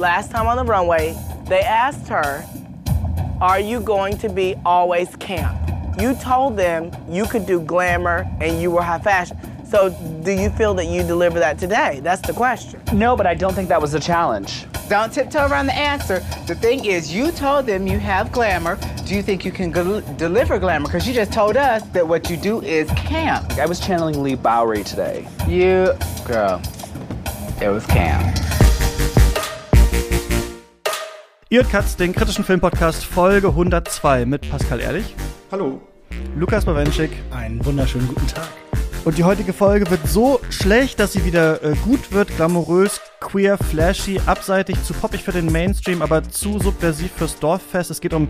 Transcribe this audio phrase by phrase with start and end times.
[0.00, 1.14] last time on the runway,
[1.44, 2.44] they asked her,
[3.40, 5.56] Are you going to be always camp?
[6.00, 9.36] You told them you could do glamour and you were high fashion.
[9.66, 9.90] So,
[10.24, 12.00] do you feel that you deliver that today?
[12.02, 12.82] That's the question.
[12.92, 14.64] No, but I don't think that was the challenge.
[14.88, 16.18] Don't tiptoe around the answer.
[16.48, 18.80] The thing is, you told them you have glamour.
[19.06, 20.86] Do you think you can gl- deliver glamour?
[20.86, 23.52] Because you just told us that what you do is camp.
[23.52, 25.28] I was channeling Lee Bowery today.
[25.46, 25.92] You,
[26.26, 26.60] girl,
[27.62, 28.59] it was camp.
[31.52, 35.16] Ihr Katz, den kritischen Filmpodcast Folge 102 mit Pascal Ehrlich,
[35.50, 35.80] Hallo.
[36.36, 37.10] Lukas Bawenschik.
[37.32, 38.46] Einen wunderschönen guten Tag.
[39.04, 43.56] Und die heutige Folge wird so schlecht, dass sie wieder äh, gut wird, glamourös, queer,
[43.56, 47.90] flashy, abseitig, zu poppig für den Mainstream, aber zu subversiv fürs Dorffest.
[47.90, 48.28] Es geht um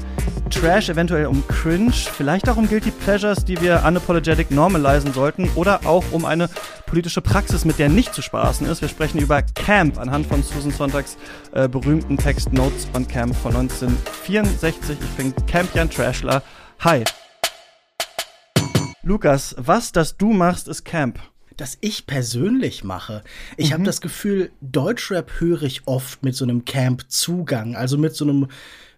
[0.49, 5.81] Trash, eventuell um Cringe, vielleicht auch um Guilty Pleasures, die wir unapologetic normalisieren sollten oder
[5.85, 6.49] auch um eine
[6.87, 8.81] politische Praxis, mit der nicht zu spaßen ist.
[8.81, 11.17] Wir sprechen über Camp anhand von Susan Sonntags
[11.53, 14.97] äh, berühmten Text Notes on Camp von 1964.
[15.01, 16.43] Ich bin Campian Trashler.
[16.81, 17.05] Hi.
[19.03, 21.21] Lukas, was das du machst, ist Camp.
[21.57, 23.23] Das ich persönlich mache.
[23.57, 28.25] Ich habe das Gefühl, Deutschrap höre ich oft mit so einem Camp-Zugang, also mit so
[28.25, 28.49] einem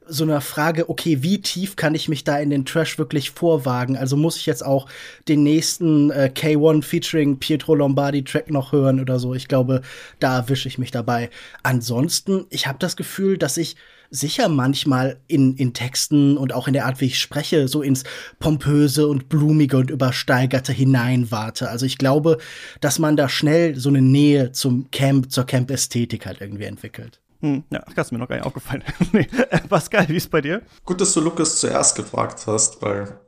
[0.05, 3.97] so einer Frage, okay, wie tief kann ich mich da in den Trash wirklich vorwagen?
[3.97, 4.89] Also muss ich jetzt auch
[5.29, 9.33] den nächsten äh, K1 featuring Pietro Lombardi Track noch hören oder so?
[9.35, 9.83] Ich glaube,
[10.19, 11.31] da erwische ich mich dabei.
[11.63, 13.77] Ansonsten, ich habe das Gefühl, dass ich
[14.13, 18.05] sicher manchmal in, in Texten und auch in der Art, wie ich spreche, so ins
[18.39, 21.69] Pompöse und Blumige und Übersteigerte hineinwarte.
[21.69, 22.39] Also ich glaube,
[22.81, 27.21] dass man da schnell so eine Nähe zum Camp, zur Camp-Ästhetik halt irgendwie entwickelt.
[27.41, 28.85] Hm, ja, das ist mir noch gar nicht aufgefallen.
[29.13, 29.27] nee.
[29.51, 30.63] äh, Pascal, wie ist bei dir?
[30.85, 33.19] Gut, dass du Lukas zuerst gefragt hast, weil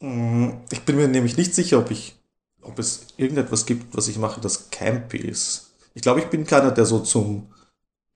[0.00, 2.14] mh, ich bin mir nämlich nicht sicher, ob ich,
[2.60, 5.72] ob es irgendetwas gibt, was ich mache, das campy ist.
[5.94, 7.48] Ich glaube, ich bin keiner, der so zum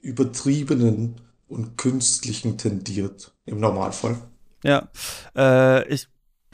[0.02, 1.16] übertriebenen
[1.50, 4.16] und künstlichen tendiert im Normalfall.
[4.62, 4.88] Ja,
[5.36, 6.08] äh, ich,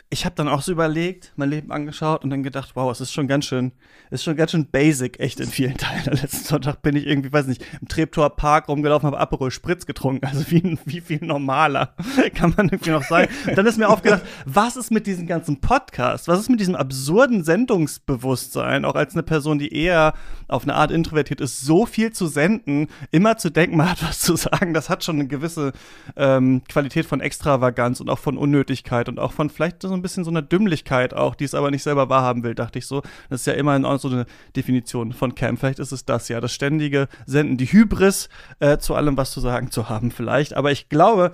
[0.08, 3.12] ich habe dann auch so überlegt, mein Leben angeschaut und dann gedacht, wow, es ist
[3.12, 3.72] schon ganz schön,
[4.10, 6.04] ist schon ganz schön basic, echt in vielen Teilen.
[6.04, 10.25] Letzten Sonntag bin ich irgendwie, weiß nicht, im Treptower Park rumgelaufen, habe Aperol Spritz getrunken.
[10.25, 11.97] Also wie, wie viel normaler
[12.34, 13.26] kann man irgendwie noch sein?
[13.56, 16.28] Dann ist mir aufgedacht, was ist mit diesem ganzen Podcast?
[16.28, 20.14] Was ist mit diesem absurden Sendungsbewusstsein, auch als eine Person, die eher
[20.47, 24.20] auf eine Art introvertiert ist, so viel zu senden, immer zu denken, man hat was
[24.20, 25.72] zu sagen, das hat schon eine gewisse
[26.14, 30.24] ähm, Qualität von Extravaganz und auch von Unnötigkeit und auch von vielleicht so ein bisschen
[30.24, 33.02] so einer Dümmlichkeit auch, die es aber nicht selber wahrhaben will, dachte ich so.
[33.30, 35.56] Das ist ja immerhin auch so eine Definition von Cam.
[35.56, 38.28] Vielleicht ist es das ja, das ständige Senden, die Hybris
[38.60, 40.54] äh, zu allem, was zu sagen zu haben vielleicht.
[40.54, 41.32] Aber ich glaube,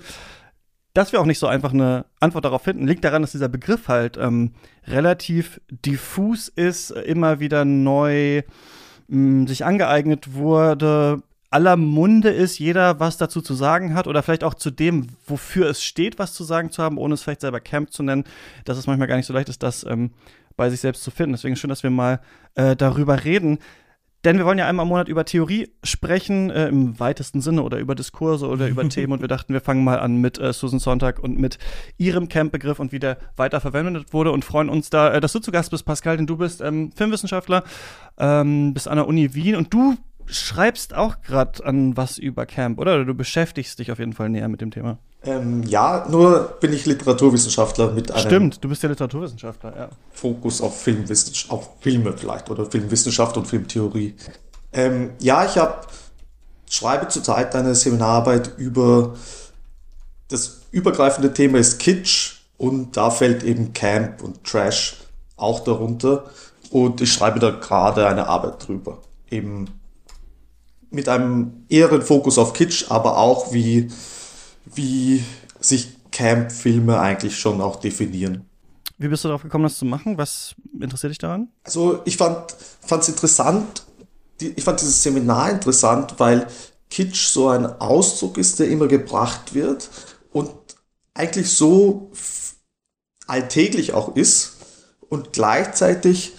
[0.94, 3.88] dass wir auch nicht so einfach eine Antwort darauf finden, liegt daran, dass dieser Begriff
[3.88, 4.52] halt ähm,
[4.86, 8.42] relativ diffus ist, immer wieder neu
[9.08, 14.44] mh, sich angeeignet wurde, aller Munde ist, jeder was dazu zu sagen hat oder vielleicht
[14.44, 17.60] auch zu dem, wofür es steht, was zu sagen zu haben, ohne es vielleicht selber
[17.60, 18.24] Camp zu nennen,
[18.64, 20.12] dass es manchmal gar nicht so leicht ist, das ähm,
[20.56, 21.32] bei sich selbst zu finden.
[21.32, 22.20] Deswegen schön, dass wir mal
[22.54, 23.58] äh, darüber reden.
[24.24, 27.78] Denn wir wollen ja einmal im Monat über Theorie sprechen, äh, im weitesten Sinne, oder
[27.78, 29.12] über Diskurse oder über Themen.
[29.12, 31.58] Und wir dachten, wir fangen mal an mit äh, Susan Sonntag und mit
[31.98, 35.41] ihrem Camp-Begriff und wie der weiter verwendet wurde und freuen uns da, äh, dass du
[35.41, 37.64] zu Gast bist, Pascal, denn du bist ähm, Filmwissenschaftler,
[38.18, 39.96] ähm, bist an der Uni Wien und du
[40.27, 42.94] schreibst auch gerade an was über Camp, oder?
[42.94, 44.99] Oder du beschäftigst dich auf jeden Fall näher mit dem Thema.
[45.25, 49.88] Ähm, ja, nur bin ich Literaturwissenschaftler mit einem Stimmt, du bist ja Literaturwissenschaftler, ja.
[50.10, 54.16] Fokus auf Filmwissenschaft, auf Filme vielleicht oder Filmwissenschaft und Filmtheorie.
[54.72, 55.87] Ähm, ja, ich habe
[56.69, 59.15] schreibe zurzeit eine Seminararbeit über
[60.28, 64.97] das übergreifende Thema ist Kitsch und da fällt eben Camp und Trash
[65.37, 66.25] auch darunter
[66.71, 69.03] und ich schreibe da gerade eine Arbeit drüber.
[69.31, 69.66] Eben
[70.92, 73.91] mit einem eheren Fokus auf Kitsch, aber auch wie,
[74.75, 75.25] wie
[75.60, 78.44] sich Camp-Filme eigentlich schon auch definieren.
[78.98, 80.19] Wie bist du darauf gekommen, das zu machen?
[80.19, 81.48] Was interessiert dich daran?
[81.64, 82.54] Also ich fand
[82.88, 83.84] es interessant,
[84.41, 86.47] die, ich fand dieses Seminar interessant, weil
[86.91, 89.89] Kitsch so ein Ausdruck ist, der immer gebracht wird
[90.30, 90.50] und
[91.15, 92.10] eigentlich so
[93.27, 94.59] alltäglich auch ist
[95.09, 96.34] und gleichzeitig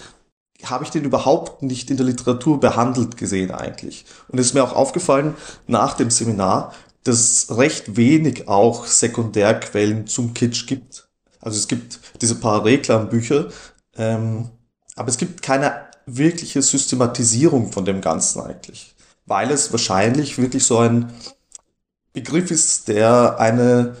[0.70, 4.04] habe ich den überhaupt nicht in der Literatur behandelt gesehen eigentlich.
[4.28, 5.34] Und es ist mir auch aufgefallen
[5.66, 6.72] nach dem Seminar,
[7.04, 11.08] dass recht wenig auch Sekundärquellen zum Kitsch gibt.
[11.40, 13.50] Also es gibt diese paar Reklambücher,
[13.96, 14.48] ähm,
[14.96, 15.74] aber es gibt keine
[16.06, 18.94] wirkliche Systematisierung von dem Ganzen eigentlich.
[19.26, 21.12] Weil es wahrscheinlich wirklich so ein
[22.12, 23.96] Begriff ist, der eine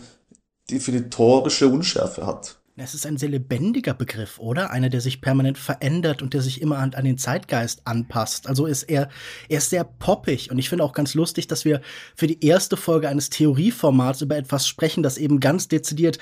[0.70, 2.56] definitorische Unschärfe hat.
[2.76, 4.72] Es ist ein sehr lebendiger Begriff, oder?
[4.72, 8.48] Einer, der sich permanent verändert und der sich immer an, an den Zeitgeist anpasst.
[8.48, 9.10] Also ist er,
[9.48, 11.82] er ist sehr poppig und ich finde auch ganz lustig, dass wir
[12.16, 16.18] für die erste Folge eines Theorieformats über etwas sprechen, das eben ganz dezidiert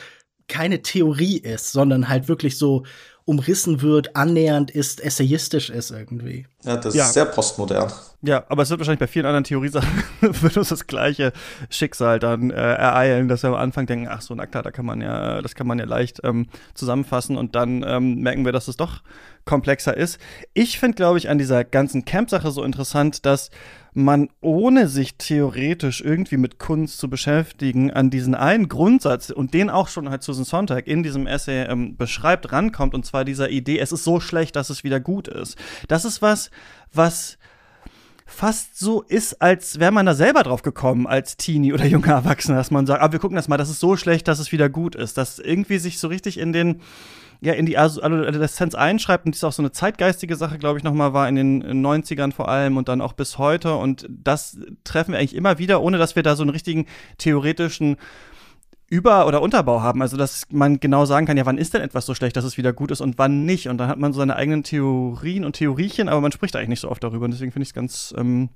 [0.46, 2.84] keine Theorie ist, sondern halt wirklich so
[3.24, 6.46] umrissen wird, annähernd ist, essayistisch ist irgendwie.
[6.64, 7.04] Ja, das Ja.
[7.06, 7.92] ist sehr postmodern.
[8.24, 11.32] Ja, aber es wird wahrscheinlich bei vielen anderen Theoriesachen wird uns das gleiche
[11.70, 14.86] Schicksal dann äh, ereilen, dass wir am Anfang denken, ach so, na klar, da kann
[14.86, 18.68] man ja, das kann man ja leicht ähm, zusammenfassen und dann ähm, merken wir, dass
[18.68, 19.02] es doch
[19.44, 20.18] komplexer ist.
[20.54, 23.50] Ich finde, glaube ich, an dieser ganzen Camp-Sache so interessant, dass
[23.94, 29.68] man ohne sich theoretisch irgendwie mit Kunst zu beschäftigen, an diesen einen Grundsatz und den
[29.68, 33.78] auch schon halt Susan Sontag in diesem Essay ähm, beschreibt, rankommt, und zwar dieser Idee,
[33.78, 35.58] es ist so schlecht, dass es wieder gut ist.
[35.88, 36.50] Das ist was,
[36.92, 37.38] was
[38.24, 42.56] fast so ist, als wäre man da selber drauf gekommen als Teenie oder junger Erwachsener,
[42.56, 44.70] dass man sagt, ah, wir gucken das mal, das ist so schlecht, dass es wieder
[44.70, 45.18] gut ist.
[45.18, 46.80] Dass irgendwie sich so richtig in den,
[47.44, 51.12] ja, in die Adoleszenz einschreibt und das auch so eine zeitgeistige Sache, glaube ich, nochmal
[51.12, 53.74] war in den 90ern vor allem und dann auch bis heute.
[53.74, 56.86] Und das treffen wir eigentlich immer wieder, ohne dass wir da so einen richtigen
[57.18, 57.96] theoretischen
[58.86, 60.02] über- oder Unterbau haben.
[60.02, 62.58] Also, dass man genau sagen kann, ja, wann ist denn etwas so schlecht, dass es
[62.58, 63.68] wieder gut ist und wann nicht.
[63.68, 66.80] Und dann hat man so seine eigenen Theorien und Theoriechen, aber man spricht eigentlich nicht
[66.80, 67.24] so oft darüber.
[67.24, 68.50] Und deswegen finde ich es ganz, ähm,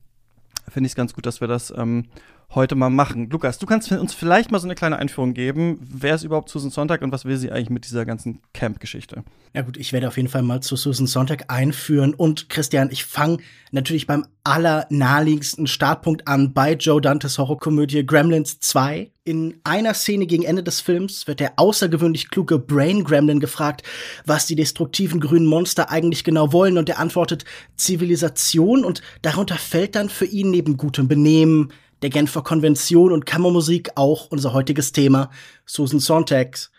[0.68, 2.04] finde ich es ganz gut, dass wir das ähm,
[2.54, 3.28] heute mal machen.
[3.30, 5.78] Lukas, du kannst uns vielleicht mal so eine kleine Einführung geben.
[5.80, 9.24] Wer ist überhaupt Susan Sonntag und was will sie eigentlich mit dieser ganzen Camp-Geschichte?
[9.52, 12.14] Ja gut, ich werde auf jeden Fall mal zu Susan Sontag einführen.
[12.14, 13.38] Und Christian, ich fange
[13.72, 19.10] natürlich beim allernaheliegendsten Startpunkt an bei Joe Dantes Horrorkomödie Gremlins 2.
[19.24, 23.82] In einer Szene gegen Ende des Films wird der außergewöhnlich kluge Brain Gremlin gefragt,
[24.24, 26.78] was die destruktiven grünen Monster eigentlich genau wollen.
[26.78, 27.44] Und er antwortet
[27.76, 28.84] Zivilisation.
[28.84, 31.72] Und darunter fällt dann für ihn neben gutem Benehmen,
[32.02, 35.30] der Genfer Konvention und Kammermusik auch unser heutiges Thema,
[35.64, 36.70] Susan Sontags.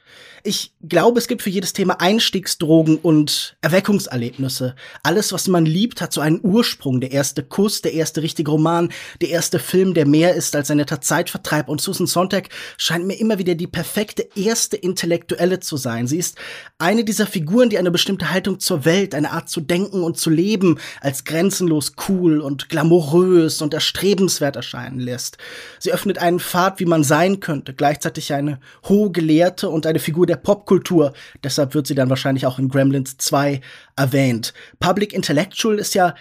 [0.48, 4.76] Ich glaube, es gibt für jedes Thema Einstiegsdrogen und Erweckungserlebnisse.
[5.04, 7.02] Alles, was man liebt, hat so einen Ursprung.
[7.02, 10.78] Der erste Kuss, der erste richtige Roman, der erste Film, der mehr ist als ein
[10.78, 11.68] netter Zeitvertreib.
[11.68, 12.48] Und Susan Sontag
[12.78, 16.08] scheint mir immer wieder die perfekte erste Intellektuelle zu sein.
[16.08, 16.38] Sie ist
[16.78, 20.30] eine dieser Figuren, die eine bestimmte Haltung zur Welt, eine Art zu denken und zu
[20.30, 25.38] leben, als grenzenlos cool und glamourös und erstrebenswert erscheinen lässt.
[25.78, 30.26] Sie öffnet einen Pfad, wie man sein könnte, gleichzeitig eine hohe Gelehrte und eine Figur
[30.26, 31.14] der Popkultur.
[31.44, 33.62] Deshalb wird sie dann wahrscheinlich auch in Gremlins 2
[33.96, 34.54] erwähnt.
[34.80, 36.16] Public Intellectual ist ja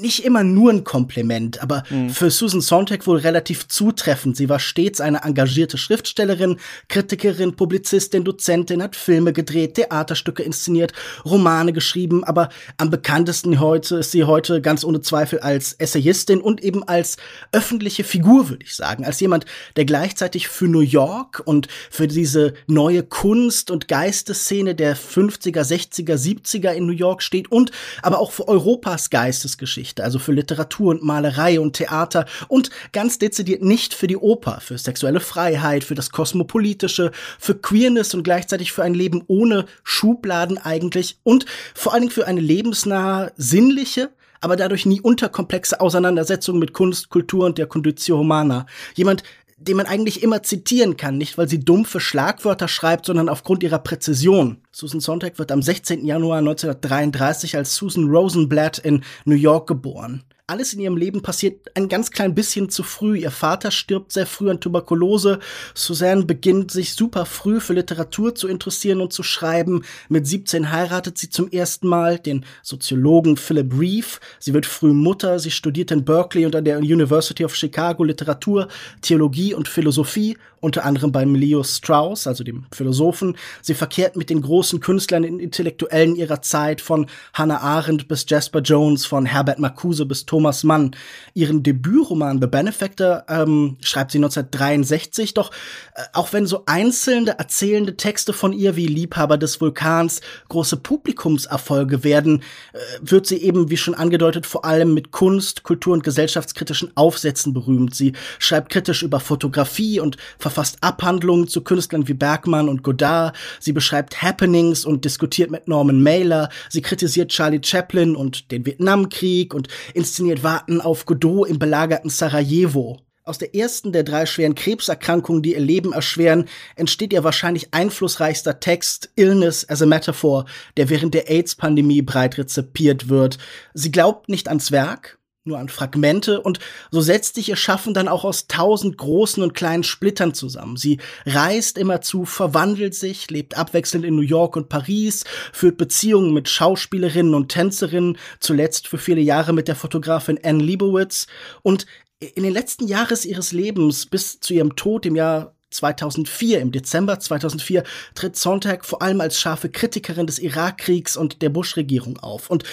[0.00, 4.36] nicht immer nur ein Kompliment, aber für Susan Sontag wohl relativ zutreffend.
[4.36, 6.56] Sie war stets eine engagierte Schriftstellerin,
[6.88, 10.92] Kritikerin, Publizistin, Dozentin, hat Filme gedreht, Theaterstücke inszeniert,
[11.24, 16.62] Romane geschrieben, aber am bekanntesten heute ist sie heute ganz ohne Zweifel als Essayistin und
[16.62, 17.16] eben als
[17.52, 19.46] öffentliche Figur, würde ich sagen, als jemand,
[19.76, 26.16] der gleichzeitig für New York und für diese neue Kunst- und Geisteszene der 50er, 60er,
[26.16, 27.70] 70er in New York steht und
[28.02, 33.62] aber auch für Europas Geistesgeschichte, also für Literatur und Malerei und Theater und ganz dezidiert
[33.62, 38.82] nicht für die Oper, für sexuelle Freiheit, für das Kosmopolitische, für Queerness und gleichzeitig für
[38.82, 44.10] ein Leben ohne Schubladen eigentlich und vor allen Dingen für eine lebensnahe, sinnliche,
[44.40, 48.66] aber dadurch nie unterkomplexe Auseinandersetzung mit Kunst, Kultur und der Conditio Humana.
[48.94, 49.22] Jemand,
[49.58, 53.78] den man eigentlich immer zitieren kann, nicht weil sie dumpfe Schlagwörter schreibt, sondern aufgrund ihrer
[53.78, 54.58] Präzision.
[54.70, 56.04] Susan Sontag wird am 16.
[56.04, 60.24] Januar 1933 als Susan Rosenblatt in New York geboren.
[60.48, 63.18] Alles in ihrem Leben passiert ein ganz klein bisschen zu früh.
[63.18, 65.40] Ihr Vater stirbt sehr früh an Tuberkulose.
[65.74, 69.82] Suzanne beginnt sich super früh für Literatur zu interessieren und zu schreiben.
[70.08, 74.20] Mit 17 heiratet sie zum ersten Mal den Soziologen Philip Reeve.
[74.38, 75.40] Sie wird früh Mutter.
[75.40, 78.68] Sie studiert in Berkeley und an der University of Chicago Literatur,
[79.02, 83.36] Theologie und Philosophie, unter anderem bei Leo Strauss, also dem Philosophen.
[83.62, 88.60] Sie verkehrt mit den großen Künstlern und Intellektuellen ihrer Zeit, von Hannah Arendt bis Jasper
[88.60, 90.92] Jones, von Herbert Marcuse bis Mann.
[91.34, 95.50] Ihren Debütroman The Benefactor ähm, schreibt sie 1963, doch
[95.94, 102.04] äh, auch wenn so einzelne erzählende Texte von ihr wie Liebhaber des Vulkans große Publikumserfolge
[102.04, 106.96] werden, äh, wird sie eben, wie schon angedeutet, vor allem mit Kunst, Kultur und gesellschaftskritischen
[106.96, 107.94] Aufsätzen berühmt.
[107.94, 113.36] Sie schreibt kritisch über Fotografie und verfasst Abhandlungen zu Künstlern wie Bergmann und Godard.
[113.60, 116.48] Sie beschreibt Happenings und diskutiert mit Norman Mailer.
[116.68, 123.00] Sie kritisiert Charlie Chaplin und den Vietnamkrieg und inszeniert Warten auf Godot im belagerten Sarajevo.
[123.24, 126.44] Aus der ersten der drei schweren Krebserkrankungen, die ihr Leben erschweren,
[126.76, 130.44] entsteht ihr wahrscheinlich einflussreichster Text Illness as a Metaphor,
[130.76, 133.38] der während der AIDS-Pandemie breit rezipiert wird.
[133.74, 135.15] Sie glaubt nicht ans Werk,
[135.46, 136.58] nur an Fragmente und
[136.90, 140.76] so setzt sich ihr Schaffen dann auch aus tausend großen und kleinen Splittern zusammen.
[140.76, 146.48] Sie reist immerzu, verwandelt sich, lebt abwechselnd in New York und Paris, führt Beziehungen mit
[146.48, 151.26] Schauspielerinnen und Tänzerinnen, zuletzt für viele Jahre mit der Fotografin Anne Leibowitz
[151.62, 151.86] und
[152.18, 157.18] in den letzten Jahres ihres Lebens bis zu ihrem Tod im Jahr 2004, im Dezember
[157.18, 157.82] 2004,
[158.14, 162.50] tritt Sontag vor allem als scharfe Kritikerin des Irakkriegs und der Bush-Regierung auf.
[162.50, 162.64] Und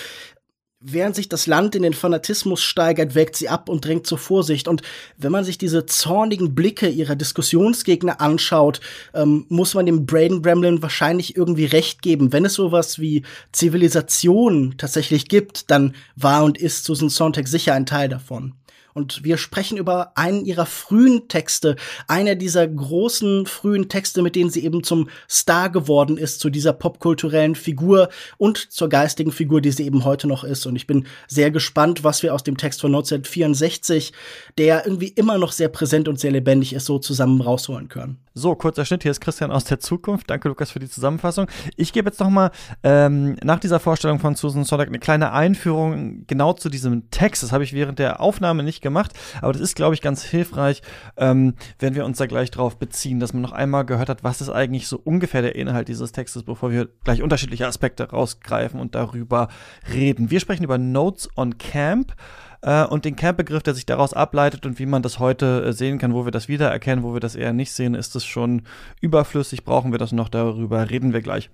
[0.86, 4.68] Während sich das Land in den Fanatismus steigert, wägt sie ab und drängt zur Vorsicht.
[4.68, 4.82] Und
[5.18, 8.82] wenn man sich diese zornigen Blicke ihrer Diskussionsgegner anschaut,
[9.14, 12.34] ähm, muss man dem Braden Gremlin wahrscheinlich irgendwie recht geben.
[12.34, 13.24] Wenn es sowas wie
[13.54, 18.54] Zivilisation tatsächlich gibt, dann war und ist Susan Sontag sicher ein Teil davon.
[18.94, 21.76] Und wir sprechen über einen ihrer frühen Texte,
[22.08, 26.74] einer dieser großen frühen Texte, mit denen sie eben zum Star geworden ist, zu dieser
[26.74, 30.66] popkulturellen Figur und zur geistigen Figur, die sie eben heute noch ist.
[30.66, 34.14] Und ich bin sehr gespannt, was wir aus dem Text von 1964,
[34.58, 38.20] der irgendwie immer noch sehr präsent und sehr lebendig ist, so zusammen rausholen können.
[38.36, 39.04] So, kurzer Schnitt.
[39.04, 40.30] Hier ist Christian aus der Zukunft.
[40.30, 41.48] Danke, Lukas, für die Zusammenfassung.
[41.76, 42.50] Ich gebe jetzt noch mal
[42.82, 47.44] ähm, nach dieser Vorstellung von Susan Sodak eine kleine Einführung genau zu diesem Text.
[47.44, 50.84] Das habe ich während der Aufnahme nicht gemacht, aber das ist, glaube ich, ganz hilfreich,
[51.18, 54.42] ähm, wenn wir uns da gleich drauf beziehen, dass man noch einmal gehört hat, was
[54.42, 58.94] ist eigentlich so ungefähr der Inhalt dieses Textes, bevor wir gleich unterschiedliche Aspekte rausgreifen und
[58.94, 59.48] darüber
[59.92, 60.30] reden.
[60.30, 62.14] Wir sprechen über Notes on Camp
[62.62, 65.98] äh, und den Camp-Begriff, der sich daraus ableitet und wie man das heute äh, sehen
[65.98, 68.64] kann, wo wir das wiedererkennen, wo wir das eher nicht sehen, ist es schon
[69.02, 71.50] überflüssig, brauchen wir das noch, darüber reden wir gleich.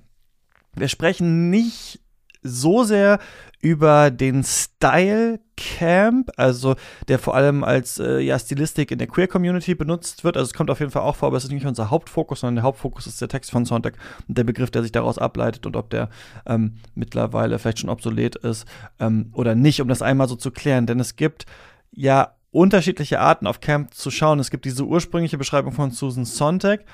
[0.76, 2.00] Wir sprechen nicht
[2.42, 3.20] so sehr
[3.62, 6.76] über den Style Camp, also
[7.10, 10.38] der vor allem als äh, ja, Stilistik in der Queer Community benutzt wird.
[10.38, 12.56] Also es kommt auf jeden Fall auch vor, aber es ist nicht unser Hauptfokus, sondern
[12.56, 13.96] der Hauptfokus ist der Text von Sonntag
[14.28, 16.10] und der Begriff, der sich daraus ableitet und ob der
[16.46, 18.66] ähm, mittlerweile vielleicht schon obsolet ist
[19.00, 20.86] ähm, oder nicht, um das einmal so zu klären.
[20.86, 21.46] Denn es gibt
[21.92, 24.40] ja unterschiedliche Arten auf Camp zu schauen.
[24.40, 26.86] Es gibt diese ursprüngliche Beschreibung von Susan Sontag,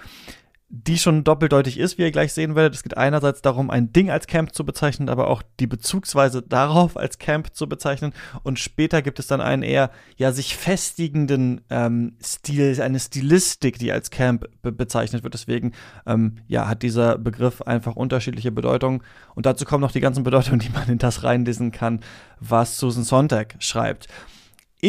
[0.69, 2.73] die schon doppeldeutig ist, wie ihr gleich sehen werdet.
[2.73, 6.97] Es geht einerseits darum, ein Ding als Camp zu bezeichnen, aber auch die Bezugsweise darauf
[6.97, 8.13] als Camp zu bezeichnen.
[8.43, 13.91] Und später gibt es dann einen eher ja sich festigenden ähm, Stil, eine Stilistik, die
[13.91, 15.35] als Camp be bezeichnet wird.
[15.35, 15.73] Deswegen
[16.07, 19.03] ähm, ja hat dieser Begriff einfach unterschiedliche Bedeutungen.
[19.35, 21.99] Und dazu kommen noch die ganzen Bedeutungen, die man in das reinlesen kann,
[22.39, 24.07] was Susan Sontag schreibt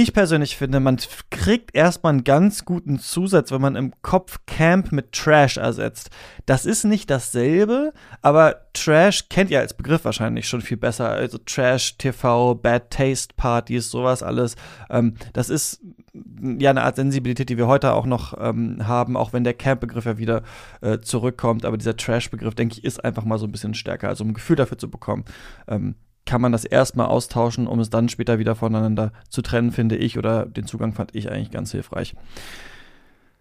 [0.03, 0.99] ich persönlich finde, man
[1.31, 6.11] kriegt erstmal einen ganz guten Zusatz, wenn man im Kopf Camp mit Trash ersetzt.
[6.45, 11.09] Das ist nicht dasselbe, aber Trash kennt ihr als Begriff wahrscheinlich schon viel besser.
[11.09, 14.57] Also Trash, TV, Bad Taste Partys, sowas alles.
[14.91, 15.81] Ähm, das ist
[16.59, 20.05] ja eine Art Sensibilität, die wir heute auch noch ähm, haben, auch wenn der Camp-Begriff
[20.05, 20.43] ja wieder
[20.81, 21.65] äh, zurückkommt.
[21.65, 24.35] Aber dieser Trash-Begriff, denke ich, ist einfach mal so ein bisschen stärker, also um ein
[24.35, 25.25] Gefühl dafür zu bekommen.
[25.69, 25.95] Ähm,
[26.27, 30.19] kann man das erstmal austauschen, um es dann später wieder voneinander zu trennen, finde ich,
[30.19, 32.15] oder den Zugang fand ich eigentlich ganz hilfreich.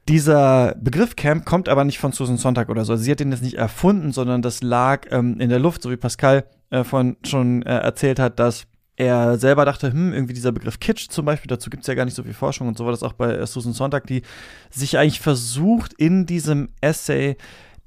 [0.07, 2.95] Dieser Begriff Camp kommt aber nicht von Susan Sonntag oder so.
[2.95, 5.97] Sie hat den jetzt nicht erfunden, sondern das lag ähm, in der Luft, so wie
[5.97, 10.79] Pascal äh, von schon äh, erzählt hat, dass er selber dachte, hm, irgendwie dieser Begriff
[10.79, 12.91] Kitsch zum Beispiel, dazu gibt es ja gar nicht so viel Forschung und so war
[12.91, 14.21] das auch bei äh, Susan Sonntag, die
[14.69, 17.35] sich eigentlich versucht, in diesem Essay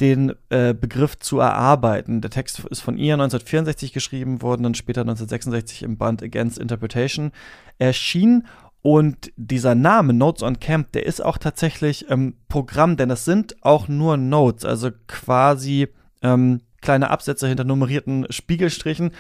[0.00, 2.21] den äh, Begriff zu erarbeiten.
[2.21, 7.33] Der Text ist von ihr 1964 geschrieben worden, dann später 1966 im Band Against Interpretation
[7.78, 8.47] erschienen.
[8.81, 13.57] Und dieser Name Notes on Camp, der ist auch tatsächlich ähm, Programm, denn das sind
[13.62, 15.88] auch nur Notes, also quasi
[16.23, 19.11] ähm, kleine Absätze hinter nummerierten Spiegelstrichen.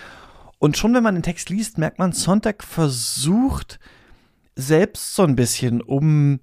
[0.60, 3.80] Und schon wenn man den Text liest, merkt man, Sonntag versucht
[4.54, 6.40] selbst so ein bisschen um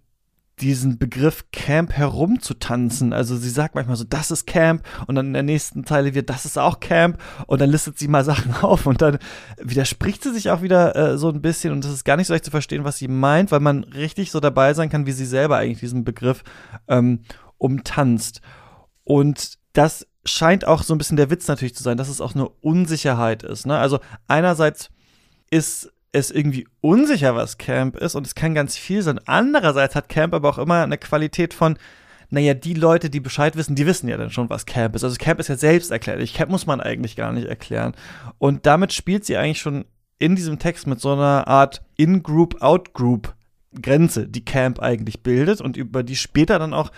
[0.62, 3.12] diesen Begriff Camp herumzutanzen.
[3.12, 6.30] Also sie sagt manchmal so, das ist Camp und dann in der nächsten Zeile wird,
[6.30, 9.20] das ist auch Camp und dann listet sie mal Sachen auf und dann
[9.58, 12.34] widerspricht sie sich auch wieder äh, so ein bisschen und es ist gar nicht so
[12.34, 15.26] leicht zu verstehen, was sie meint, weil man richtig so dabei sein kann, wie sie
[15.26, 16.44] selber eigentlich diesen Begriff
[16.88, 17.22] ähm,
[17.58, 18.42] umtanzt.
[19.04, 22.34] Und das scheint auch so ein bisschen der Witz natürlich zu sein, dass es auch
[22.34, 23.68] eine Unsicherheit ist.
[23.68, 23.78] Ne?
[23.78, 24.90] Also einerseits
[25.52, 29.20] ist es irgendwie unsicher, was Camp ist und es kann ganz viel sein.
[29.26, 31.78] Andererseits hat Camp aber auch immer eine Qualität von,
[32.30, 35.04] naja, die Leute, die Bescheid wissen, die wissen ja dann schon, was Camp ist.
[35.04, 36.34] Also Camp ist ja selbst erklärlich.
[36.34, 37.96] Camp muss man eigentlich gar nicht erklären.
[38.38, 39.84] Und damit spielt sie eigentlich schon
[40.18, 43.36] in diesem Text mit so einer Art In-Group, Out-Group
[43.82, 46.92] Grenze, die Camp eigentlich bildet und über die später dann auch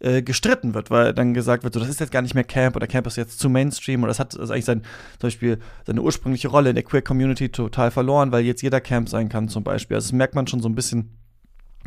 [0.00, 2.76] äh, gestritten wird, weil dann gesagt wird, so, das ist jetzt gar nicht mehr Camp
[2.76, 4.82] oder Camp ist jetzt zu Mainstream oder das hat also eigentlich sein,
[5.18, 9.08] zum Beispiel seine ursprüngliche Rolle in der Queer Community total verloren, weil jetzt jeder Camp
[9.08, 9.96] sein kann zum Beispiel.
[9.96, 11.16] Also das merkt man schon so ein bisschen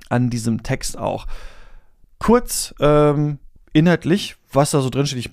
[0.10, 1.28] an diesem Text auch.
[2.20, 3.40] Kurz ähm,
[3.74, 5.32] inhaltlich, was da so drin steht, ich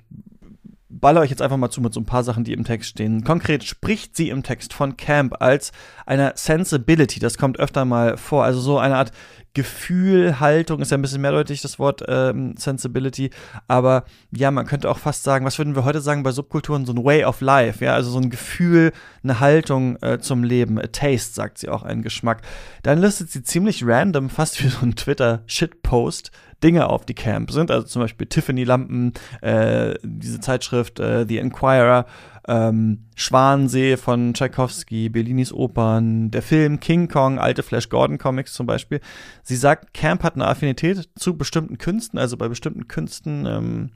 [0.89, 3.25] baller euch jetzt einfach mal zu mit so ein paar Sachen, die im Text stehen.
[3.25, 5.73] Konkret spricht sie im Text von Camp als
[6.05, 7.21] einer Sensibility.
[7.21, 8.45] Das kommt öfter mal vor.
[8.45, 9.13] Also so eine Art
[9.53, 13.31] Gefühl, Haltung ist ja ein bisschen mehrdeutig, das Wort ähm, Sensibility.
[13.67, 16.87] Aber ja, man könnte auch fast sagen, was würden wir heute sagen bei Subkulturen?
[16.87, 18.93] So ein Way of Life, ja, also so ein Gefühl,
[19.25, 20.79] eine Haltung äh, zum Leben.
[20.79, 22.43] A taste, sagt sie auch, ein Geschmack.
[22.83, 26.31] Dann listet sie ziemlich random, fast wie so ein Twitter-Shitpost,
[26.63, 27.71] Dinge auf, die Camp sind.
[27.71, 32.07] Also zum Beispiel Tiffany-Lampen, äh, diese Zeitschrift äh, The Enquirer,
[32.49, 38.67] ähm, Schwansee von Tchaikovsky, Bellinis Opern, der Film King Kong, alte Flash Gordon Comics zum
[38.67, 39.01] Beispiel.
[39.43, 43.91] Sie sagt, Camp hat eine Affinität zu bestimmten Künsten, also bei bestimmten Künsten ähm,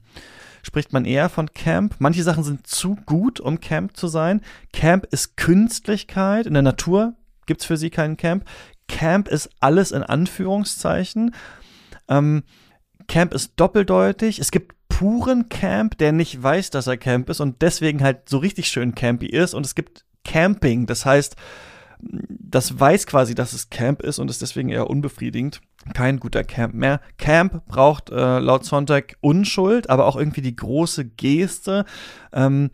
[0.65, 1.95] spricht man eher von Camp.
[1.99, 4.41] Manche Sachen sind zu gut, um Camp zu sein.
[4.73, 6.47] Camp ist Künstlichkeit.
[6.47, 7.13] In der Natur
[7.45, 8.45] gibt's für sie keinen Camp.
[8.87, 11.35] Camp ist alles in Anführungszeichen.
[12.07, 12.43] Ähm,
[13.07, 14.39] Camp ist doppeldeutig.
[14.39, 18.37] Es gibt puren Camp, der nicht weiß, dass er Camp ist und deswegen halt so
[18.37, 19.53] richtig schön campy ist.
[19.53, 21.35] Und es gibt Camping, das heißt,
[21.99, 25.59] das weiß quasi, dass es Camp ist und ist deswegen eher unbefriedigend.
[25.93, 27.01] Kein guter Camp mehr.
[27.17, 31.83] Camp braucht äh, laut Sonntag Unschuld, aber auch irgendwie die große Geste.
[32.31, 32.71] Ähm,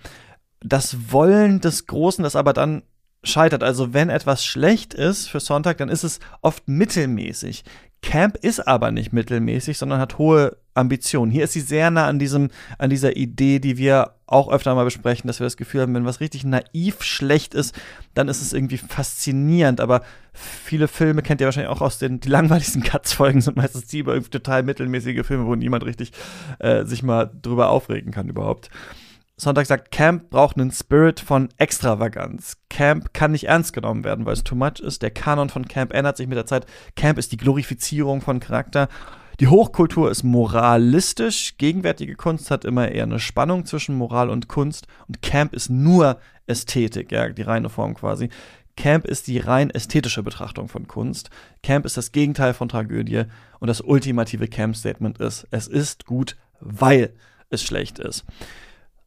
[0.59, 2.83] das Wollen des Großen, das aber dann
[3.23, 3.63] scheitert.
[3.63, 7.63] Also wenn etwas schlecht ist für Sonntag, dann ist es oft mittelmäßig.
[8.01, 11.31] Camp ist aber nicht mittelmäßig, sondern hat hohe Ambitionen.
[11.31, 14.85] Hier ist sie sehr nah an diesem, an dieser Idee, die wir auch öfter mal
[14.85, 17.75] besprechen, dass wir das Gefühl haben, wenn was richtig naiv schlecht ist,
[18.13, 19.81] dann ist es irgendwie faszinierend.
[19.81, 20.01] Aber
[20.33, 24.13] viele Filme kennt ihr wahrscheinlich auch aus den, die langweiligsten Cuts-Folgen sind meistens die über
[24.13, 26.11] irgendwie total mittelmäßige Filme, wo niemand richtig
[26.59, 28.69] äh, sich mal drüber aufregen kann überhaupt.
[29.41, 32.57] Sonntag sagt, Camp braucht einen Spirit von Extravaganz.
[32.69, 35.01] Camp kann nicht ernst genommen werden, weil es too much ist.
[35.01, 36.67] Der Kanon von Camp ändert sich mit der Zeit.
[36.95, 38.87] Camp ist die Glorifizierung von Charakter.
[39.39, 41.57] Die Hochkultur ist moralistisch.
[41.57, 44.85] Gegenwärtige Kunst hat immer eher eine Spannung zwischen Moral und Kunst.
[45.07, 48.29] Und Camp ist nur Ästhetik, ja, die reine Form quasi.
[48.77, 51.31] Camp ist die rein ästhetische Betrachtung von Kunst.
[51.63, 53.23] Camp ist das Gegenteil von Tragödie.
[53.59, 57.15] Und das ultimative Camp-Statement ist, es ist gut, weil
[57.49, 58.23] es schlecht ist.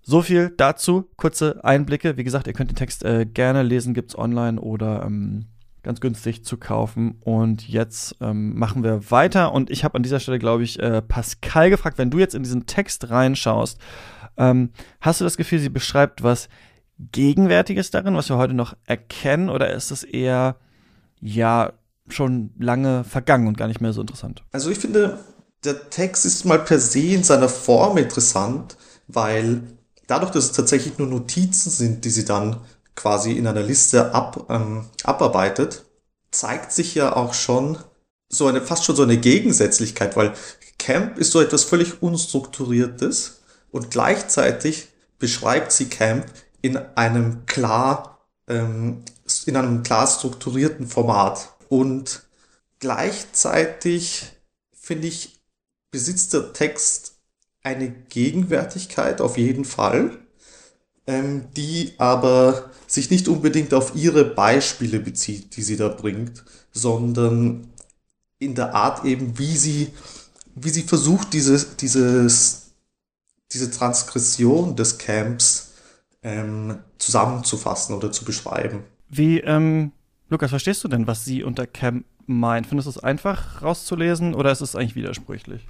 [0.06, 2.18] So viel dazu, kurze Einblicke.
[2.18, 5.46] Wie gesagt, ihr könnt den Text äh, gerne lesen, gibt's online oder ähm,
[5.82, 7.16] ganz günstig zu kaufen.
[7.20, 9.52] Und jetzt ähm, machen wir weiter.
[9.52, 12.42] Und ich habe an dieser Stelle, glaube ich, äh, Pascal gefragt, wenn du jetzt in
[12.42, 13.78] diesen Text reinschaust,
[14.36, 16.50] ähm, hast du das Gefühl, sie beschreibt was
[16.98, 20.56] Gegenwärtiges darin, was wir heute noch erkennen, oder ist es eher,
[21.20, 21.72] ja,
[22.08, 24.44] schon lange vergangen und gar nicht mehr so interessant?
[24.52, 25.18] Also ich finde,
[25.64, 28.76] der Text ist mal per se in seiner Form interessant,
[29.08, 29.62] weil
[30.06, 32.60] dadurch, dass es tatsächlich nur Notizen sind, die sie dann
[32.94, 35.84] quasi in einer Liste ab, ähm, abarbeitet,
[36.30, 37.78] zeigt sich ja auch schon
[38.28, 40.34] so eine, fast schon so eine Gegensätzlichkeit, weil
[40.78, 43.40] Camp ist so etwas völlig Unstrukturiertes
[43.70, 44.88] und gleichzeitig
[45.18, 46.26] beschreibt sie Camp
[46.60, 49.04] in einem klar, ähm,
[49.46, 51.54] in einem klar strukturierten Format.
[51.68, 52.24] Und
[52.78, 54.32] gleichzeitig
[54.72, 55.40] finde ich,
[55.90, 57.13] besitzt der Text
[57.64, 60.18] eine Gegenwärtigkeit auf jeden Fall,
[61.06, 67.68] ähm, die aber sich nicht unbedingt auf ihre Beispiele bezieht, die sie da bringt, sondern
[68.38, 69.90] in der Art eben, wie sie,
[70.54, 72.74] wie sie versucht, dieses, dieses,
[73.50, 75.72] diese Transgression des Camps
[76.22, 78.84] ähm, zusammenzufassen oder zu beschreiben.
[79.08, 79.92] Wie, ähm,
[80.28, 82.66] Lukas, verstehst du denn, was sie unter Camp meint?
[82.66, 85.66] Findest du es einfach rauszulesen oder ist es eigentlich widersprüchlich?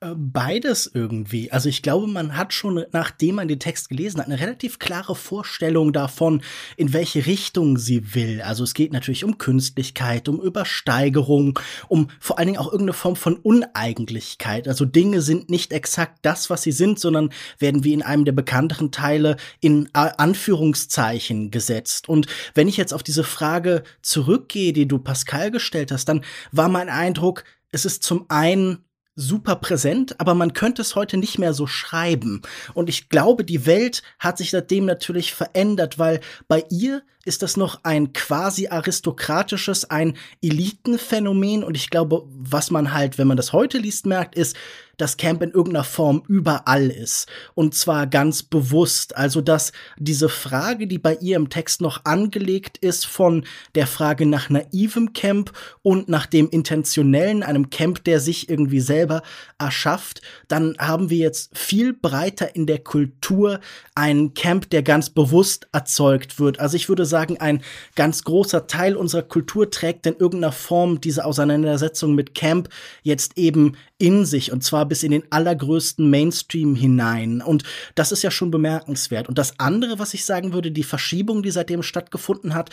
[0.00, 1.50] Äh, beides irgendwie.
[1.50, 5.16] Also ich glaube, man hat schon, nachdem man den Text gelesen hat, eine relativ klare
[5.16, 6.42] Vorstellung davon,
[6.76, 8.40] in welche Richtung sie will.
[8.40, 11.58] Also es geht natürlich um Künstlichkeit, um Übersteigerung,
[11.88, 14.68] um vor allen Dingen auch irgendeine Form von Uneigentlichkeit.
[14.68, 18.32] Also Dinge sind nicht exakt das, was sie sind, sondern werden wie in einem der
[18.32, 22.08] bekannteren Teile in Anführungszeichen gesetzt.
[22.08, 26.68] Und wenn ich jetzt auf diese Frage zurückgehe, die du Pascal gestellt hast, dann war
[26.68, 28.84] mein Eindruck, es ist zum einen
[29.18, 32.42] super präsent, aber man könnte es heute nicht mehr so schreiben.
[32.72, 37.56] Und ich glaube, die Welt hat sich seitdem natürlich verändert, weil bei ihr ist das
[37.56, 41.64] noch ein quasi aristokratisches, ein Elitenphänomen.
[41.64, 44.56] Und ich glaube, was man halt, wenn man das heute liest, merkt, ist,
[44.98, 47.26] dass Camp in irgendeiner Form überall ist.
[47.54, 49.16] Und zwar ganz bewusst.
[49.16, 54.26] Also, dass diese Frage, die bei ihr im Text noch angelegt ist, von der Frage
[54.26, 59.22] nach naivem Camp und nach dem intentionellen, einem Camp, der sich irgendwie selber
[59.58, 63.60] erschafft, dann haben wir jetzt viel breiter in der Kultur
[63.94, 66.60] einen Camp, der ganz bewusst erzeugt wird.
[66.60, 67.62] Also ich würde sagen, ein
[67.94, 72.68] ganz großer Teil unserer Kultur trägt in irgendeiner Form diese Auseinandersetzung mit Camp
[73.02, 77.42] jetzt eben in sich und zwar bis in den allergrößten Mainstream hinein.
[77.42, 79.28] Und das ist ja schon bemerkenswert.
[79.28, 82.70] Und das andere, was ich sagen würde, die Verschiebung, die seitdem stattgefunden hat,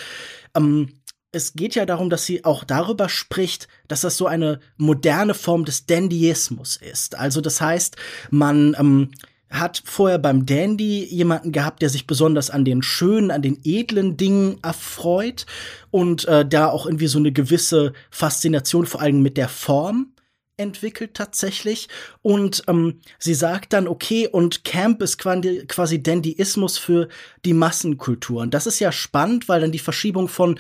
[0.55, 0.89] ähm,
[1.31, 5.65] es geht ja darum, dass sie auch darüber spricht, dass das so eine moderne Form
[5.65, 7.15] des Dandyismus ist.
[7.17, 7.97] Also das heißt,
[8.29, 9.11] man ähm,
[9.49, 14.15] hat vorher beim Dandy jemanden gehabt, der sich besonders an den schönen, an den edlen
[14.15, 15.45] Dingen erfreut
[15.91, 20.14] und äh, da auch irgendwie so eine gewisse Faszination vor allem mit der Form
[20.58, 21.89] entwickelt tatsächlich
[22.22, 27.10] und ähm, sie sagt dann okay und Camp ist quasi, quasi Dandyismus für
[27.44, 30.60] die Massenkultur und das ist ja spannend, weil dann die Verschiebung von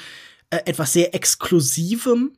[0.49, 2.33] äh, etwas sehr Exklusivem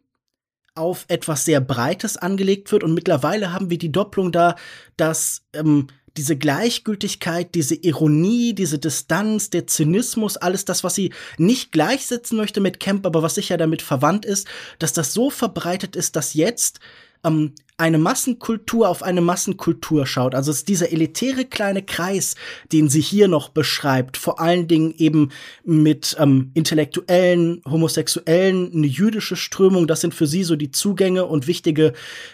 [0.78, 2.84] auf etwas sehr Breites angelegt wird.
[2.84, 4.56] Und mittlerweile haben wir die Doppelung da,
[4.96, 11.72] dass ähm, diese Gleichgültigkeit, diese Ironie, diese Distanz, der Zynismus, alles das, was sie nicht
[11.72, 14.48] gleichsetzen möchte mit Camp, aber was sicher damit verwandt ist,
[14.80, 16.80] dass das so verbreitet ist, dass jetzt
[17.24, 20.34] ähm, eine Massenkultur auf eine Massenkultur schaut.
[20.34, 22.36] Also es ist dieser elitäre kleine Kreis,
[22.72, 25.30] den sie hier noch beschreibt, vor allen Dingen eben
[25.64, 31.46] mit ähm, Intellektuellen, Homosexuellen, eine jüdische Strömung, das sind für sie so die Zugänge und
[31.46, 31.94] wichtige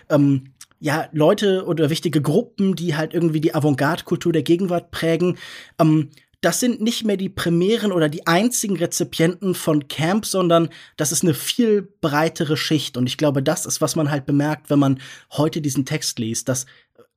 [0.10, 0.46] ähm,
[0.80, 5.38] ja, Leute oder wichtige Gruppen, die halt irgendwie die Avantgarde-Kultur der Gegenwart prägen.
[5.80, 6.10] Ähm,
[6.43, 11.23] das sind nicht mehr die primären oder die einzigen Rezipienten von Camp, sondern das ist
[11.23, 12.97] eine viel breitere Schicht.
[12.97, 14.99] Und ich glaube, das ist, was man halt bemerkt, wenn man
[15.32, 16.65] heute diesen Text liest, dass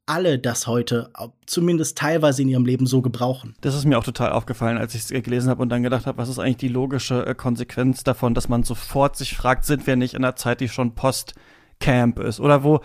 [0.07, 1.11] alle das heute
[1.47, 3.57] zumindest teilweise in ihrem Leben so gebrauchen.
[3.63, 6.19] Das ist mir auch total aufgefallen, als ich es gelesen habe und dann gedacht habe,
[6.19, 9.97] was ist eigentlich die logische äh, Konsequenz davon, dass man sofort sich fragt, sind wir
[9.97, 12.81] nicht in einer Zeit, die schon Post-Camp ist oder wo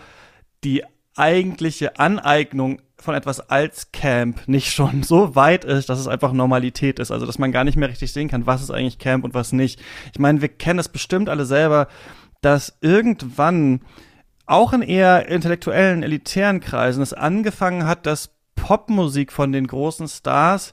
[0.64, 0.82] die
[1.16, 6.98] eigentliche Aneignung von etwas als Camp nicht schon so weit ist, dass es einfach Normalität
[6.98, 7.10] ist.
[7.10, 9.52] Also, dass man gar nicht mehr richtig sehen kann, was ist eigentlich Camp und was
[9.52, 9.80] nicht.
[10.12, 11.88] Ich meine, wir kennen es bestimmt alle selber,
[12.40, 13.80] dass irgendwann
[14.46, 20.72] auch in eher intellektuellen, elitären Kreisen es angefangen hat, dass Popmusik von den großen Stars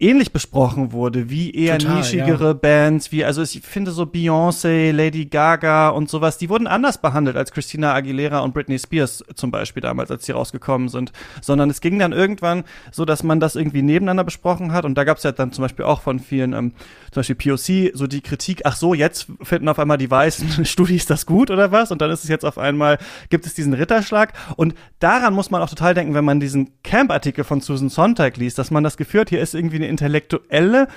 [0.00, 2.52] ähnlich besprochen wurde, wie eher Total, nischigere ja.
[2.52, 7.36] Bands, wie, also ich finde so Beyoncé, Lady Gaga und sowas, die wurden anders behandelt
[7.36, 11.10] als Christina Aguilera und Britney Spears zum Beispiel damals, als sie rausgekommen sind,
[11.42, 14.84] sondern es ging dann irgendwann so, dass man das irgendwie nebeneinander besprochen hat.
[14.84, 16.72] Und da gab es ja dann zum Beispiel auch von vielen, ähm,
[17.10, 21.06] zum Beispiel POC, so die Kritik, ach so, jetzt finden auf einmal die weißen Studis
[21.06, 21.90] das gut oder was?
[21.90, 22.98] Und dann ist es jetzt auf einmal,
[23.30, 24.32] gibt es diesen Ritterschlag.
[24.54, 28.58] Und daran muss man auch total denken, wenn man diesen Camp-Artikel von Susan Sontag liest,
[28.58, 30.88] dass man das Gefühl hat, hier ist irgendwie eine Intellektuelle,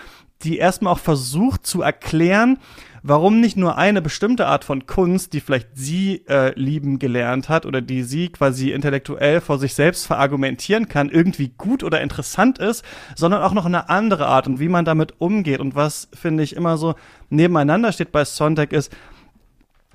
[0.44, 2.58] die erstmal auch versucht zu erklären,
[3.04, 7.66] warum nicht nur eine bestimmte Art von Kunst, die vielleicht sie äh, lieben gelernt hat
[7.66, 12.86] oder die sie quasi intellektuell vor sich selbst verargumentieren kann, irgendwie gut oder interessant ist,
[13.16, 15.60] sondern auch noch eine andere Art und wie man damit umgeht.
[15.60, 16.96] Und was, finde ich, immer so
[17.30, 18.92] nebeneinander steht bei Sontag ist,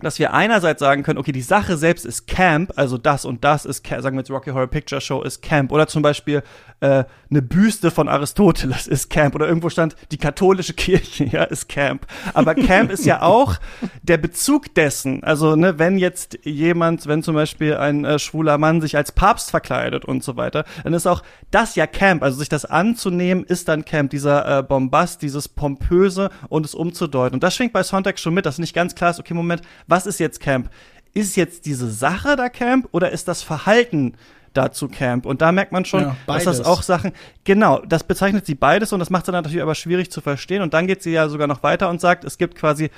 [0.01, 3.65] dass wir einerseits sagen können, okay, die Sache selbst ist Camp, also das und das
[3.65, 6.43] ist, sagen wir jetzt Rocky Horror Picture Show ist Camp oder zum Beispiel
[6.81, 11.69] äh, eine Büste von Aristoteles ist Camp oder irgendwo stand die katholische Kirche, ja, ist
[11.69, 12.07] Camp.
[12.35, 13.57] Aber Camp ist ja auch
[14.03, 15.25] der Bezug dessen.
[15.25, 19.51] Also ne, wenn jetzt jemand, wenn zum Beispiel ein äh, schwuler Mann sich als Papst
[19.51, 22.23] verkleidet und so weiter, dann ist auch das ja Camp.
[22.23, 27.37] Also sich das anzunehmen ist dann Camp, dieser äh, Bombast, dieses pompöse und es umzudeuten.
[27.37, 30.07] Und das schwingt bei Sonntag schon mit, dass nicht ganz klar ist, okay, Moment, was
[30.07, 30.71] ist jetzt Camp?
[31.15, 34.15] Ist jetzt diese Sache da Camp oder ist das Verhalten
[34.53, 35.27] dazu Camp?
[35.27, 37.13] Und da merkt man schon, ja, dass das auch Sachen,
[37.45, 40.63] genau, das bezeichnet sie beides und das macht es dann natürlich aber schwierig zu verstehen.
[40.63, 42.91] Und dann geht sie ja sogar noch weiter und sagt, es gibt quasi,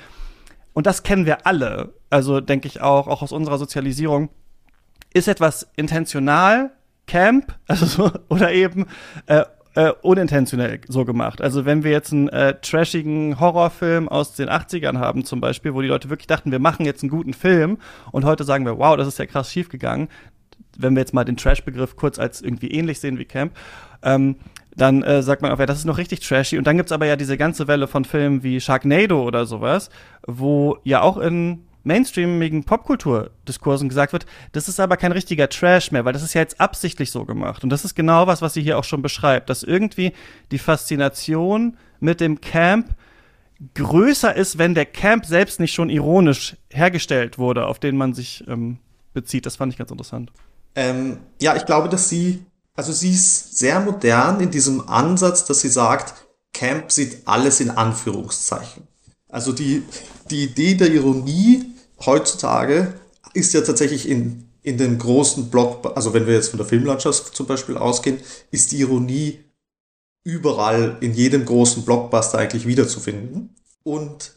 [0.73, 4.29] und das kennen wir alle, also denke ich auch, auch aus unserer Sozialisierung,
[5.13, 6.71] ist etwas intentional
[7.07, 8.85] Camp, also so, oder eben
[9.27, 9.43] äh,
[9.79, 11.41] äh, unintentionell so gemacht.
[11.41, 15.81] Also wenn wir jetzt einen äh, trashigen Horrorfilm aus den 80ern haben zum Beispiel, wo
[15.81, 17.77] die Leute wirklich dachten, wir machen jetzt einen guten Film
[18.11, 20.09] und heute sagen wir, wow, das ist ja krass schiefgegangen,
[20.77, 23.53] wenn wir jetzt mal den Trash-Begriff kurz als irgendwie ähnlich sehen wie Camp,
[24.03, 24.35] ähm,
[24.75, 26.57] dann äh, sagt man auch, ja, das ist noch richtig trashy.
[26.57, 29.89] Und dann gibt's aber ja diese ganze Welle von Filmen wie Sharknado oder sowas,
[30.27, 36.05] wo ja auch in mainstreamigen Popkulturdiskursen gesagt wird, das ist aber kein richtiger Trash mehr,
[36.05, 37.63] weil das ist ja jetzt absichtlich so gemacht.
[37.63, 40.13] Und das ist genau was, was sie hier auch schon beschreibt, dass irgendwie
[40.51, 42.95] die Faszination mit dem Camp
[43.73, 48.43] größer ist, wenn der Camp selbst nicht schon ironisch hergestellt wurde, auf den man sich
[48.47, 48.79] ähm,
[49.13, 49.45] bezieht.
[49.45, 50.31] Das fand ich ganz interessant.
[50.75, 55.61] Ähm, ja, ich glaube, dass sie, also sie ist sehr modern in diesem Ansatz, dass
[55.61, 56.13] sie sagt,
[56.53, 58.87] Camp sieht alles in Anführungszeichen.
[59.27, 59.83] Also die,
[60.31, 61.65] die Idee der Ironie
[62.05, 62.93] heutzutage
[63.33, 67.35] ist ja tatsächlich in, in den großen Block, also wenn wir jetzt von der Filmlandschaft
[67.35, 68.19] zum Beispiel ausgehen,
[68.51, 69.39] ist die Ironie
[70.23, 73.55] überall in jedem großen Blockbuster eigentlich wiederzufinden.
[73.83, 74.33] Und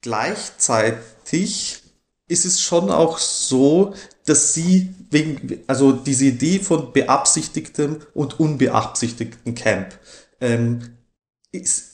[0.00, 1.82] gleichzeitig
[2.28, 9.54] ist es schon auch so, dass sie wegen, also diese Idee von beabsichtigtem und unbeabsichtigtem
[9.54, 9.98] Camp,
[10.40, 10.96] ähm,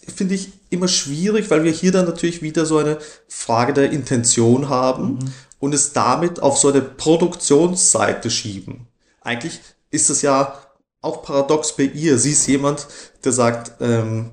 [0.08, 4.68] finde ich, immer schwierig, weil wir hier dann natürlich wieder so eine Frage der Intention
[4.68, 5.32] haben mhm.
[5.60, 8.86] und es damit auf so eine Produktionsseite schieben.
[9.20, 10.58] Eigentlich ist es ja
[11.00, 12.18] auch paradox bei ihr.
[12.18, 12.86] Sie ist jemand,
[13.24, 14.32] der sagt, ähm,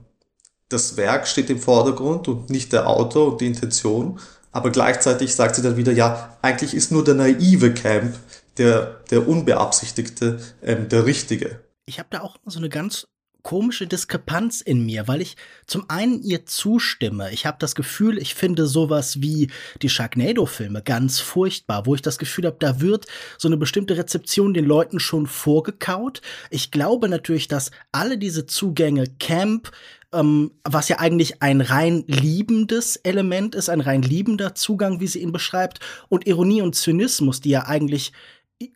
[0.70, 4.20] das Werk steht im Vordergrund und nicht der Autor und die Intention.
[4.52, 8.16] Aber gleichzeitig sagt sie dann wieder, ja, eigentlich ist nur der naive Camp,
[8.58, 11.60] der, der unbeabsichtigte, ähm, der richtige.
[11.86, 13.08] Ich habe da auch so eine ganz
[13.44, 17.32] komische Diskrepanz in mir, weil ich zum einen ihr zustimme.
[17.32, 19.50] Ich habe das Gefühl, ich finde sowas wie
[19.82, 23.06] die Sharknado-Filme ganz furchtbar, wo ich das Gefühl habe, da wird
[23.38, 26.22] so eine bestimmte Rezeption den Leuten schon vorgekaut.
[26.50, 29.72] Ich glaube natürlich, dass alle diese Zugänge Camp,
[30.14, 35.22] ähm, was ja eigentlich ein rein liebendes Element ist, ein rein liebender Zugang, wie sie
[35.22, 38.12] ihn beschreibt, und Ironie und Zynismus, die ja eigentlich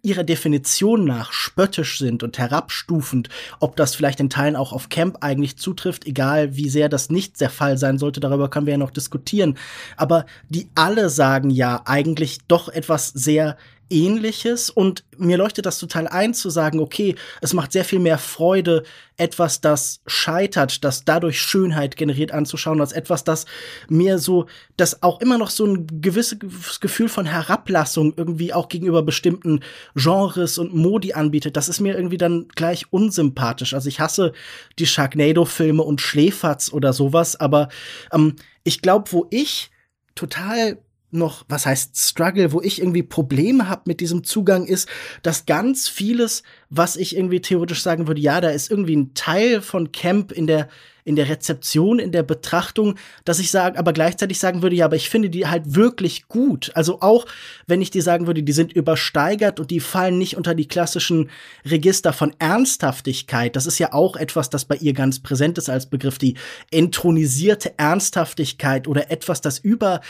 [0.01, 3.27] ihrer Definition nach spöttisch sind und herabstufend,
[3.59, 7.41] ob das vielleicht in Teilen auch auf Camp eigentlich zutrifft, egal wie sehr das nicht
[7.41, 9.57] der Fall sein sollte, darüber können wir ja noch diskutieren.
[9.97, 13.57] Aber die alle sagen ja eigentlich doch etwas sehr
[13.89, 18.17] ähnliches und mir leuchtet das total ein zu sagen, okay, es macht sehr viel mehr
[18.17, 18.83] Freude,
[19.17, 23.45] etwas, das scheitert, das dadurch Schönheit generiert anzuschauen, als etwas, das
[23.87, 26.39] mir so, das auch immer noch so ein gewisses
[26.79, 29.59] Gefühl von Herablassung irgendwie auch gegenüber bestimmten
[29.95, 31.55] Genres und Modi anbietet.
[31.57, 33.73] Das ist mir irgendwie dann gleich unsympathisch.
[33.73, 34.33] Also ich hasse
[34.79, 37.69] die Sharknado-Filme und Schläferz oder sowas, aber
[38.11, 39.69] ähm, ich glaube, wo ich
[40.15, 40.77] total
[41.13, 44.87] noch, was heißt Struggle, wo ich irgendwie Probleme habe mit diesem Zugang, ist,
[45.21, 49.61] dass ganz vieles, was ich irgendwie theoretisch sagen würde, ja, da ist irgendwie ein Teil
[49.61, 50.69] von Camp in der
[51.05, 54.95] in der Rezeption, in der Betrachtung, dass ich sage, aber gleichzeitig sagen würde, ja, aber
[54.95, 56.71] ich finde die halt wirklich gut.
[56.75, 57.25] Also auch,
[57.67, 61.29] wenn ich dir sagen würde, die sind übersteigert und die fallen nicht unter die klassischen
[61.65, 63.55] Register von Ernsthaftigkeit.
[63.55, 66.35] Das ist ja auch etwas, das bei ihr ganz präsent ist als Begriff, die
[66.71, 70.01] entronisierte Ernsthaftigkeit oder etwas, das über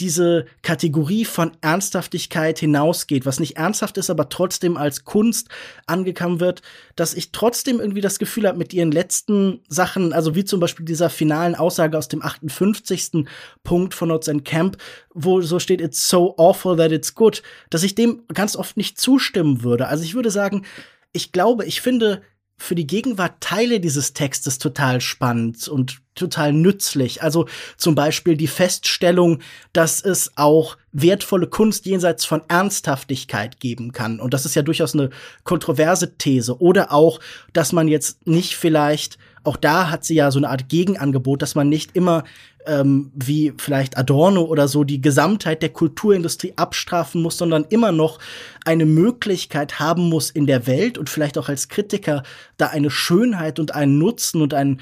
[0.00, 5.48] diese Kategorie von Ernsthaftigkeit hinausgeht, was nicht ernsthaft ist, aber trotzdem als Kunst
[5.86, 6.62] angekommen wird,
[6.96, 10.58] dass ich trotzdem irgendwie das Gefühl habe, mit ihren letzten Sachen, also wie wie zum
[10.58, 13.24] Beispiel dieser finalen Aussage aus dem 58.
[13.62, 14.76] Punkt von Notes and Camp,
[15.14, 19.00] wo so steht, it's so awful that it's good, dass ich dem ganz oft nicht
[19.00, 19.86] zustimmen würde.
[19.86, 20.64] Also ich würde sagen,
[21.12, 22.22] ich glaube, ich finde
[22.56, 27.22] für die Gegenwart Teile dieses Textes total spannend und total nützlich.
[27.22, 29.40] Also zum Beispiel die Feststellung,
[29.72, 34.20] dass es auch wertvolle Kunst jenseits von Ernsthaftigkeit geben kann.
[34.20, 35.10] Und das ist ja durchaus eine
[35.42, 36.60] kontroverse These.
[36.60, 37.18] Oder auch,
[37.52, 41.54] dass man jetzt nicht vielleicht auch da hat sie ja so eine Art Gegenangebot, dass
[41.54, 42.24] man nicht immer
[42.66, 48.18] ähm, wie vielleicht Adorno oder so die Gesamtheit der Kulturindustrie abstrafen muss, sondern immer noch
[48.64, 52.22] eine Möglichkeit haben muss in der Welt und vielleicht auch als Kritiker
[52.56, 54.80] da eine Schönheit und einen Nutzen und einen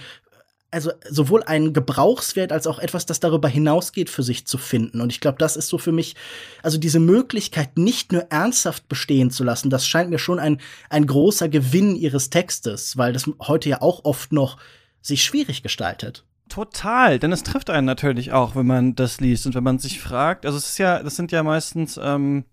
[0.71, 5.01] also sowohl einen Gebrauchswert als auch etwas, das darüber hinausgeht, für sich zu finden.
[5.01, 6.15] Und ich glaube, das ist so für mich,
[6.63, 11.07] also diese Möglichkeit nicht nur ernsthaft bestehen zu lassen, das scheint mir schon ein, ein
[11.07, 14.59] großer Gewinn ihres Textes, weil das heute ja auch oft noch
[15.03, 16.25] sich schwierig gestaltet.
[16.49, 20.01] Total, denn es trifft einen natürlich auch, wenn man das liest und wenn man sich
[20.01, 22.45] fragt, also es ist ja, das sind ja meistens ähm,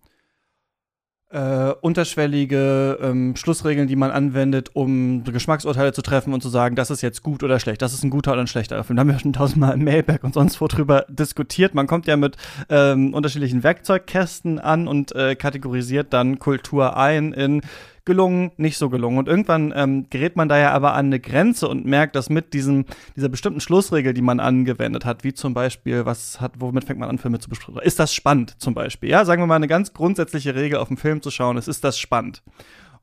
[1.30, 6.90] äh, unterschwellige ähm, Schlussregeln, die man anwendet, um Geschmacksurteile zu treffen und zu sagen, das
[6.90, 8.96] ist jetzt gut oder schlecht, das ist ein guter oder ein schlechter Film.
[8.96, 11.74] Da haben wir schon tausendmal im Mailback und sonst wo drüber diskutiert.
[11.74, 12.38] Man kommt ja mit
[12.70, 17.62] ähm, unterschiedlichen Werkzeugkästen an und äh, kategorisiert dann Kultur ein in
[18.08, 19.20] gelungen, nicht so gelungen.
[19.20, 22.54] Und irgendwann ähm, gerät man da ja aber an eine Grenze und merkt, dass mit
[22.54, 27.00] diesem, dieser bestimmten Schlussregel, die man angewendet hat, wie zum Beispiel, was hat, womit fängt
[27.00, 27.80] man an, Filme zu besprechen?
[27.82, 29.10] Ist das spannend zum Beispiel?
[29.10, 31.84] Ja, sagen wir mal eine ganz grundsätzliche Regel auf einen Film zu schauen, ist, ist
[31.84, 32.42] das spannend?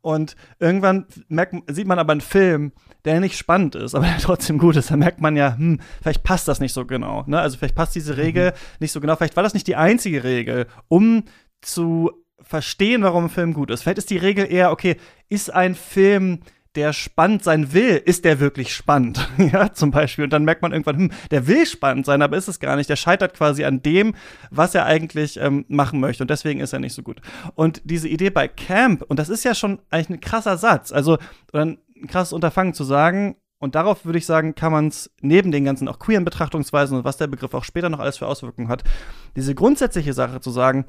[0.01, 2.73] Und irgendwann merkt, sieht man aber einen Film,
[3.05, 4.91] der nicht spannend ist, aber der trotzdem gut ist.
[4.91, 7.25] Da merkt man ja, hm, vielleicht passt das nicht so genau.
[7.27, 7.39] Ne?
[7.39, 8.57] Also vielleicht passt diese Regel mhm.
[8.81, 9.17] nicht so genau.
[9.17, 11.25] Vielleicht war das nicht die einzige Regel, um
[11.61, 13.83] zu verstehen, warum ein Film gut ist.
[13.83, 14.97] Vielleicht ist die Regel eher, okay,
[15.29, 16.41] ist ein Film,
[16.75, 19.29] der spannend sein will, ist der wirklich spannend?
[19.39, 20.25] ja, zum Beispiel.
[20.25, 22.91] Und dann merkt man irgendwann, hm, der will spannend sein, aber ist es gar nicht.
[22.91, 24.15] Der scheitert quasi an dem,
[24.51, 26.25] was er eigentlich ähm, machen möchte.
[26.25, 27.21] Und deswegen ist er nicht so gut.
[27.55, 31.19] Und diese Idee bei Camp, und das ist ja schon eigentlich ein krasser Satz, also
[31.53, 31.79] ein
[32.09, 35.89] krasses Unterfangen zu sagen, und darauf würde ich sagen, kann man es neben den ganzen
[35.89, 38.85] auch queeren Betrachtungsweisen und was der Begriff auch später noch alles für Auswirkungen hat,
[39.37, 40.85] diese grundsätzliche Sache zu sagen,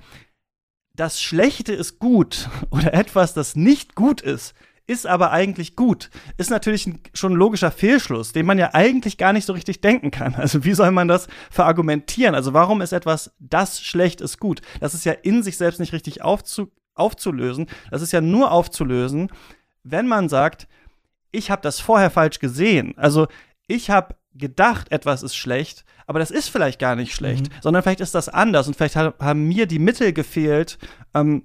[0.95, 4.53] das Schlechte ist gut oder etwas, das nicht gut ist,
[4.88, 6.12] ist aber eigentlich gut.
[6.38, 10.12] Ist natürlich schon ein logischer Fehlschluss, den man ja eigentlich gar nicht so richtig denken
[10.12, 10.36] kann.
[10.45, 12.36] Also wie soll man das verargumentieren?
[12.36, 14.62] Also warum ist etwas, das schlecht ist, gut?
[14.79, 17.67] Das ist ja in sich selbst nicht richtig aufzu aufzulösen.
[17.91, 19.29] Das ist ja nur aufzulösen,
[19.84, 20.65] wenn man sagt,
[21.31, 22.93] ich habe das vorher falsch gesehen.
[22.97, 23.27] Also
[23.67, 27.56] ich habe gedacht, etwas ist schlecht, aber das ist vielleicht gar nicht schlecht, mhm.
[27.62, 30.78] sondern vielleicht ist das anders und vielleicht haben mir die Mittel gefehlt,
[31.13, 31.44] ähm,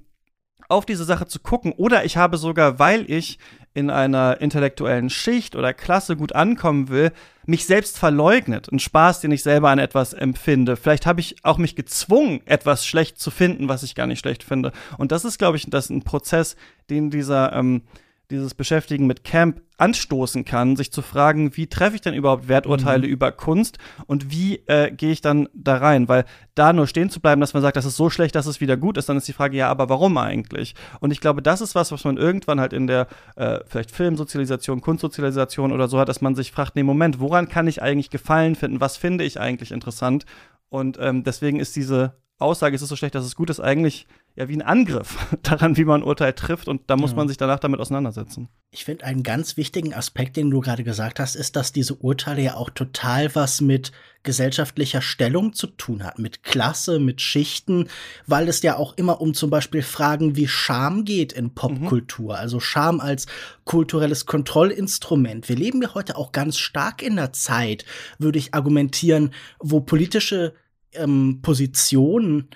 [0.69, 1.73] auf diese Sache zu gucken.
[1.73, 3.39] Oder ich habe sogar, weil ich
[3.75, 7.13] in einer intellektuellen Schicht oder Klasse gut ankommen will,
[7.47, 8.71] mich selbst verleugnet.
[8.71, 10.77] Ein Spaß, den ich selber an etwas empfinde.
[10.77, 14.43] Vielleicht habe ich auch mich gezwungen, etwas schlecht zu finden, was ich gar nicht schlecht
[14.43, 14.73] finde.
[14.99, 16.57] Und das ist, glaube ich, das ein Prozess,
[16.89, 17.83] den dieser ähm,
[18.31, 23.07] dieses Beschäftigen mit Camp anstoßen kann, sich zu fragen, wie treffe ich denn überhaupt Werturteile
[23.07, 23.13] mhm.
[23.13, 26.09] über Kunst und wie äh, gehe ich dann da rein?
[26.09, 28.61] Weil da nur stehen zu bleiben, dass man sagt, das ist so schlecht, dass es
[28.61, 30.75] wieder gut ist, dann ist die Frage, ja, aber warum eigentlich?
[31.01, 34.81] Und ich glaube, das ist was, was man irgendwann halt in der äh, vielleicht Filmsozialisation,
[34.81, 38.55] Kunstsozialisation oder so hat, dass man sich fragt, nee, Moment, woran kann ich eigentlich Gefallen
[38.55, 38.81] finden?
[38.81, 40.27] Was finde ich eigentlich interessant?
[40.69, 44.07] Und ähm, deswegen ist diese Aussage, es ist so schlecht, dass es gut ist, eigentlich
[44.41, 46.67] ja wie ein Angriff daran, wie man ein Urteil trifft.
[46.67, 47.17] Und da muss ja.
[47.17, 48.49] man sich danach damit auseinandersetzen.
[48.73, 52.43] Ich finde, einen ganz wichtigen Aspekt, den du gerade gesagt hast, ist, dass diese Urteile
[52.43, 57.89] ja auch total was mit gesellschaftlicher Stellung zu tun hat, mit Klasse, mit Schichten,
[58.27, 62.35] weil es ja auch immer um zum Beispiel Fragen wie Scham geht in Popkultur.
[62.35, 62.41] Mhm.
[62.41, 63.27] Also Scham als
[63.65, 65.49] kulturelles Kontrollinstrument.
[65.49, 67.85] Wir leben ja heute auch ganz stark in der Zeit,
[68.19, 70.55] würde ich argumentieren, wo politische
[70.93, 72.49] ähm, Positionen,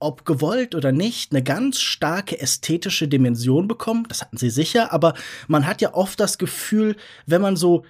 [0.00, 4.06] ob gewollt oder nicht, eine ganz starke ästhetische Dimension bekommen.
[4.08, 5.14] Das hatten sie sicher, aber
[5.46, 7.84] man hat ja oft das Gefühl, wenn man so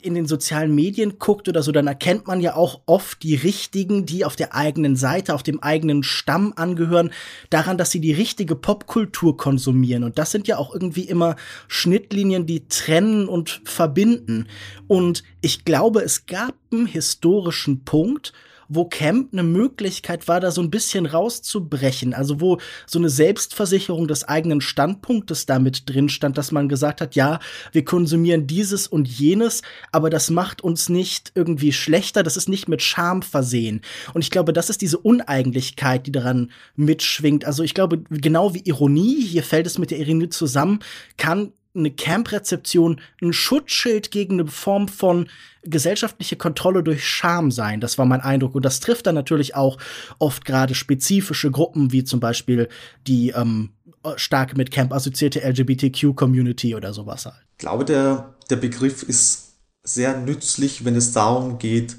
[0.00, 4.06] in den sozialen Medien guckt oder so, dann erkennt man ja auch oft die richtigen,
[4.06, 7.10] die auf der eigenen Seite, auf dem eigenen Stamm angehören,
[7.50, 10.04] daran, dass sie die richtige Popkultur konsumieren.
[10.04, 11.34] Und das sind ja auch irgendwie immer
[11.66, 14.46] Schnittlinien, die trennen und verbinden.
[14.86, 18.32] Und ich glaube, es gab einen historischen Punkt,
[18.68, 22.14] wo Camp eine Möglichkeit war, da so ein bisschen rauszubrechen.
[22.14, 27.14] Also wo so eine Selbstversicherung des eigenen Standpunktes damit drin stand, dass man gesagt hat,
[27.14, 27.40] ja,
[27.72, 32.68] wir konsumieren dieses und jenes, aber das macht uns nicht irgendwie schlechter, das ist nicht
[32.68, 33.80] mit Scham versehen.
[34.14, 37.44] Und ich glaube, das ist diese Uneigentlichkeit, die daran mitschwingt.
[37.44, 40.80] Also ich glaube, genau wie Ironie, hier fällt es mit der Ironie zusammen,
[41.16, 45.28] kann eine Camp-Rezeption ein Schutzschild gegen eine Form von
[45.62, 47.80] gesellschaftliche Kontrolle durch Scham sein.
[47.80, 48.54] Das war mein Eindruck.
[48.54, 49.78] Und das trifft dann natürlich auch
[50.18, 52.68] oft gerade spezifische Gruppen, wie zum Beispiel
[53.06, 53.70] die ähm,
[54.16, 57.36] stark mit Camp assoziierte LGBTQ-Community oder sowas halt.
[57.52, 61.96] Ich glaube, der, der Begriff ist sehr nützlich, wenn es darum geht,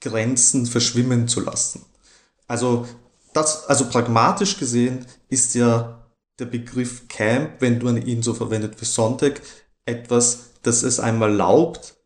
[0.00, 1.84] Grenzen verschwimmen zu lassen.
[2.46, 2.86] Also,
[3.32, 6.03] das, also pragmatisch gesehen ist ja
[6.38, 9.40] der Begriff Camp, wenn du ihn so verwendet wie Sonntag,
[9.86, 11.96] etwas, das es einmal erlaubt,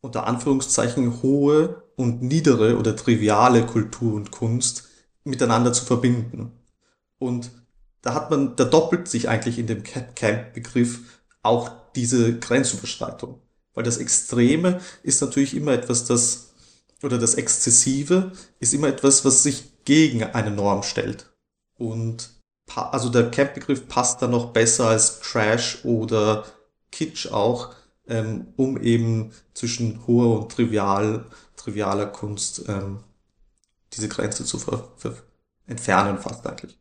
[0.00, 4.88] unter Anführungszeichen hohe und niedere oder triviale Kultur und Kunst
[5.24, 6.52] miteinander zu verbinden.
[7.18, 7.50] Und
[8.02, 13.40] da hat man, da doppelt sich eigentlich in dem Camp-Begriff auch diese Grenzüberschreitung.
[13.74, 16.54] Weil das Extreme ist natürlich immer etwas, das,
[17.02, 21.30] oder das Exzessive ist immer etwas, was sich gegen eine Norm stellt.
[21.76, 22.37] Und
[22.74, 26.44] also der Camp-Begriff passt da noch besser als Trash oder
[26.90, 27.74] Kitsch auch,
[28.06, 31.24] ähm, um eben zwischen hoher und trivial,
[31.56, 33.00] trivialer Kunst ähm,
[33.92, 35.14] diese Grenze zu ver, ver
[35.66, 36.78] entfernen fast eigentlich.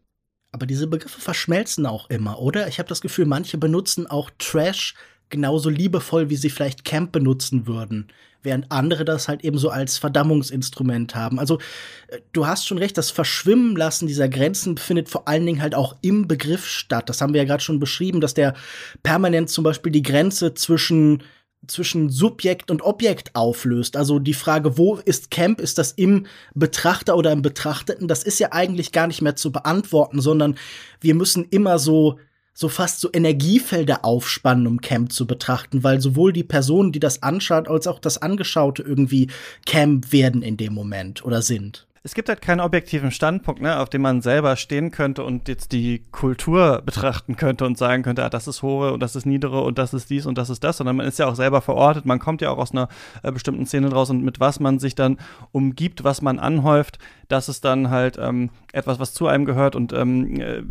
[0.52, 2.67] Aber diese Begriffe verschmelzen auch immer, oder?
[2.67, 4.95] Ich habe das Gefühl, manche benutzen auch Trash
[5.30, 8.08] genauso liebevoll, wie sie vielleicht Camp benutzen würden
[8.47, 11.38] während andere das halt eben so als Verdammungsinstrument haben.
[11.38, 11.60] Also
[12.07, 15.75] äh, du hast schon recht, das Verschwimmen lassen dieser Grenzen findet vor allen Dingen halt
[15.75, 17.10] auch im Begriff statt.
[17.10, 18.55] Das haben wir ja gerade schon beschrieben, dass der
[19.03, 21.21] permanent zum Beispiel die Grenze zwischen
[21.65, 23.97] zwischen Subjekt und Objekt auflöst.
[23.97, 28.39] Also die Frage, wo ist Camp, ist das im Betrachter oder im Betrachteten, das ist
[28.39, 30.55] ja eigentlich gar nicht mehr zu beantworten, sondern
[31.01, 32.19] wir müssen immer so
[32.60, 37.22] so fast so Energiefelder aufspannen, um Camp zu betrachten, weil sowohl die Person, die das
[37.22, 39.28] anschaut, als auch das Angeschaute irgendwie
[39.67, 43.89] Camp werden in dem Moment oder sind es gibt halt keinen objektiven Standpunkt, ne, auf
[43.89, 48.30] dem man selber stehen könnte und jetzt die Kultur betrachten könnte und sagen könnte, ah,
[48.30, 50.78] das ist hohe und das ist niedere und das ist dies und das ist das,
[50.78, 52.88] sondern man ist ja auch selber verortet, man kommt ja auch aus einer
[53.24, 55.17] äh, bestimmten Szene draus und mit was man sich dann
[55.52, 59.91] umgibt, was man anhäuft, das ist dann halt ähm, etwas, was zu einem gehört und
[59.91, 60.63] ähm, äh,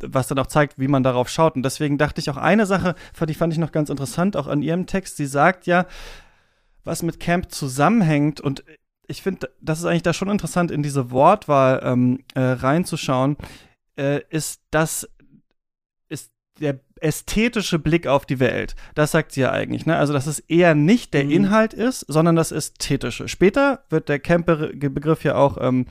[0.00, 1.54] was dann auch zeigt, wie man darauf schaut.
[1.54, 2.96] Und deswegen dachte ich auch eine Sache,
[3.28, 5.16] die fand ich noch ganz interessant, auch an ihrem Text.
[5.16, 5.86] Sie sagt ja,
[6.82, 8.64] was mit Camp zusammenhängt und
[9.12, 13.36] ich finde, das ist eigentlich da schon interessant, in diese Wortwahl ähm, äh, reinzuschauen,
[13.96, 15.06] äh, ist, dass
[16.08, 18.74] ist der ästhetische Blick auf die Welt.
[18.94, 19.96] Das sagt sie ja eigentlich, ne?
[19.96, 21.30] Also, dass es eher nicht der Mhm.
[21.30, 23.28] Inhalt ist, sondern das Ästhetische.
[23.28, 25.86] Später wird der Camp-Begriff ja auch ähm,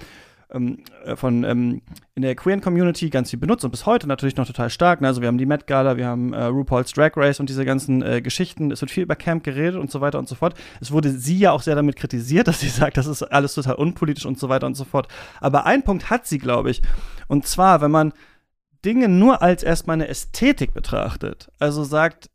[0.52, 1.82] ähm, äh, von ähm,
[2.16, 5.02] in der queeren Community ganz viel benutzt und bis heute natürlich noch total stark.
[5.02, 5.08] Ne?
[5.08, 8.02] Also wir haben die Met Gala, wir haben äh, RuPaul's Drag Race und diese ganzen
[8.02, 8.72] äh, Geschichten.
[8.72, 10.56] Es wird viel über Camp geredet und so weiter und so fort.
[10.80, 13.76] Es wurde sie ja auch sehr damit kritisiert, dass sie sagt, das ist alles total
[13.76, 15.08] unpolitisch und so weiter und so fort.
[15.40, 16.82] Aber ein Punkt hat sie, glaube ich.
[17.28, 18.14] Und zwar, wenn man
[18.84, 22.30] Dinge nur als erstmal eine Ästhetik betrachtet, also sagt,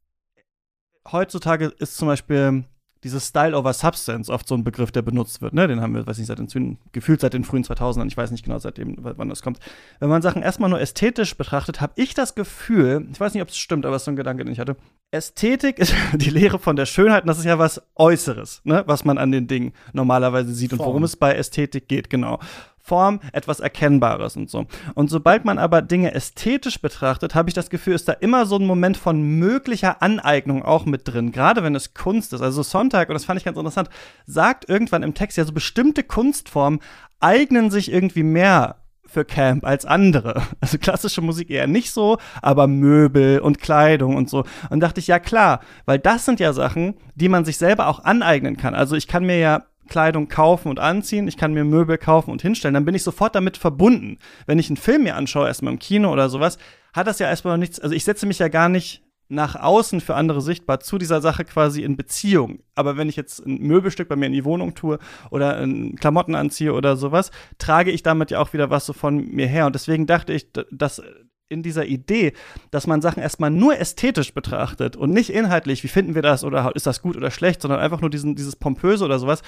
[1.11, 2.64] heutzutage ist zum Beispiel
[3.07, 5.55] dieses Style over Substance oft so ein Begriff, der benutzt wird.
[5.55, 5.69] Ne?
[5.69, 8.07] Den haben wir, weiß nicht, seit den, frühen- gefühlt seit den frühen 2000ern.
[8.09, 9.59] Ich weiß nicht genau, seitdem, wann das kommt.
[10.01, 13.49] Wenn man Sachen erstmal nur ästhetisch betrachtet, habe ich das Gefühl, ich weiß nicht, ob
[13.49, 14.77] es stimmt, aber es ist so ein Gedanke, den ich hatte.
[15.13, 18.83] Ästhetik ist die Lehre von der Schönheit und das ist ja was Äußeres, ne?
[18.87, 20.89] was man an den Dingen normalerweise sieht und Form.
[20.89, 22.41] worum es bei Ästhetik geht, genau.
[22.87, 24.66] Form, etwas Erkennbares und so.
[24.95, 28.57] Und sobald man aber Dinge ästhetisch betrachtet, habe ich das Gefühl, ist da immer so
[28.57, 32.43] ein Moment von möglicher Aneignung auch mit drin, gerade wenn es Kunst ist.
[32.43, 33.91] Also Sonntag, und das fand ich ganz interessant,
[34.24, 36.80] sagt irgendwann im Text ja so bestimmte Kunstformen
[37.20, 38.76] eignen sich irgendwie mehr
[39.07, 40.43] für Camp als andere.
[40.61, 44.45] Also klassische Musik eher nicht so, aber Möbel und Kleidung und so.
[44.70, 48.05] Und dachte ich, ja klar, weil das sind ja Sachen, die man sich selber auch
[48.05, 48.74] aneignen kann.
[48.74, 52.43] Also ich kann mir ja Kleidung kaufen und anziehen, ich kann mir Möbel kaufen und
[52.43, 54.18] hinstellen, dann bin ich sofort damit verbunden.
[54.47, 56.59] Wenn ich einen Film mir anschaue, erstmal im Kino oder sowas,
[56.93, 60.01] hat das ja erstmal noch nichts, also ich setze mich ja gar nicht nach außen
[60.01, 62.61] für andere sichtbar zu dieser Sache quasi in Beziehung.
[62.74, 64.99] Aber wenn ich jetzt ein Möbelstück bei mir in die Wohnung tue
[65.30, 65.66] oder
[65.99, 69.66] Klamotten anziehe oder sowas, trage ich damit ja auch wieder was so von mir her.
[69.66, 71.03] Und deswegen dachte ich, dass
[71.49, 72.33] in dieser Idee,
[72.71, 76.75] dass man Sachen erstmal nur ästhetisch betrachtet und nicht inhaltlich, wie finden wir das oder
[76.75, 79.43] ist das gut oder schlecht, sondern einfach nur diesen, dieses Pompöse oder sowas,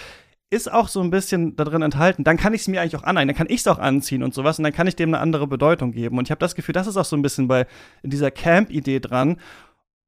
[0.51, 2.25] ist auch so ein bisschen da drin enthalten.
[2.25, 4.33] Dann kann ich es mir eigentlich auch aneignen, dann kann ich es auch anziehen und
[4.33, 6.19] sowas und dann kann ich dem eine andere Bedeutung geben.
[6.19, 7.67] Und ich habe das Gefühl, das ist auch so ein bisschen bei
[8.03, 9.39] dieser Camp-Idee dran.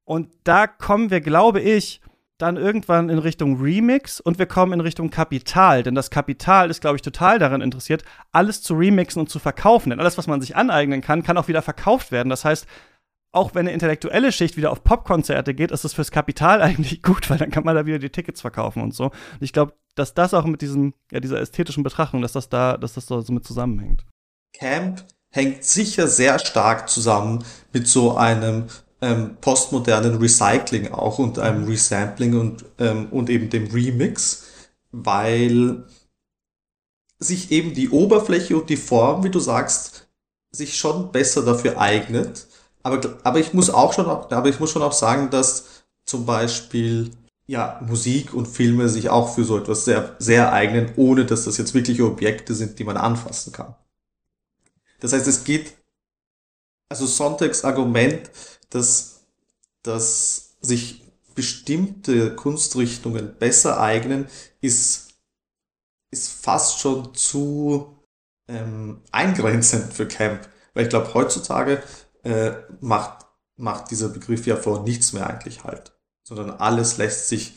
[0.03, 2.01] Und da kommen wir, glaube ich,
[2.41, 5.83] dann irgendwann in Richtung Remix und wir kommen in Richtung Kapital.
[5.83, 9.91] Denn das Kapital ist, glaube ich, total daran interessiert, alles zu remixen und zu verkaufen.
[9.91, 12.29] Denn alles, was man sich aneignen kann, kann auch wieder verkauft werden.
[12.29, 12.65] Das heißt,
[13.33, 17.29] auch wenn eine intellektuelle Schicht wieder auf Popkonzerte geht, ist es fürs Kapital eigentlich gut,
[17.29, 19.05] weil dann kann man da wieder die Tickets verkaufen und so.
[19.05, 22.77] Und ich glaube, dass das auch mit diesem, ja, dieser ästhetischen Betrachtung, dass das da,
[22.77, 24.05] dass das so mit zusammenhängt.
[24.53, 28.65] Camp hängt sicher sehr stark zusammen mit so einem
[29.01, 34.43] ähm, postmodernen Recycling auch und einem Resampling und, ähm, und eben dem Remix,
[34.91, 35.83] weil
[37.19, 40.07] sich eben die Oberfläche und die Form, wie du sagst,
[40.51, 42.47] sich schon besser dafür eignet.
[42.83, 46.25] Aber, aber ich muss auch schon, auch- aber ich muss schon auch sagen, dass zum
[46.25, 47.11] Beispiel
[47.47, 51.57] ja, Musik und Filme sich auch für so etwas sehr, sehr eignen, ohne dass das
[51.57, 53.75] jetzt wirkliche Objekte sind, die man anfassen kann.
[55.01, 55.73] Das heißt, es geht,
[56.89, 58.29] also Sonntags Argument,
[58.71, 59.27] dass,
[59.83, 61.03] dass sich
[61.35, 64.27] bestimmte Kunstrichtungen besser eignen,
[64.59, 65.13] ist,
[66.09, 67.95] ist fast schon zu
[68.47, 70.47] ähm, eingrenzend für Camp.
[70.73, 71.83] Weil ich glaube, heutzutage
[72.23, 75.93] äh, macht, macht dieser Begriff ja vor nichts mehr eigentlich halt.
[76.23, 77.53] Sondern alles lässt sich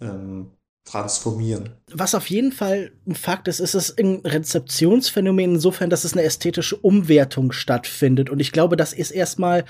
[0.00, 0.52] ähm,
[0.86, 1.70] transformieren.
[1.90, 6.22] Was auf jeden Fall ein Fakt ist, ist es ein Rezeptionsphänomen insofern, dass es eine
[6.22, 8.30] ästhetische Umwertung stattfindet.
[8.30, 9.64] Und ich glaube, das ist erstmal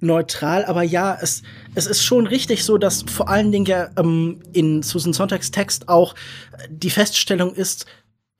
[0.00, 1.42] neutral, aber ja, es,
[1.74, 5.88] es ist schon richtig so, dass vor allen Dingen ja ähm, in Susan Sonntags Text
[5.88, 6.14] auch
[6.58, 7.86] äh, die Feststellung ist,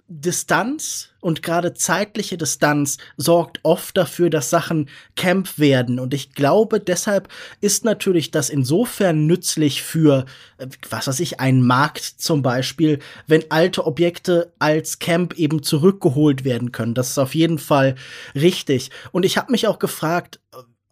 [0.09, 5.99] Distanz und gerade zeitliche Distanz sorgt oft dafür, dass Sachen Camp werden.
[5.99, 7.29] Und ich glaube, deshalb
[7.61, 10.27] ist natürlich das insofern nützlich für,
[10.59, 16.45] äh, was weiß ich, einen Markt zum Beispiel, wenn alte Objekte als Camp eben zurückgeholt
[16.45, 16.95] werden können.
[16.95, 17.97] Das ist auf jeden Fall
[18.37, 18.91] richtig.
[19.11, 20.39] Und ich habe mich auch gefragt,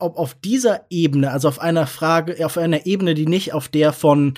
[0.05, 3.92] ob auf dieser Ebene, also auf einer Frage, auf einer Ebene, die nicht auf der
[3.92, 4.34] von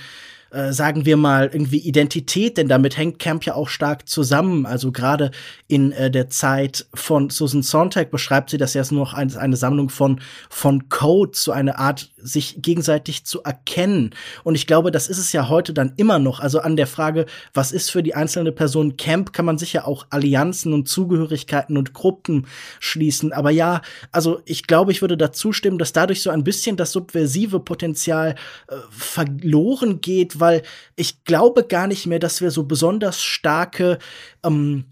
[0.51, 4.65] äh, sagen wir mal, irgendwie Identität, denn damit hängt Camp ja auch stark zusammen.
[4.65, 5.33] Also gerade
[5.67, 9.89] in äh, der Zeit von Susan Sontag beschreibt sie das ja noch als eine Sammlung
[9.89, 14.11] von, von Codes, so eine Art, sich gegenseitig zu erkennen.
[14.45, 16.41] Und ich glaube, das ist es ja heute dann immer noch.
[16.41, 20.07] Also an der Frage, was ist für die einzelne Person Camp, kann man sicher auch
[20.11, 22.47] Allianzen und Zugehörigkeiten und Gruppen
[22.81, 23.33] schließen.
[23.33, 26.93] Aber ja, also ich glaube, ich würde dazu stimmen, dass dadurch so ein bisschen das
[26.93, 28.35] subversive Potenzial
[28.69, 30.63] äh, verloren geht, weil
[30.97, 33.99] ich glaube gar nicht mehr, dass wir so besonders starke
[34.45, 34.85] ähm,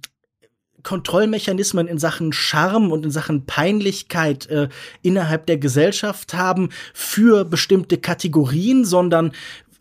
[0.85, 4.69] Kontrollmechanismen in Sachen Charme und in Sachen Peinlichkeit äh,
[5.03, 9.33] innerhalb der Gesellschaft haben für bestimmte Kategorien, sondern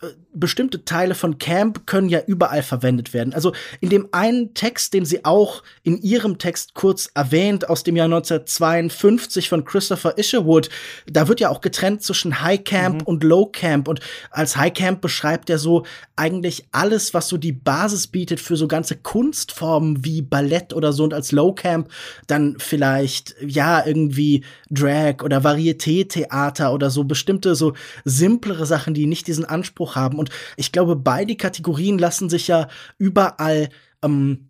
[0.01, 3.33] äh, bestimmte Teile von Camp können ja überall verwendet werden.
[3.33, 7.95] Also in dem einen Text, den sie auch in ihrem Text kurz erwähnt, aus dem
[7.95, 10.69] Jahr 1952 von Christopher Isherwood,
[11.05, 13.07] da wird ja auch getrennt zwischen High Camp mhm.
[13.07, 13.87] und Low Camp.
[13.87, 13.99] Und
[14.31, 18.67] als High Camp beschreibt er so eigentlich alles, was so die Basis bietet für so
[18.67, 21.03] ganze Kunstformen wie Ballett oder so.
[21.03, 21.89] Und als Low Camp
[22.27, 27.73] dann vielleicht, ja, irgendwie Drag oder Varieté-Theater oder so bestimmte so
[28.05, 30.19] simplere Sachen, die nicht diesen Anspruch haben.
[30.19, 30.22] Und
[30.57, 32.67] ich glaube, beide Kategorien lassen sich ja
[32.97, 33.69] überall
[34.03, 34.49] ähm,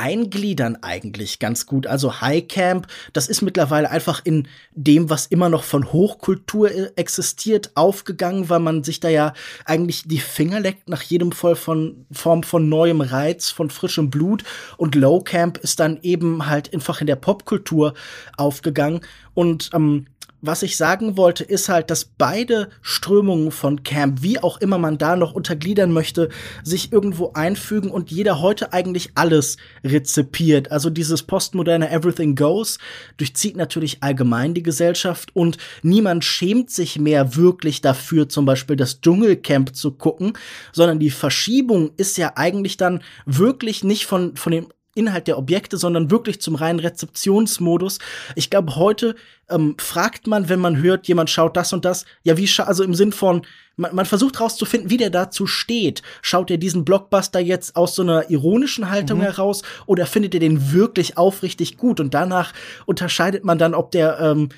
[0.00, 1.86] eingliedern eigentlich ganz gut.
[1.86, 6.90] Also High Camp, das ist mittlerweile einfach in dem, was immer noch von Hochkultur äh,
[6.96, 9.34] existiert, aufgegangen, weil man sich da ja
[9.66, 14.42] eigentlich die Finger leckt nach jedem Voll von Form von neuem Reiz, von frischem Blut.
[14.78, 17.92] Und Low Camp ist dann eben halt einfach in der Popkultur
[18.38, 19.00] aufgegangen.
[19.34, 20.06] Und ähm,
[20.42, 24.98] was ich sagen wollte, ist halt, dass beide Strömungen von Camp, wie auch immer man
[24.98, 26.30] da noch untergliedern möchte,
[26.62, 30.70] sich irgendwo einfügen und jeder heute eigentlich alles rezipiert.
[30.70, 32.78] Also dieses postmoderne Everything Goes
[33.16, 39.00] durchzieht natürlich allgemein die Gesellschaft und niemand schämt sich mehr wirklich dafür, zum Beispiel das
[39.00, 40.32] Dschungelcamp zu gucken,
[40.72, 45.76] sondern die Verschiebung ist ja eigentlich dann wirklich nicht von, von dem Inhalt der Objekte,
[45.76, 47.98] sondern wirklich zum reinen Rezeptionsmodus.
[48.34, 49.14] Ich glaube, heute
[49.48, 52.94] ähm, fragt man, wenn man hört, jemand schaut das und das, ja, wie also im
[52.94, 53.42] Sinn von,
[53.76, 56.02] man, man versucht rauszufinden, wie der dazu steht.
[56.22, 59.24] Schaut er diesen Blockbuster jetzt aus so einer ironischen Haltung mhm.
[59.24, 62.00] heraus oder findet er den wirklich aufrichtig gut?
[62.00, 62.52] Und danach
[62.86, 64.48] unterscheidet man dann, ob der ähm,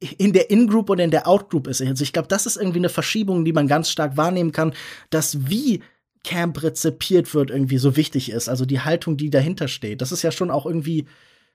[0.00, 1.82] in der In-Group oder in der Out-Group ist.
[1.82, 4.72] Also ich glaube, das ist irgendwie eine Verschiebung, die man ganz stark wahrnehmen kann,
[5.10, 5.82] dass wie
[6.24, 8.48] Camp rezipiert wird, irgendwie so wichtig ist.
[8.48, 10.00] Also die Haltung, die dahinter steht.
[10.00, 11.06] Das ist ja schon auch irgendwie,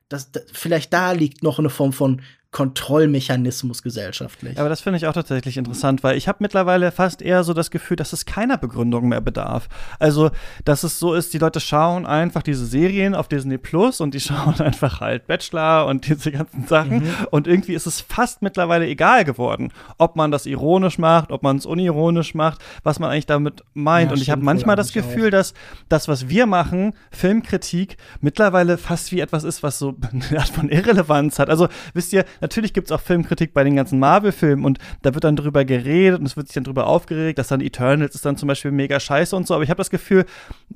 [0.09, 2.21] das, das vielleicht da liegt noch eine Form von
[2.53, 4.59] Kontrollmechanismus gesellschaftlich.
[4.59, 7.71] Aber das finde ich auch tatsächlich interessant, weil ich habe mittlerweile fast eher so das
[7.71, 9.67] Gefühl, dass es keiner Begründung mehr bedarf.
[9.99, 10.29] Also,
[10.63, 14.19] dass es so ist, die Leute schauen einfach diese Serien auf Disney Plus und die
[14.21, 16.99] schauen einfach halt Bachelor und diese ganzen Sachen.
[16.99, 17.13] Mhm.
[17.31, 21.57] Und irgendwie ist es fast mittlerweile egal geworden, ob man das ironisch macht, ob man
[21.57, 24.11] es unironisch macht, was man eigentlich damit meint.
[24.11, 25.31] Ja, und ich habe manchmal das Gefühl, auch.
[25.31, 25.55] dass
[25.89, 29.95] das, was wir machen, Filmkritik, mittlerweile fast wie etwas ist, was so
[30.29, 31.49] eine Art von Irrelevanz hat.
[31.49, 35.23] Also, wisst ihr, natürlich gibt es auch Filmkritik bei den ganzen Marvel-Filmen und da wird
[35.23, 38.37] dann drüber geredet und es wird sich dann drüber aufgeregt, dass dann Eternals ist dann
[38.37, 39.55] zum Beispiel mega scheiße und so.
[39.55, 40.25] Aber ich habe das Gefühl,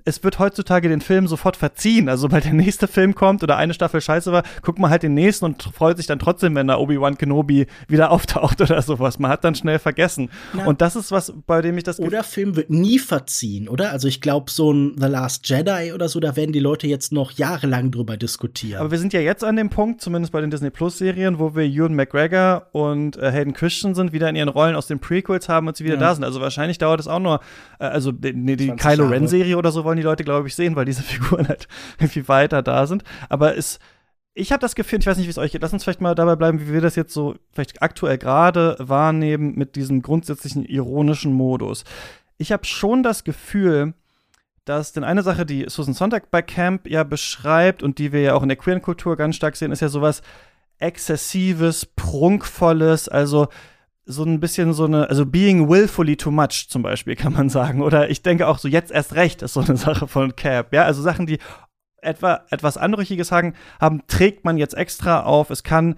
[0.06, 2.10] es wird heutzutage den Film sofort verziehen.
[2.10, 5.14] Also, weil der nächste Film kommt oder eine Staffel scheiße war, guckt man halt den
[5.14, 9.20] nächsten und freut sich dann trotzdem, wenn da Obi-Wan Kenobi wieder auftaucht oder sowas.
[9.20, 10.30] Man hat dann schnell vergessen.
[10.54, 12.00] Na, und das ist was, bei dem ich das.
[12.00, 13.92] Oder Film wird nie verziehen, oder?
[13.92, 17.12] Also, ich glaube, so ein The Last Jedi oder so, da werden die Leute jetzt
[17.12, 18.80] noch jahrelang drüber diskutieren.
[18.80, 21.66] Aber wir sind ja jetzt an dem Punkt, zumindest bei den Disney Plus-Serien, wo wir
[21.66, 25.76] Ewan McGregor und äh, Hayden Christensen wieder in ihren Rollen aus den Prequels haben und
[25.76, 26.02] sie wieder ja.
[26.02, 26.24] da sind.
[26.24, 27.42] Also wahrscheinlich dauert es auch nur,
[27.80, 30.86] äh, also die, die Kylo Ren-Serie oder so wollen die Leute, glaube ich, sehen, weil
[30.86, 31.68] diese Figuren halt
[32.00, 33.04] irgendwie weiter da sind.
[33.30, 33.80] Aber es
[34.40, 35.64] ich habe das Gefühl, ich weiß nicht, wie es euch geht.
[35.64, 39.56] Lass uns vielleicht mal dabei bleiben, wie wir das jetzt so vielleicht aktuell gerade wahrnehmen
[39.56, 41.84] mit diesem grundsätzlichen ironischen Modus.
[42.38, 43.96] Ich habe schon das Gefühl,
[44.68, 48.34] dass denn eine Sache, die Susan Sontag bei Camp ja beschreibt und die wir ja
[48.36, 50.22] auch in der queeren Kultur ganz stark sehen, ist ja sowas
[50.80, 53.48] exzessives, prunkvolles, also
[54.06, 57.82] so ein bisschen so eine, also being willfully too much zum Beispiel, kann man sagen.
[57.82, 60.74] Oder ich denke auch so, jetzt erst recht ist so eine Sache von Cap.
[60.74, 61.40] Ja, also Sachen, die
[62.02, 65.50] etwa etwas Anrüchiges haben, haben, trägt man jetzt extra auf.
[65.50, 65.96] Es kann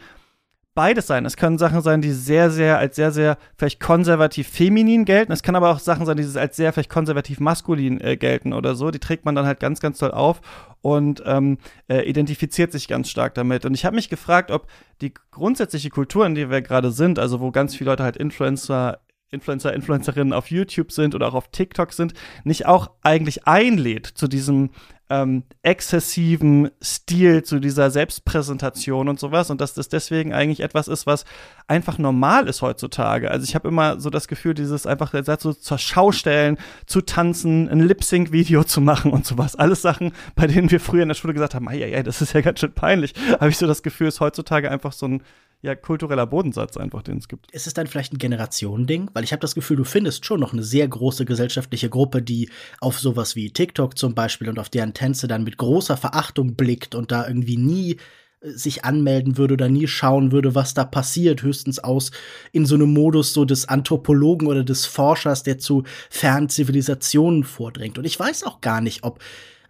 [0.80, 1.26] beides sein.
[1.26, 5.34] Es können Sachen sein, die sehr, sehr, als sehr, sehr vielleicht konservativ feminin gelten.
[5.34, 8.76] Es kann aber auch Sachen sein, die als sehr vielleicht konservativ maskulin äh, gelten oder
[8.76, 8.90] so.
[8.90, 10.40] Die trägt man dann halt ganz, ganz toll auf
[10.80, 11.58] und ähm,
[11.90, 13.66] äh, identifiziert sich ganz stark damit.
[13.66, 14.68] Und ich habe mich gefragt, ob
[15.02, 19.00] die grundsätzliche Kultur, in der wir gerade sind, also wo ganz viele Leute halt Influencer
[19.32, 22.14] Influencer, Influencerinnen auf YouTube sind oder auch auf TikTok sind,
[22.46, 24.72] nicht auch eigentlich einlädt zu diesem
[25.10, 31.08] ähm, exzessiven Stil, zu dieser Selbstpräsentation und sowas und dass das deswegen eigentlich etwas ist,
[31.08, 31.26] was
[31.68, 33.32] einfach normal ist heutzutage.
[33.32, 37.80] Also ich habe immer so das Gefühl, dieses einfach so zur Schaustellen, zu tanzen, ein
[37.80, 39.56] Lip-Sync-Video zu machen und sowas.
[39.56, 42.42] Alles Sachen, bei denen wir früher in der Schule gesagt haben, ja, das ist ja
[42.42, 43.14] ganz schön peinlich.
[43.40, 45.24] Habe ich so das Gefühl, ist heutzutage einfach so ein
[45.62, 47.52] ja, kultureller Bodensatz einfach, den es gibt.
[47.52, 49.10] Ist es dann vielleicht ein Generationending?
[49.14, 52.50] Weil ich habe das Gefühl, du findest schon noch eine sehr große gesellschaftliche Gruppe, die
[52.80, 56.96] auf sowas wie TikTok zum Beispiel und auf deren Tänze dann mit großer Verachtung blickt
[56.96, 57.98] und da irgendwie nie
[58.40, 62.12] äh, sich anmelden würde oder nie schauen würde, was da passiert, höchstens aus
[62.54, 67.98] in so einem Modus so des Anthropologen oder des Forschers, der zu Fernzivilisationen vordringt.
[67.98, 69.20] Und ich weiß auch gar nicht, ob,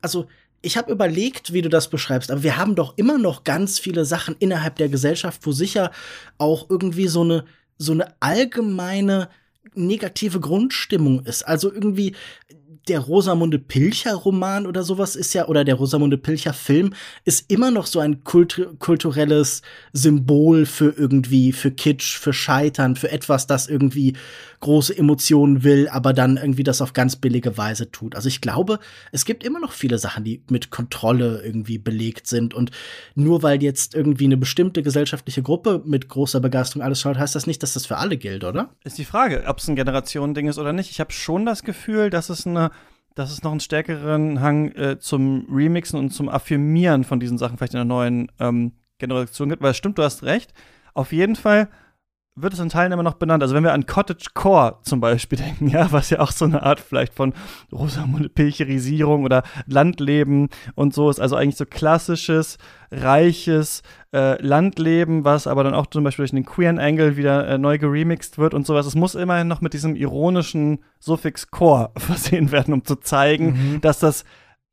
[0.02, 0.28] also
[0.62, 4.06] ich habe überlegt, wie du das beschreibst, aber wir haben doch immer noch ganz viele
[4.06, 5.92] Sachen innerhalb der Gesellschaft, wo sicher
[6.38, 7.46] auch irgendwie so eine
[7.80, 9.30] so eine allgemeine
[9.74, 11.44] negative Grundstimmung ist.
[11.44, 12.16] Also irgendwie
[12.90, 17.72] der Rosamunde Pilcher Roman oder sowas ist ja, oder der Rosamunde Pilcher Film ist immer
[17.72, 19.62] noch so ein kultu kulturelles
[19.94, 24.16] Symbol für irgendwie, für Kitsch, für Scheitern, für etwas, das irgendwie
[24.60, 28.16] große Emotionen will, aber dann irgendwie das auf ganz billige Weise tut.
[28.16, 28.80] Also ich glaube,
[29.12, 32.72] es gibt immer noch viele Sachen, die mit Kontrolle irgendwie belegt sind und
[33.16, 37.48] nur weil jetzt irgendwie eine bestimmte gesellschaftliche Gruppe mit großer Begeisterung alles schaut, heißt das
[37.48, 38.72] nicht, dass das für alle gilt, oder?
[38.84, 40.92] Ist die Frage, ob es ein Generationending ist oder nicht.
[40.92, 42.72] Ich habe schon das Gefühl, dass es eine
[43.20, 47.58] dass es noch einen stärkeren Hang äh, zum Remixen und zum Affirmieren von diesen Sachen
[47.58, 49.62] vielleicht in der neuen ähm, Generation gibt.
[49.62, 50.54] Weil es stimmt, du hast recht.
[50.94, 51.68] Auf jeden Fall
[52.42, 53.44] wird es in Teilen immer noch benannt.
[53.44, 56.64] Also wenn wir an Cottage Core zum Beispiel denken, ja, was ja auch so eine
[56.64, 57.34] Art vielleicht von
[57.72, 62.58] Rosamunde Pilcherisierung oder Landleben und so ist, also eigentlich so klassisches,
[62.92, 63.84] reiches
[64.14, 67.78] äh, Landleben, was aber dann auch zum Beispiel durch den Queer Angle wieder äh, neu
[67.78, 68.86] geremixed wird und sowas.
[68.86, 73.82] Es muss immerhin noch mit diesem ironischen Suffix Core versehen werden, um zu zeigen, mhm.
[73.82, 74.24] dass das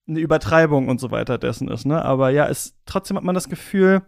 [0.08, 1.84] eine Übertreibung und so weiter dessen ist.
[1.84, 2.04] Ne?
[2.04, 4.02] Aber ja, es, trotzdem hat man das Gefühl,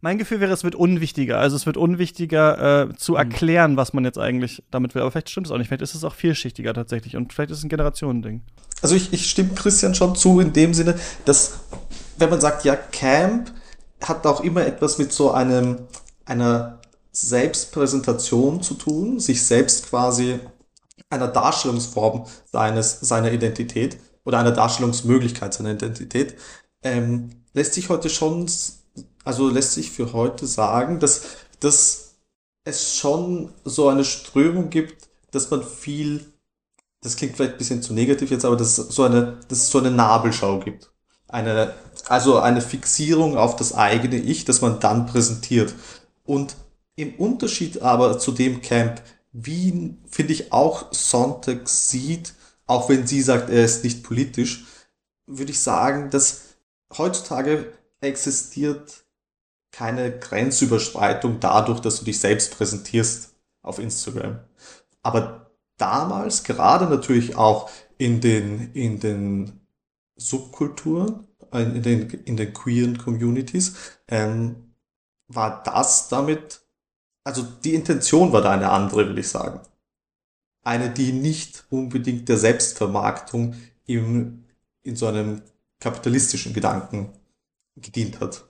[0.00, 1.38] mein Gefühl wäre, es wird unwichtiger.
[1.38, 3.18] Also es wird unwichtiger äh, zu mhm.
[3.18, 5.02] erklären, was man jetzt eigentlich damit will.
[5.02, 5.68] Aber vielleicht stimmt es auch nicht.
[5.68, 7.16] Vielleicht ist es auch vielschichtiger tatsächlich.
[7.16, 8.42] Und vielleicht ist es ein Generationending.
[8.80, 10.94] Also ich, ich stimme Christian schon zu in dem Sinne,
[11.24, 11.60] dass
[12.16, 13.52] wenn man sagt, ja, Camp
[14.02, 15.78] hat auch immer etwas mit so einem,
[16.24, 16.78] einer
[17.10, 20.38] Selbstpräsentation zu tun, sich selbst quasi
[21.10, 26.36] einer Darstellungsform seines, seiner Identität oder einer Darstellungsmöglichkeit seiner Identität,
[26.82, 28.46] ähm, lässt sich heute schon
[29.28, 32.14] also lässt sich für heute sagen, dass, dass
[32.64, 36.32] es schon so eine Strömung gibt, dass man viel,
[37.02, 39.70] das klingt vielleicht ein bisschen zu negativ jetzt, aber dass es so eine, dass es
[39.70, 40.90] so eine Nabelschau gibt.
[41.28, 41.74] Eine,
[42.06, 45.74] also eine Fixierung auf das eigene Ich, das man dann präsentiert.
[46.24, 46.56] Und
[46.96, 49.02] im Unterschied aber zu dem Camp
[49.32, 52.32] Wien, finde ich auch Sonntag sieht,
[52.64, 54.64] auch wenn sie sagt, er ist nicht politisch,
[55.26, 56.44] würde ich sagen, dass
[56.96, 59.04] heutzutage existiert
[59.70, 64.40] keine Grenzüberschreitung dadurch, dass du dich selbst präsentierst auf Instagram.
[65.02, 69.60] Aber damals, gerade natürlich auch in den, in den
[70.16, 73.76] Subkulturen, äh, in den, in den queeren Communities,
[74.08, 74.74] ähm,
[75.28, 76.62] war das damit,
[77.24, 79.60] also die Intention war da eine andere, will ich sagen.
[80.62, 83.54] Eine, die nicht unbedingt der Selbstvermarktung
[83.86, 84.44] im,
[84.82, 85.42] in so einem
[85.80, 87.12] kapitalistischen Gedanken
[87.76, 88.47] gedient hat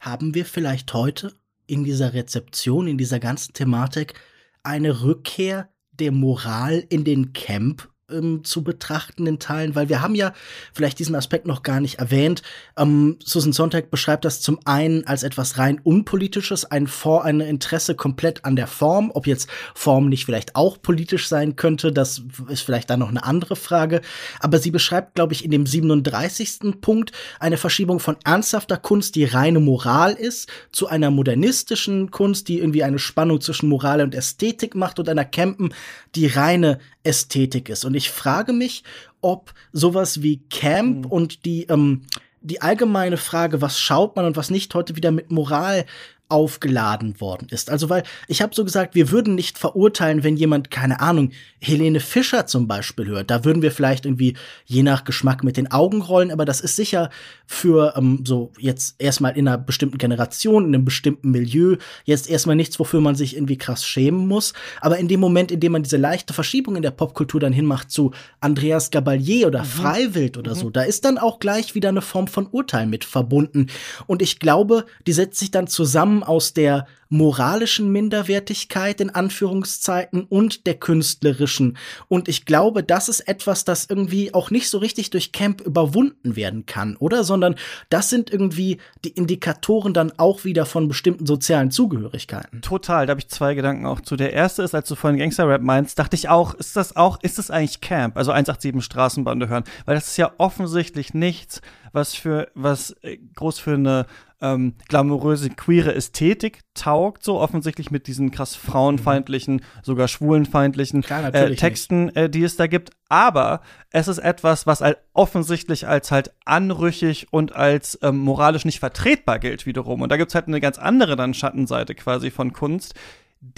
[0.00, 1.32] haben wir vielleicht heute
[1.66, 4.14] in dieser Rezeption, in dieser ganzen Thematik
[4.62, 10.32] eine Rückkehr der Moral in den Camp ähm, zu betrachtenden Teilen, weil wir haben ja
[10.72, 12.42] vielleicht diesen Aspekt noch gar nicht erwähnt.
[12.76, 17.94] Ähm, Susan Sontag beschreibt das zum einen als etwas rein unpolitisches, ein, For ein Interesse
[17.94, 19.10] komplett an der Form.
[19.12, 23.24] Ob jetzt Form nicht vielleicht auch politisch sein könnte, das ist vielleicht dann noch eine
[23.24, 24.00] andere Frage.
[24.40, 26.80] Aber sie beschreibt, glaube ich, in dem 37.
[26.80, 32.58] Punkt eine Verschiebung von ernsthafter Kunst, die reine Moral ist, zu einer modernistischen Kunst, die
[32.58, 35.74] irgendwie eine Spannung zwischen Moral und Ästhetik macht und einer Campen,
[36.14, 37.84] die reine Ästhetik ist.
[37.84, 38.82] Und ich frage mich,
[39.20, 41.10] ob sowas wie Camp mhm.
[41.10, 42.02] und die, ähm,
[42.40, 45.86] die allgemeine Frage, was schaut man und was nicht, heute wieder mit Moral
[46.28, 47.70] aufgeladen worden ist.
[47.70, 52.00] Also weil ich habe so gesagt, wir würden nicht verurteilen, wenn jemand, keine Ahnung, Helene
[52.00, 53.30] Fischer zum Beispiel hört.
[53.30, 56.76] Da würden wir vielleicht irgendwie je nach Geschmack mit den Augen rollen, aber das ist
[56.76, 57.10] sicher
[57.46, 62.56] für ähm, so jetzt erstmal in einer bestimmten Generation, in einem bestimmten Milieu, jetzt erstmal
[62.56, 64.52] nichts, wofür man sich irgendwie krass schämen muss.
[64.80, 67.90] Aber in dem Moment, in dem man diese leichte Verschiebung in der Popkultur dann hinmacht
[67.90, 69.66] zu Andreas Gabalier oder mhm.
[69.66, 70.58] Freiwild oder mhm.
[70.58, 73.68] so, da ist dann auch gleich wieder eine Form von Urteil mit verbunden.
[74.06, 80.24] Und ich glaube, die setzt sich dann zusammen kommen aus der moralischen Minderwertigkeit in Anführungszeiten
[80.24, 81.76] und der künstlerischen.
[82.08, 86.34] Und ich glaube, das ist etwas, das irgendwie auch nicht so richtig durch Camp überwunden
[86.34, 87.22] werden kann, oder?
[87.22, 87.54] Sondern
[87.90, 92.60] das sind irgendwie die Indikatoren dann auch wieder von bestimmten sozialen Zugehörigkeiten.
[92.62, 94.16] Total, da habe ich zwei Gedanken auch zu.
[94.16, 97.38] Der erste ist, als du vorhin Gangster-Rap meinst, dachte ich auch, ist das auch, ist
[97.38, 98.16] das eigentlich Camp?
[98.16, 99.64] Also 187 Straßenbande hören?
[99.84, 101.60] Weil das ist ja offensichtlich nichts,
[101.92, 104.06] was für, was äh, groß für eine
[104.40, 111.54] ähm, glamouröse, queere Ästhetik taugt, so offensichtlich mit diesen krass frauenfeindlichen, sogar schwulenfeindlichen Klar, äh,
[111.54, 112.90] Texten, äh, die es da gibt.
[113.08, 118.80] Aber es ist etwas, was halt offensichtlich als halt anrüchig und als ähm, moralisch nicht
[118.80, 120.02] vertretbar gilt wiederum.
[120.02, 122.94] Und da gibt's halt eine ganz andere dann Schattenseite quasi von Kunst,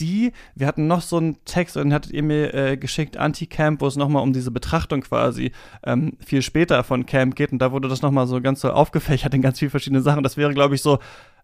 [0.00, 3.86] die, wir hatten noch so einen Text, den hattet ihr mir äh, geschickt, Anti-Camp, wo
[3.86, 5.52] es nochmal um diese Betrachtung quasi
[5.84, 9.34] ähm, viel später von Camp geht und da wurde das nochmal so ganz so aufgefächert
[9.34, 10.22] in ganz vielen verschiedenen Sachen.
[10.22, 10.98] Das wäre, glaube ich, so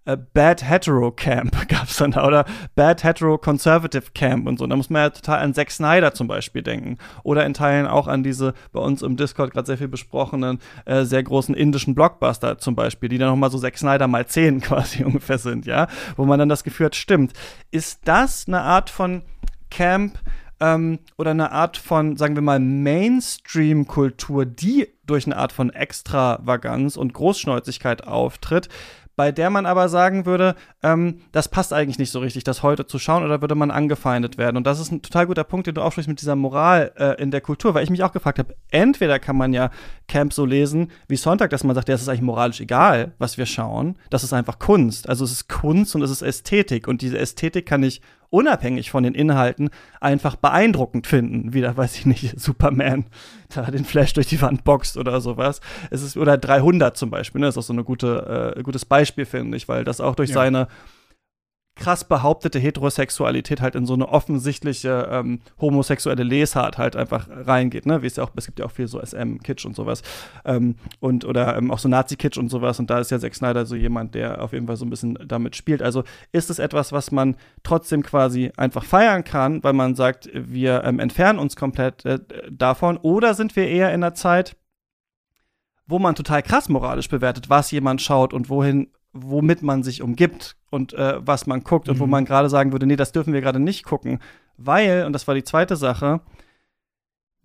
[0.04, 2.44] äh, Bad Hetero Camp gab's dann da oder
[2.74, 4.66] Bad Hetero Conservative Camp und so.
[4.66, 6.98] Da muss man ja total an Zack Snyder zum Beispiel denken.
[7.22, 11.04] Oder in Teilen auch an diese bei uns im Discord gerade sehr viel besprochenen, äh,
[11.04, 15.04] sehr großen indischen Blockbuster zum Beispiel, die dann nochmal so Zack Snyder mal zehn quasi
[15.04, 15.88] ungefähr sind, ja.
[16.16, 17.32] Wo man dann das Gefühl hat, stimmt.
[17.70, 19.22] Ist das eine Art von
[19.70, 20.18] Camp,
[20.60, 26.96] ähm, oder eine Art von, sagen wir mal, Mainstream-Kultur, die durch eine Art von Extravaganz
[26.96, 28.68] und Großschnäuzigkeit auftritt,
[29.16, 32.86] bei der man aber sagen würde, ähm, das passt eigentlich nicht so richtig, das heute
[32.86, 34.56] zu schauen, oder würde man angefeindet werden?
[34.56, 37.30] Und das ist ein total guter Punkt, den du aufsprichst mit dieser Moral äh, in
[37.30, 39.70] der Kultur, weil ich mich auch gefragt habe, entweder kann man ja
[40.08, 43.38] Camp so lesen wie Sonntag, dass man sagt, ja, es ist eigentlich moralisch egal, was
[43.38, 45.08] wir schauen, das ist einfach Kunst.
[45.08, 48.00] Also es ist Kunst und es ist Ästhetik und diese Ästhetik kann ich
[48.34, 49.70] unabhängig von den Inhalten
[50.00, 51.54] einfach beeindruckend finden.
[51.54, 53.06] Wieder, weiß ich nicht, Superman
[53.54, 55.60] da den Flash durch die Wand boxt oder sowas.
[55.90, 57.46] Es ist, oder 300 zum Beispiel, ne?
[57.46, 60.30] Das ist auch so ein gute, äh, gutes Beispiel, finde ich, weil das auch durch
[60.30, 60.34] ja.
[60.34, 60.68] seine
[61.76, 68.02] krass behauptete Heterosexualität halt in so eine offensichtliche ähm, homosexuelle Lesart halt einfach reingeht, ne?
[68.02, 70.02] Wie es ja auch, es gibt ja auch viel so SM-Kitsch und sowas.
[70.44, 72.78] Ähm, und oder ähm, auch so Nazi-Kitsch und sowas.
[72.78, 75.18] Und da ist ja Zack Snyder so jemand, der auf jeden Fall so ein bisschen
[75.26, 75.82] damit spielt.
[75.82, 80.84] Also ist es etwas, was man trotzdem quasi einfach feiern kann, weil man sagt, wir
[80.84, 82.20] ähm, entfernen uns komplett äh,
[82.50, 84.56] davon, oder sind wir eher in einer Zeit,
[85.86, 90.56] wo man total krass moralisch bewertet, was jemand schaut und wohin womit man sich umgibt
[90.70, 91.94] und äh, was man guckt mhm.
[91.94, 92.10] und wo mhm.
[92.10, 94.18] man gerade sagen würde, nee, das dürfen wir gerade nicht gucken,
[94.56, 96.20] weil, und das war die zweite Sache,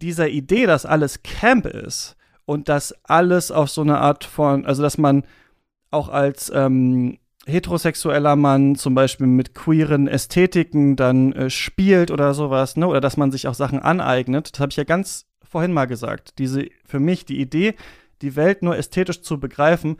[0.01, 4.81] dieser Idee, dass alles Camp ist und dass alles auf so eine Art von, also
[4.81, 5.23] dass man
[5.91, 12.77] auch als ähm, heterosexueller Mann zum Beispiel mit queeren Ästhetiken dann äh, spielt oder sowas,
[12.77, 12.87] ne?
[12.87, 14.53] Oder dass man sich auch Sachen aneignet.
[14.53, 16.37] Das habe ich ja ganz vorhin mal gesagt.
[16.37, 17.75] Diese, für mich, die Idee,
[18.21, 19.97] die Welt nur ästhetisch zu begreifen,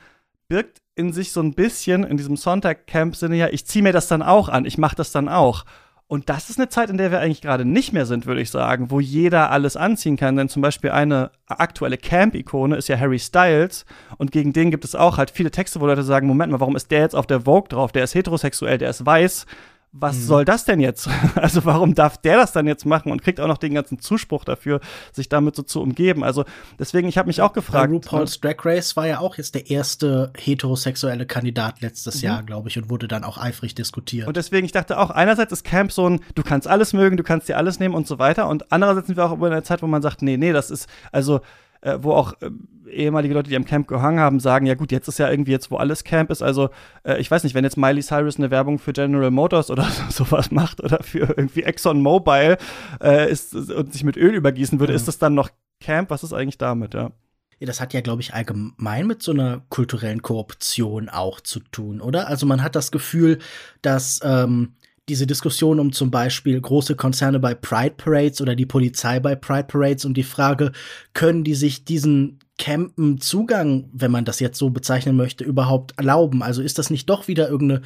[0.48, 4.22] birgt in sich so ein bisschen in diesem Sonntag-Camp-Sinne ja, ich ziehe mir das dann
[4.22, 5.64] auch an, ich mache das dann auch.
[6.08, 8.50] Und das ist eine Zeit, in der wir eigentlich gerade nicht mehr sind, würde ich
[8.50, 10.36] sagen, wo jeder alles anziehen kann.
[10.36, 13.86] Denn zum Beispiel eine aktuelle Camp-Ikone ist ja Harry Styles.
[14.18, 16.76] Und gegen den gibt es auch halt viele Texte, wo Leute sagen, Moment mal, warum
[16.76, 17.92] ist der jetzt auf der Vogue drauf?
[17.92, 19.46] Der ist heterosexuell, der ist weiß
[19.92, 20.22] was mhm.
[20.22, 21.10] soll das denn jetzt?
[21.36, 24.44] Also warum darf der das dann jetzt machen und kriegt auch noch den ganzen Zuspruch
[24.44, 24.82] dafür,
[25.14, 26.24] sich damit so zu umgeben?
[26.24, 26.44] Also
[26.78, 27.90] deswegen, ich habe mich auch gefragt.
[27.90, 28.54] Bei RuPaul's ne?
[28.54, 32.22] Drag Race war ja auch jetzt der erste heterosexuelle Kandidat letztes mhm.
[32.22, 34.28] Jahr, glaube ich, und wurde dann auch eifrig diskutiert.
[34.28, 37.24] Und deswegen, ich dachte auch, einerseits ist Camp so ein, du kannst alles mögen, du
[37.24, 38.48] kannst dir alles nehmen und so weiter.
[38.48, 40.90] Und andererseits sind wir auch in einer Zeit, wo man sagt, nee, nee, das ist,
[41.12, 41.42] also
[41.82, 42.50] äh, wo auch äh,
[42.92, 45.72] ehemalige Leute, die am Camp gehangen haben, sagen, ja gut, jetzt ist ja irgendwie jetzt,
[45.72, 46.70] wo alles Camp ist, also
[47.04, 50.52] äh, ich weiß nicht, wenn jetzt Miley Cyrus eine Werbung für General Motors oder sowas
[50.52, 52.58] macht oder für irgendwie Exxon Mobil
[53.02, 54.98] äh, ist, und sich mit Öl übergießen würde, mhm.
[54.98, 56.10] ist das dann noch Camp?
[56.10, 57.12] Was ist eigentlich damit, ja?
[57.60, 62.00] Ja, das hat ja, glaube ich, allgemein mit so einer kulturellen Korruption auch zu tun,
[62.00, 62.28] oder?
[62.28, 63.40] Also man hat das Gefühl,
[63.82, 64.76] dass ähm,
[65.10, 69.66] diese Diskussion um zum Beispiel große Konzerne bei Pride Parades oder die Polizei bei Pride
[69.66, 70.72] Parades und die Frage,
[71.14, 76.44] können die sich diesen Campen Zugang, wenn man das jetzt so bezeichnen möchte, überhaupt erlauben?
[76.44, 77.82] Also ist das nicht doch wieder irgendeine,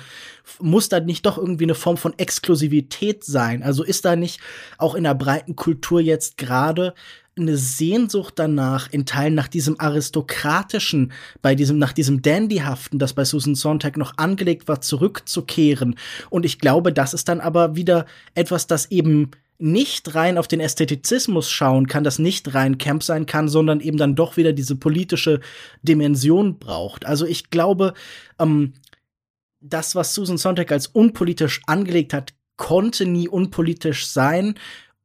[0.59, 3.63] muss da nicht doch irgendwie eine Form von Exklusivität sein?
[3.63, 4.41] Also ist da nicht
[4.77, 6.93] auch in der breiten Kultur jetzt gerade
[7.37, 11.11] eine Sehnsucht danach, in Teilen nach diesem aristokratischen,
[11.41, 15.95] bei diesem, nach diesem Dandyhaften, das bei Susan Sontag noch angelegt war, zurückzukehren.
[16.29, 18.05] Und ich glaube, das ist dann aber wieder
[18.35, 19.31] etwas, das eben
[19.63, 23.97] nicht rein auf den Ästhetizismus schauen kann, das nicht rein Camp sein kann, sondern eben
[23.97, 25.39] dann doch wieder diese politische
[25.83, 27.05] Dimension braucht.
[27.05, 27.93] Also ich glaube,
[28.39, 28.73] ähm,
[29.61, 34.55] das, was Susan Sontag als unpolitisch angelegt hat, konnte nie unpolitisch sein.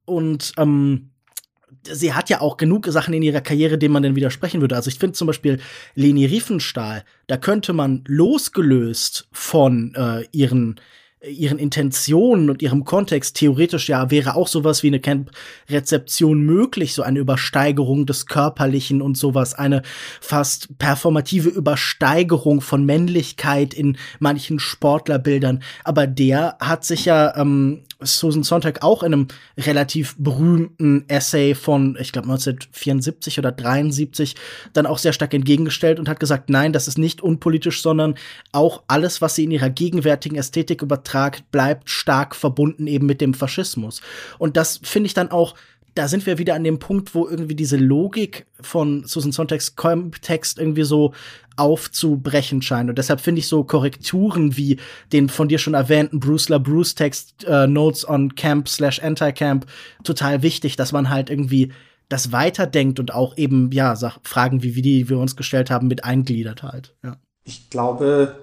[0.04, 1.10] Und ähm,
[1.84, 4.74] sie hat ja auch genug Sachen in ihrer Karriere, denen man dann widersprechen würde.
[4.74, 5.60] Also ich finde zum Beispiel
[5.94, 10.80] Leni Riefenstahl, da könnte man losgelöst von äh, ihren
[11.20, 17.02] ihren Intentionen und ihrem Kontext theoretisch ja wäre auch sowas wie eine Camp-Rezeption möglich, so
[17.02, 19.82] eine Übersteigerung des Körperlichen und sowas, eine
[20.20, 25.62] fast performative Übersteigerung von Männlichkeit in manchen Sportlerbildern.
[25.82, 31.96] Aber der hat sich ja ähm, Susan Sontag auch in einem relativ berühmten Essay von,
[32.00, 34.36] ich glaube 1974 oder 73,
[34.72, 38.14] dann auch sehr stark entgegengestellt und hat gesagt, nein, das ist nicht unpolitisch, sondern
[38.52, 43.34] auch alles, was sie in ihrer gegenwärtigen Ästhetik übertragt, bleibt stark verbunden eben mit dem
[43.34, 44.00] Faschismus.
[44.38, 45.54] Und das finde ich dann auch
[45.94, 49.74] da sind wir wieder an dem Punkt, wo irgendwie diese Logik von Susan Sontags
[50.22, 51.12] Text irgendwie so
[51.56, 52.88] aufzubrechen scheint.
[52.88, 54.78] Und deshalb finde ich so Korrekturen wie
[55.12, 59.66] den von dir schon erwähnten Bruce LaBruce Text äh, Notes on Camp slash Anti-Camp
[60.04, 61.72] total wichtig, dass man halt irgendwie
[62.08, 66.04] das weiterdenkt und auch eben, ja, Fragen wie, wie die wir uns gestellt haben, mit
[66.04, 66.94] eingliedert halt.
[67.02, 67.16] Ja.
[67.42, 68.36] Ich glaube,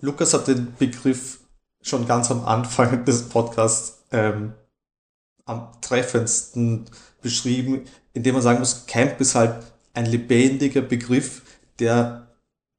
[0.00, 1.38] Lukas hat den Begriff
[1.86, 4.52] schon ganz am Anfang des Podcasts ähm,
[5.44, 6.86] am treffendsten
[7.22, 9.64] beschrieben, indem man sagen muss, Camp ist halt
[9.94, 11.42] ein lebendiger Begriff,
[11.78, 12.26] der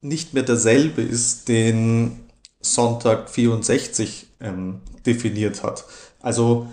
[0.02, 2.28] nicht mehr derselbe ist, den
[2.60, 5.86] Sonntag 64 ähm, definiert hat.
[6.22, 6.68] Also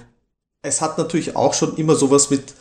[0.63, 2.55] es hat natürlich auch schon immer sowas mit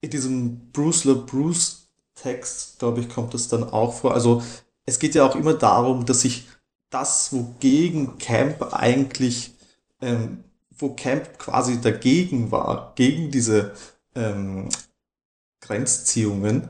[0.00, 4.14] in diesem Bruce LaBruce Text, glaube ich, kommt es dann auch vor.
[4.14, 4.42] Also
[4.86, 6.46] es geht ja auch immer darum, dass sich
[6.90, 9.54] das, wogegen Camp eigentlich,
[10.00, 13.72] ähm, wo Camp quasi dagegen war, gegen diese
[14.14, 14.68] ähm,
[15.60, 16.68] Grenzziehungen,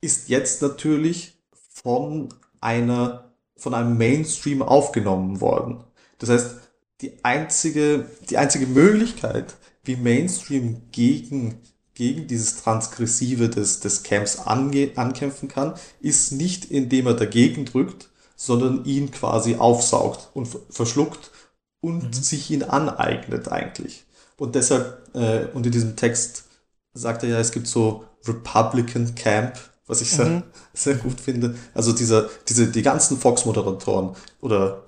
[0.00, 1.38] ist jetzt natürlich
[1.72, 2.28] von
[2.60, 5.84] einer, von einem Mainstream aufgenommen worden.
[6.18, 6.56] Das heißt,
[7.00, 11.60] die einzige, die einzige Möglichkeit, wie Mainstream gegen,
[11.94, 18.10] gegen dieses Transgressive des, des Camps ange, ankämpfen kann, ist nicht, indem er dagegen drückt,
[18.46, 21.30] sondern ihn quasi aufsaugt und verschluckt
[21.80, 22.12] und mhm.
[22.12, 24.04] sich ihn aneignet eigentlich.
[24.36, 26.44] Und deshalb, äh, und in diesem Text
[26.92, 30.42] sagt er ja, es gibt so Republican Camp, was ich sehr, mhm.
[30.74, 31.56] sehr gut finde.
[31.74, 34.83] Also dieser, diese, die ganzen Fox-Moderatoren oder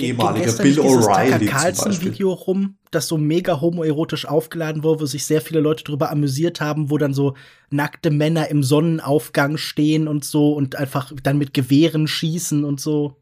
[0.00, 5.40] ehemaliger Bill O'Reilly Carlson Video rum, das so mega homoerotisch aufgeladen wurde, wo sich sehr
[5.40, 7.34] viele Leute darüber amüsiert haben, wo dann so
[7.70, 13.16] nackte Männer im Sonnenaufgang stehen und so und einfach dann mit Gewehren schießen und so.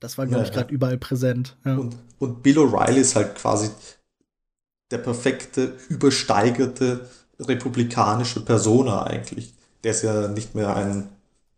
[0.00, 0.74] Das war, glaube ja, ich, gerade ja.
[0.74, 1.56] überall präsent.
[1.64, 1.76] Ja.
[1.76, 3.70] Und, und Bill O'Reilly ist halt quasi
[4.90, 7.08] der perfekte, übersteigerte
[7.40, 9.54] republikanische Persona eigentlich.
[9.84, 11.08] Der ist ja nicht mehr ein,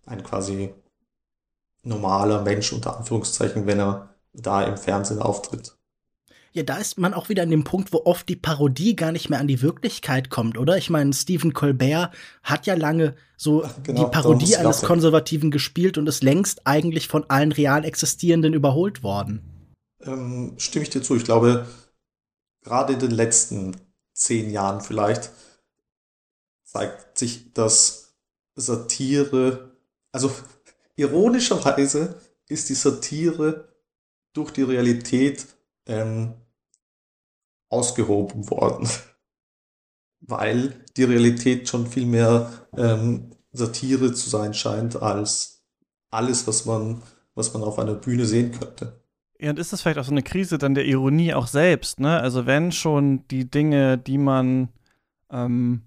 [0.06, 0.70] ein quasi
[1.82, 5.76] normaler Mensch unter Anführungszeichen, wenn er da im Fernsehen auftritt.
[6.52, 9.30] Ja, da ist man auch wieder an dem Punkt, wo oft die Parodie gar nicht
[9.30, 10.76] mehr an die Wirklichkeit kommt, oder?
[10.76, 12.12] Ich meine, Stephen Colbert
[12.42, 17.24] hat ja lange so genau, die Parodie eines Konservativen gespielt und ist längst eigentlich von
[17.30, 19.76] allen real Existierenden überholt worden.
[20.02, 21.14] Ähm, stimme ich dir zu.
[21.14, 21.66] Ich glaube,
[22.62, 23.76] gerade in den letzten
[24.12, 25.30] zehn Jahren vielleicht
[26.64, 28.16] zeigt sich, dass
[28.56, 29.76] Satire,
[30.10, 30.32] also
[30.96, 33.69] ironischerweise ist die Satire
[34.32, 35.46] durch die Realität
[35.86, 36.34] ähm,
[37.68, 38.88] ausgehoben worden.
[40.20, 45.64] Weil die Realität schon viel mehr ähm, Satire zu sein scheint als
[46.10, 47.02] alles, was man,
[47.34, 49.00] was man auf einer Bühne sehen könnte.
[49.38, 52.20] Ja, und ist das vielleicht auch so eine Krise dann der Ironie auch selbst, ne?
[52.20, 54.68] Also wenn schon die Dinge, die man
[55.30, 55.82] ähm,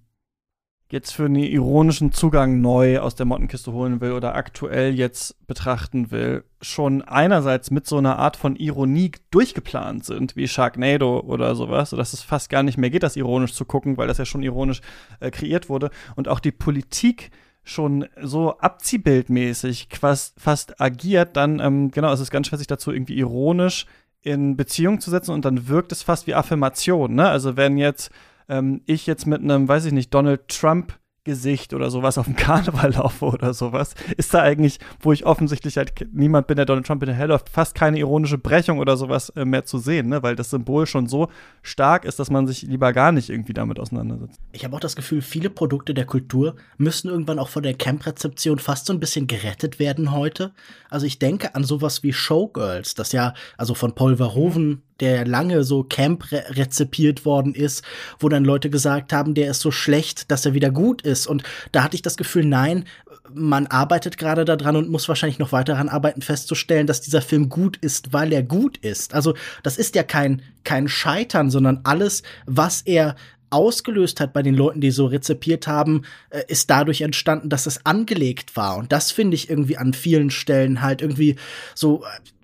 [0.94, 6.12] jetzt für einen ironischen Zugang neu aus der Mottenkiste holen will oder aktuell jetzt betrachten
[6.12, 11.90] will, schon einerseits mit so einer Art von Ironie durchgeplant sind, wie Sharknado oder sowas,
[11.90, 14.44] sodass es fast gar nicht mehr geht, das ironisch zu gucken, weil das ja schon
[14.44, 14.82] ironisch
[15.20, 17.32] äh, kreiert wurde und auch die Politik
[17.64, 22.92] schon so abziehbildmäßig fast, fast agiert, dann, ähm, genau, es ist ganz schwer, sich dazu
[22.92, 23.88] irgendwie ironisch
[24.22, 27.28] in Beziehung zu setzen und dann wirkt es fast wie Affirmation, ne?
[27.28, 28.12] Also wenn jetzt
[28.50, 32.36] ähm, ich jetzt mit einem, weiß ich nicht, Donald Trump Gesicht oder sowas auf dem
[32.36, 36.86] Karneval laufe oder sowas, ist da eigentlich, wo ich offensichtlich halt niemand bin, der Donald
[36.86, 40.22] Trump hinterherläuft, fast keine ironische Brechung oder sowas äh, mehr zu sehen, ne?
[40.22, 41.30] weil das Symbol schon so
[41.62, 44.40] stark ist, dass man sich lieber gar nicht irgendwie damit auseinandersetzt.
[44.52, 48.60] Ich habe auch das Gefühl, viele Produkte der Kultur müssen irgendwann auch von der Camp-Rezeption
[48.60, 50.52] fast so ein bisschen gerettet werden heute.
[50.90, 55.64] Also ich denke an sowas wie Showgirls, das ja, also von Paul Verhoeven der lange
[55.64, 57.84] so Camp re rezipiert worden ist,
[58.20, 61.28] wo dann Leute gesagt haben, der ist so schlecht, dass er wieder gut ist.
[61.28, 62.86] Und da hatte ich das Gefühl, nein,
[63.34, 67.50] man arbeitet gerade daran und muss wahrscheinlich noch weiter daran arbeiten, festzustellen, dass dieser Film
[67.50, 69.14] gut ist, weil er gut ist.
[69.14, 69.34] Also
[69.64, 73.16] das ist ja kein, kein Scheitern, sondern alles, was er
[73.50, 77.86] ausgelöst hat bei den Leuten, die so rezipiert haben, äh, ist dadurch entstanden, dass es
[77.86, 78.78] angelegt war.
[78.78, 81.36] Und das finde ich irgendwie an vielen Stellen halt irgendwie
[81.76, 82.04] so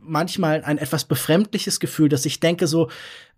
[0.10, 2.90] manchmal ein etwas befremdliches Gefühl, dass ich denke so,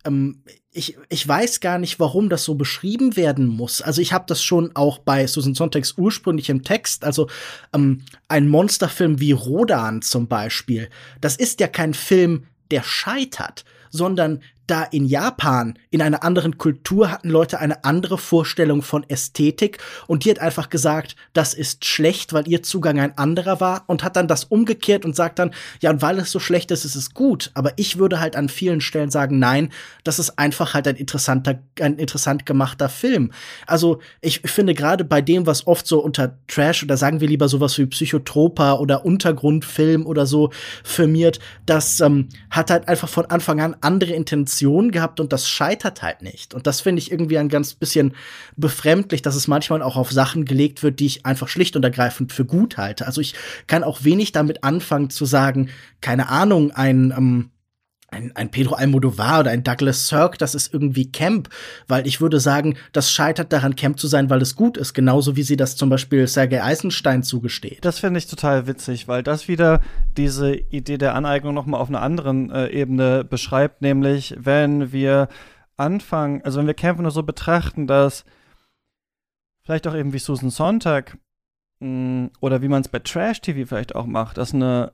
[0.06, 3.82] ähm, ich, ich weiß gar nicht, warum das so beschrieben werden muss.
[3.82, 7.28] Also ich habe das schon auch bei Susan Sonntags ursprünglichem Text, also
[7.74, 10.90] ähm, ein Monsterfilm wie Rodan zum Beispiel.
[11.20, 17.12] Das ist ja kein Film, der scheitert, sondern da in Japan, in einer anderen Kultur,
[17.12, 22.34] hatten Leute eine andere Vorstellung von Ästhetik und die hat einfach gesagt, das ist schlecht,
[22.34, 25.52] weil ihr Zugang ein anderer war und hat dann das umgekehrt und sagt dann,
[25.82, 27.52] ja, und weil es so schlecht ist, ist es gut.
[27.54, 29.72] Aber ich würde halt an vielen Stellen sagen, nein,
[30.04, 33.32] das ist einfach halt ein interessanter, ein interessant gemachter Film.
[33.68, 37.50] Also ich finde gerade bei dem, was oft so unter Trash oder sagen wir lieber
[37.50, 40.52] sowas wie Psychotropa oder Untergrundfilm oder so
[40.84, 45.48] firmiert, das ähm, hat halt einfach von Anfang an andere Intentionen Intention gehabt und das
[45.48, 46.54] scheitert halt nicht.
[46.54, 48.14] Und das finde ich irgendwie ein ganz bisschen
[48.58, 52.34] befremdlich, dass es manchmal auch auf Sachen gelegt wird, die ich einfach schlicht und ergreifend
[52.34, 53.06] für gut halte.
[53.06, 53.34] Also ich
[53.68, 55.70] kann auch wenig damit anfangen zu sagen,
[56.02, 57.50] keine Ahnung, ein, ähm,
[58.12, 61.50] ein, ein Pedro Almodovar oder ein Douglas Sirk, das ist irgendwie Camp,
[61.88, 65.38] weil ich würde sagen, das scheitert daran, Camp zu sein, weil es gut ist, genauso
[65.38, 67.86] wie sie das zum Beispiel Sergei Eisenstein zugesteht.
[67.86, 69.80] Das finde ich total witzig, weil das wieder
[70.18, 75.30] diese Idee der Aneignung noch mal auf einer anderen äh, Ebene beschreibt, nämlich wenn wir
[75.78, 78.26] anfangen, also wenn wir Camp nur so betrachten, dass
[79.64, 81.18] vielleicht auch eben wie Susan Sontag
[81.80, 84.92] mh, oder wie man es bei Trash TV vielleicht auch macht, dass eine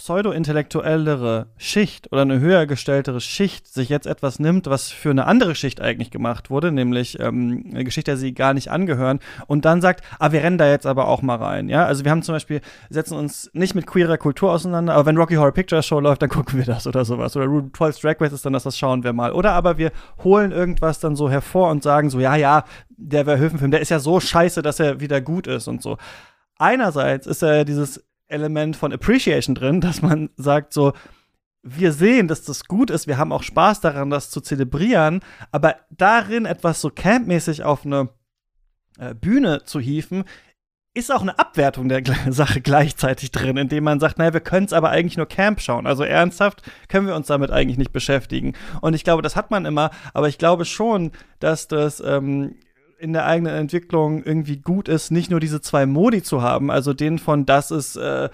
[0.00, 5.54] pseudo-intellektuellere Schicht oder eine höher gestelltere Schicht sich jetzt etwas nimmt, was für eine andere
[5.54, 9.82] Schicht eigentlich gemacht wurde, nämlich ähm, eine Geschichte, der sie gar nicht angehören, und dann
[9.82, 11.68] sagt, ah, wir rennen da jetzt aber auch mal rein.
[11.68, 15.18] Ja, also wir haben zum Beispiel, setzen uns nicht mit queerer Kultur auseinander, aber wenn
[15.18, 17.36] Rocky Horror Picture Show läuft, dann gucken wir das oder sowas.
[17.36, 19.32] Oder RuPaul's Drag Race ist dann das, das schauen wir mal.
[19.32, 19.92] Oder aber wir
[20.24, 23.98] holen irgendwas dann so hervor und sagen so, ja, ja, der Verhöfen-Film, der ist ja
[23.98, 25.98] so scheiße, dass er wieder gut ist und so.
[26.58, 30.92] Einerseits ist er dieses Element von Appreciation drin, dass man sagt so,
[31.62, 35.20] wir sehen, dass das gut ist, wir haben auch Spaß daran, das zu zelebrieren,
[35.52, 38.08] aber darin etwas so campmäßig auf eine
[38.98, 40.24] äh, Bühne zu hieven,
[40.94, 42.02] ist auch eine Abwertung der
[42.32, 45.86] Sache gleichzeitig drin, indem man sagt, naja, wir können es aber eigentlich nur Camp schauen.
[45.86, 48.54] Also ernsthaft können wir uns damit eigentlich nicht beschäftigen.
[48.80, 52.56] Und ich glaube, das hat man immer, aber ich glaube schon, dass das ähm,
[53.00, 56.92] in der eigenen Entwicklung irgendwie gut ist, nicht nur diese zwei Modi zu haben, also
[56.92, 58.28] den von das ist äh,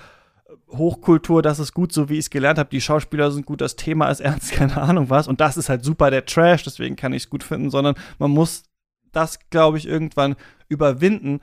[0.71, 3.77] Hochkultur, das ist gut, so wie ich es gelernt habe, die Schauspieler sind gut, das
[3.77, 7.13] Thema ist ernst, keine Ahnung was, und das ist halt super der Trash, deswegen kann
[7.13, 8.65] ich es gut finden, sondern man muss
[9.13, 10.37] das, glaube ich, irgendwann
[10.69, 11.41] überwinden.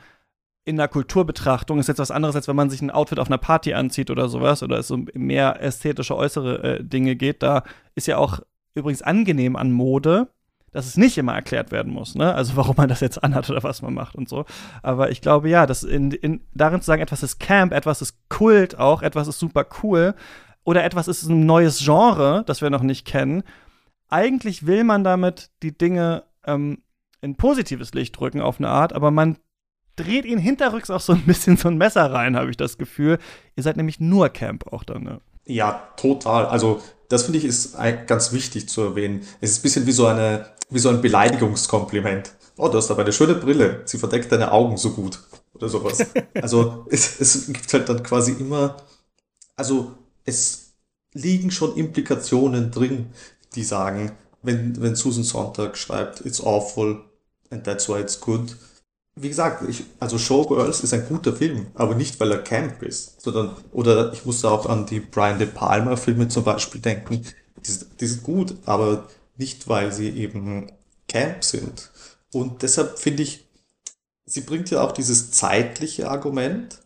[0.66, 3.38] In der Kulturbetrachtung ist jetzt was anderes, als wenn man sich ein Outfit auf einer
[3.38, 7.42] Party anzieht oder sowas, oder es um mehr ästhetische äußere äh, Dinge geht.
[7.42, 7.64] Da
[7.96, 8.40] ist ja auch
[8.76, 10.30] übrigens angenehm an Mode,
[10.74, 12.34] dass es nicht immer erklärt werden muss, ne?
[12.34, 14.46] Also warum man das jetzt anhat oder was man macht und so.
[14.82, 18.18] Aber ich glaube, ja, das in, in, darin zu sagen, etwas ist Camp, etwas ist
[18.30, 20.16] Kult auch, etwas ist super cool
[20.64, 23.44] oder etwas ist ein neues Genre, das wir noch nicht kennen.
[24.10, 26.80] Eigentlich will man damit die Dinge ähm,
[27.22, 29.38] in positives Licht drücken auf eine Art, aber man
[29.96, 33.20] dreht ihn hinterrücks auch so ein bisschen so ein Messer rein, habe ich das Gefühl.
[33.56, 35.22] Ihr seid nämlich nur Camp auch dann, ne?
[35.46, 36.46] Ja, total.
[36.46, 37.76] Also das finde ich ist
[38.08, 39.26] ganz wichtig zu erwähnen.
[39.42, 42.34] Es ist ein bisschen wie so eine wie so ein Beleidigungskompliment.
[42.58, 43.82] Oh, du hast aber eine schöne Brille.
[43.86, 45.20] Sie verdeckt deine Augen so gut.
[45.54, 46.00] Oder sowas.
[46.42, 48.78] Also es, es gibt halt dann quasi immer,
[49.56, 49.94] also
[50.26, 50.74] es
[51.14, 53.12] liegen schon Implikationen drin,
[53.56, 57.04] die sagen, wenn, wenn Susan Sontag schreibt, it's awful
[57.50, 58.58] and that's why it's good.
[59.16, 63.22] Wie gesagt, ich, also Showgirls ist ein guter Film, aber nicht, weil er Camp ist,
[63.22, 67.24] sondern, oder ich musste auch an die Brian De Palma Filme zum Beispiel denken.
[67.58, 69.08] Die, die sind gut, aber
[69.38, 70.72] nicht weil sie eben
[71.08, 71.92] Camp sind.
[72.32, 73.46] Und deshalb finde ich,
[74.26, 76.80] sie bringt ja auch dieses zeitliche Argument,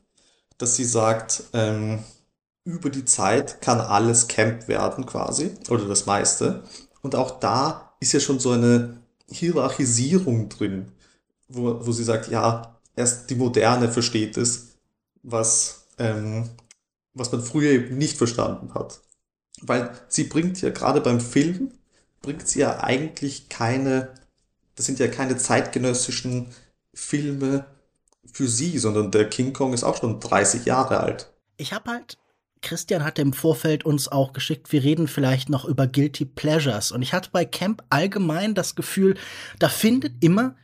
[0.58, 2.04] dass sie sagt, ähm,
[2.66, 6.64] über die Zeit kann alles Camp werden quasi, oder das meiste.
[7.02, 8.98] Und auch da ist ja schon so eine
[9.30, 10.92] Hierarchisierung drin,
[11.48, 14.78] wo, wo sie sagt, ja, erst die Moderne versteht es,
[15.24, 16.50] was, ähm,
[17.14, 19.02] was man früher eben nicht verstanden hat.
[19.62, 21.72] Weil sie bringt ja gerade beim Film
[22.22, 24.10] bringt sie ja eigentlich keine,
[24.76, 26.48] das sind ja keine zeitgenössischen
[26.94, 27.66] Filme
[28.26, 31.32] für sie, sondern der King Kong ist auch schon 30 Jahre alt.
[31.58, 32.18] Ich habe halt
[32.62, 36.92] Christian hatte im Vorfeld uns auch geschickt, wir reden vielleicht noch über Guilty Pleasures.
[36.92, 39.16] Und ich hatte bei Camp allgemein das Gefühl,
[39.60, 40.56] da findet immer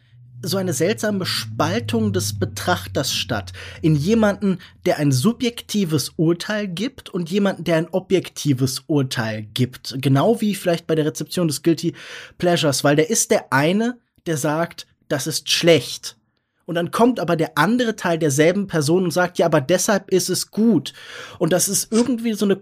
[0.43, 3.53] so eine seltsame Spaltung des Betrachters statt.
[3.81, 9.95] In jemanden, der ein subjektives Urteil gibt und jemanden, der ein objektives Urteil gibt.
[9.99, 11.93] Genau wie vielleicht bei der Rezeption des Guilty
[12.37, 16.17] Pleasures, weil der ist der eine, der sagt, das ist schlecht.
[16.65, 20.29] Und dann kommt aber der andere Teil derselben Person und sagt, ja, aber deshalb ist
[20.29, 20.93] es gut.
[21.37, 22.57] Und das ist irgendwie so eine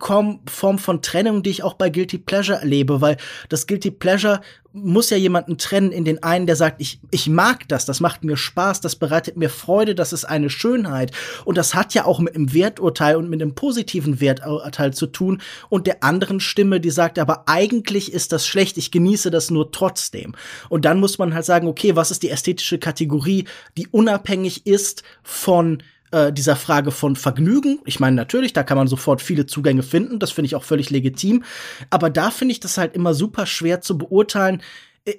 [0.47, 3.17] Form von Trennung, die ich auch bei Guilty Pleasure erlebe, weil
[3.49, 4.41] das Guilty Pleasure
[4.73, 8.23] muss ja jemanden trennen in den einen, der sagt, ich, ich mag das, das macht
[8.23, 11.11] mir Spaß, das bereitet mir Freude, das ist eine Schönheit.
[11.45, 15.41] Und das hat ja auch mit dem Werturteil und mit dem positiven Werturteil zu tun.
[15.69, 19.71] Und der anderen Stimme, die sagt, aber eigentlich ist das schlecht, ich genieße das nur
[19.71, 20.35] trotzdem.
[20.69, 23.45] Und dann muss man halt sagen, okay, was ist die ästhetische Kategorie,
[23.77, 27.79] die unabhängig ist von äh, dieser Frage von Vergnügen.
[27.85, 30.89] Ich meine, natürlich, da kann man sofort viele Zugänge finden, das finde ich auch völlig
[30.89, 31.43] legitim.
[31.89, 34.61] Aber da finde ich das halt immer super schwer zu beurteilen,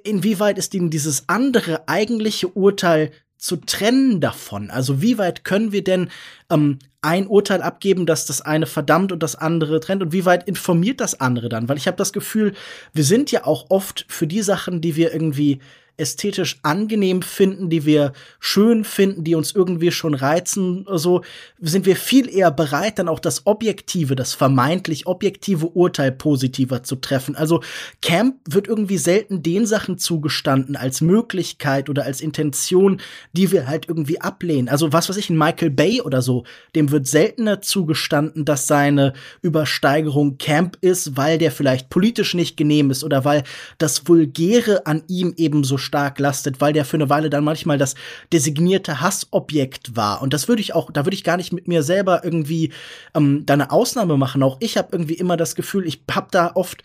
[0.05, 3.11] inwieweit ist ihnen dieses andere eigentliche Urteil
[3.43, 4.71] zu trennen davon.
[4.71, 6.11] Also wie weit können wir denn
[6.49, 10.47] ähm, ein Urteil abgeben, dass das eine verdammt und das andere trennt und wie weit
[10.47, 11.69] informiert das andere dann?
[11.69, 12.55] Weil ich habe das Gefühl,
[12.93, 15.59] wir sind ja auch oft für die Sachen, die wir irgendwie
[15.97, 21.23] ästhetisch angenehm finden, die wir schön finden, die uns irgendwie schon reizen, so
[21.61, 26.97] sind wir viel eher bereit, dann auch das objektive, das vermeintlich objektive Urteil positiver zu
[26.97, 27.37] treffen.
[27.37, 27.63] Also
[28.01, 33.01] Camp wird irgendwie selten den Sachen zugestanden als Möglichkeit oder als Intention,
[33.33, 34.69] die wir halt irgendwie ablehnen.
[34.69, 39.13] Also was weiß ich, ein Michael Bay oder so, dem wird seltener zugestanden, dass seine
[39.43, 43.45] Übersteigerung Camp ist, weil der vielleicht politisch nicht genehm ist oder weil
[43.79, 47.77] das Vulgäre an ihm eben so stark lastet, weil der für eine Weile dann manchmal
[47.77, 47.95] das
[48.33, 50.23] designierte Hassobjekt war.
[50.23, 52.73] Und das würde ich auch, da würde ich gar nicht mit mir selber irgendwie
[53.15, 54.43] ähm, da eine Ausnahme machen.
[54.43, 56.83] Auch ich habe irgendwie immer das Gefühl, ich habe da oft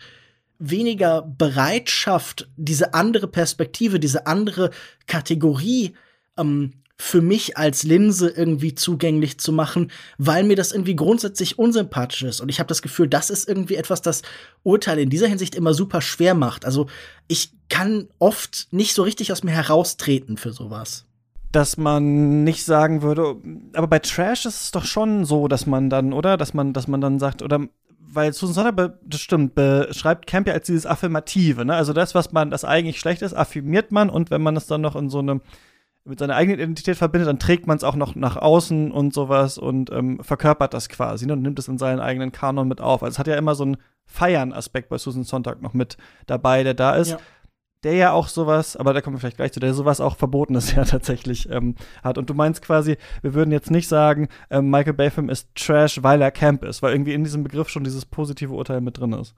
[0.58, 4.70] weniger Bereitschaft, diese andere Perspektive, diese andere
[5.06, 5.94] Kategorie
[6.36, 12.24] ähm, für mich als Linse irgendwie zugänglich zu machen, weil mir das irgendwie grundsätzlich unsympathisch
[12.24, 12.40] ist.
[12.40, 14.22] Und ich habe das Gefühl, das ist irgendwie etwas, das
[14.64, 16.64] Urteile in dieser Hinsicht immer super schwer macht.
[16.64, 16.88] Also
[17.28, 21.04] ich kann oft nicht so richtig aus mir heraustreten für sowas
[21.50, 23.36] dass man nicht sagen würde,
[23.72, 26.36] aber bei Trash ist es doch schon so, dass man dann, oder?
[26.36, 27.66] Dass man, dass man dann sagt, oder
[28.10, 31.74] weil Susan Sontag, das stimmt, beschreibt Camp ja als dieses Affirmative, ne?
[31.74, 34.80] Also das, was man, das eigentlich schlecht ist, affirmiert man und wenn man es dann
[34.80, 35.40] noch in so einem
[36.08, 39.58] mit seiner eigenen Identität verbindet, dann trägt man es auch noch nach außen und sowas
[39.58, 43.02] und ähm, verkörpert das quasi ne, und nimmt es in seinen eigenen Kanon mit auf.
[43.02, 45.96] Also es hat ja immer so einen Feiern-Aspekt bei Susan Sonntag noch mit
[46.26, 47.10] dabei, der da ist.
[47.10, 47.18] Ja.
[47.84, 50.72] Der ja auch sowas, aber da kommen wir vielleicht gleich zu, der sowas auch Verbotenes
[50.74, 52.18] ja tatsächlich ähm, hat.
[52.18, 56.20] Und du meinst quasi, wir würden jetzt nicht sagen, ähm, Michael Bayfilm ist Trash, weil
[56.20, 59.34] er Camp ist, weil irgendwie in diesem Begriff schon dieses positive Urteil mit drin ist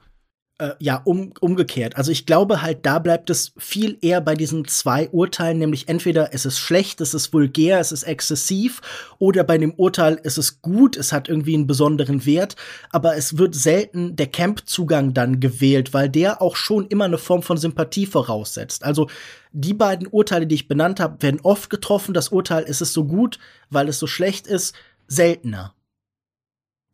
[0.60, 1.96] äh, ja, um, umgekehrt.
[1.96, 6.34] Also ich glaube halt, da bleibt es viel eher bei diesen zwei Urteilen, nämlich entweder
[6.34, 8.80] es ist schlecht, es ist vulgär, es ist exzessiv,
[9.18, 12.56] oder bei dem Urteil es ist gut, es hat irgendwie einen besonderen Wert,
[12.90, 17.42] aber es wird selten der Camp-Zugang dann gewählt, weil der auch schon immer eine Form
[17.42, 18.84] von Sympathie voraussetzt.
[18.84, 19.08] Also
[19.52, 22.14] die beiden Urteile, die ich benannt habe, werden oft getroffen.
[22.14, 23.38] Das Urteil, ist es so gut,
[23.70, 24.74] weil es so schlecht ist,
[25.08, 25.74] seltener.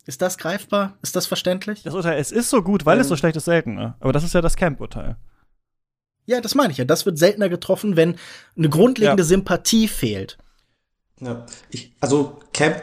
[0.06, 0.96] Ist das greifbar?
[1.02, 1.82] Ist das verständlich?
[1.82, 3.74] Das Urteil, es ist so gut, weil ähm, es so schlecht ist, selten.
[3.74, 3.96] Ne?
[3.98, 5.16] Aber das ist ja das Camp-Urteil.
[6.26, 6.84] Ja, das meine ich ja.
[6.84, 8.16] Das wird seltener getroffen, wenn
[8.56, 9.26] eine grundlegende ja.
[9.26, 10.38] Sympathie fehlt.
[11.20, 12.82] Ja, ich, also Camp,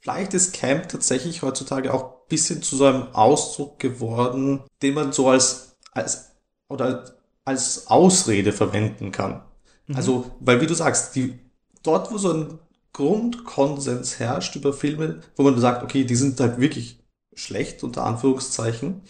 [0.00, 5.12] vielleicht ist Camp tatsächlich heutzutage auch ein bisschen zu so einem Ausdruck geworden, den man
[5.12, 6.30] so als, als
[6.68, 7.04] oder
[7.44, 9.42] als Ausrede verwenden kann.
[9.86, 9.96] Mhm.
[9.96, 11.38] Also, weil wie du sagst, die,
[11.82, 12.58] dort, wo so ein
[13.00, 19.00] Grundkonsens herrscht über Filme, wo man sagt, okay, die sind halt wirklich schlecht, unter Anführungszeichen,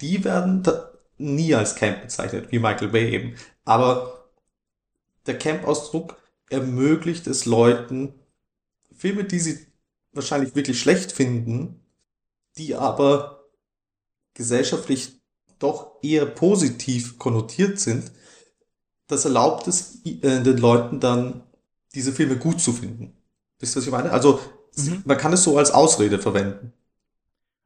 [0.00, 0.64] die werden
[1.16, 3.36] nie als Camp bezeichnet, wie Michael Bay eben.
[3.64, 4.32] Aber
[5.26, 6.20] der Camp-Ausdruck
[6.50, 8.14] ermöglicht es Leuten,
[8.92, 9.64] Filme, die sie
[10.12, 11.80] wahrscheinlich wirklich schlecht finden,
[12.58, 13.44] die aber
[14.34, 15.20] gesellschaftlich
[15.60, 18.10] doch eher positiv konnotiert sind,
[19.06, 21.44] das erlaubt es äh, den Leuten dann,
[21.94, 23.15] diese Filme gut zu finden.
[23.58, 24.10] Wisst ihr, was ich meine?
[24.10, 24.40] Also,
[24.76, 25.02] mhm.
[25.04, 26.72] man kann es so als Ausrede verwenden.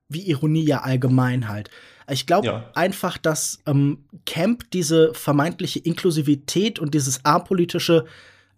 [0.08, 1.70] Wie Ironie ja allgemein halt.
[2.10, 2.70] Ich glaube ja.
[2.74, 8.06] einfach, dass ähm, Camp diese vermeintliche Inklusivität und dieses apolitische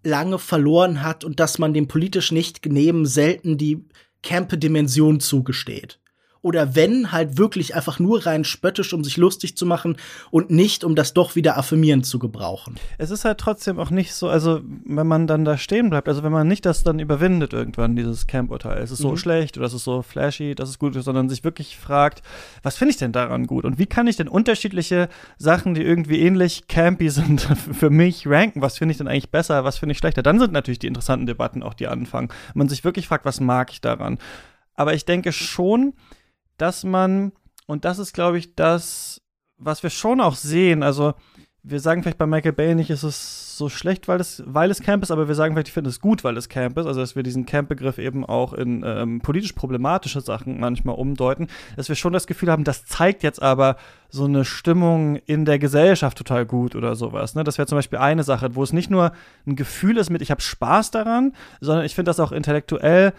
[0.02, 3.84] lange verloren hat und dass man dem politisch nicht genehmen selten die
[4.22, 6.00] Camp-Dimension zugesteht
[6.42, 9.96] oder wenn halt wirklich einfach nur rein spöttisch, um sich lustig zu machen
[10.30, 12.74] und nicht, um das doch wieder affirmierend zu gebrauchen.
[12.98, 16.22] Es ist halt trotzdem auch nicht so, also wenn man dann da stehen bleibt, also
[16.22, 19.16] wenn man nicht das dann überwindet irgendwann, dieses Camp-Urteil, es ist so mhm.
[19.16, 22.22] schlecht oder es ist so flashy, das ist gut, sondern sich wirklich fragt,
[22.62, 26.20] was finde ich denn daran gut und wie kann ich denn unterschiedliche Sachen, die irgendwie
[26.20, 27.40] ähnlich campy sind,
[27.72, 30.52] für mich ranken, was finde ich denn eigentlich besser, was finde ich schlechter, dann sind
[30.52, 32.28] natürlich die interessanten Debatten auch die anfangen.
[32.54, 34.18] Man sich wirklich fragt, was mag ich daran.
[34.74, 35.92] Aber ich denke schon,
[36.62, 37.32] dass man,
[37.66, 39.20] und das ist, glaube ich, das,
[39.58, 41.14] was wir schon auch sehen, also
[41.64, 44.80] wir sagen vielleicht bei Michael Bay nicht, ist es so schlecht, weil es, weil es
[44.80, 47.00] Camp ist, aber wir sagen vielleicht, ich finde es gut, weil es Camp ist, also
[47.00, 51.96] dass wir diesen Camp-Begriff eben auch in ähm, politisch problematische Sachen manchmal umdeuten, dass wir
[51.96, 53.76] schon das Gefühl haben, das zeigt jetzt aber
[54.08, 57.34] so eine Stimmung in der Gesellschaft total gut oder sowas.
[57.34, 57.42] Ne?
[57.42, 59.12] Das wäre zum Beispiel eine Sache, wo es nicht nur
[59.46, 63.14] ein Gefühl ist mit, ich habe Spaß daran, sondern ich finde das auch intellektuell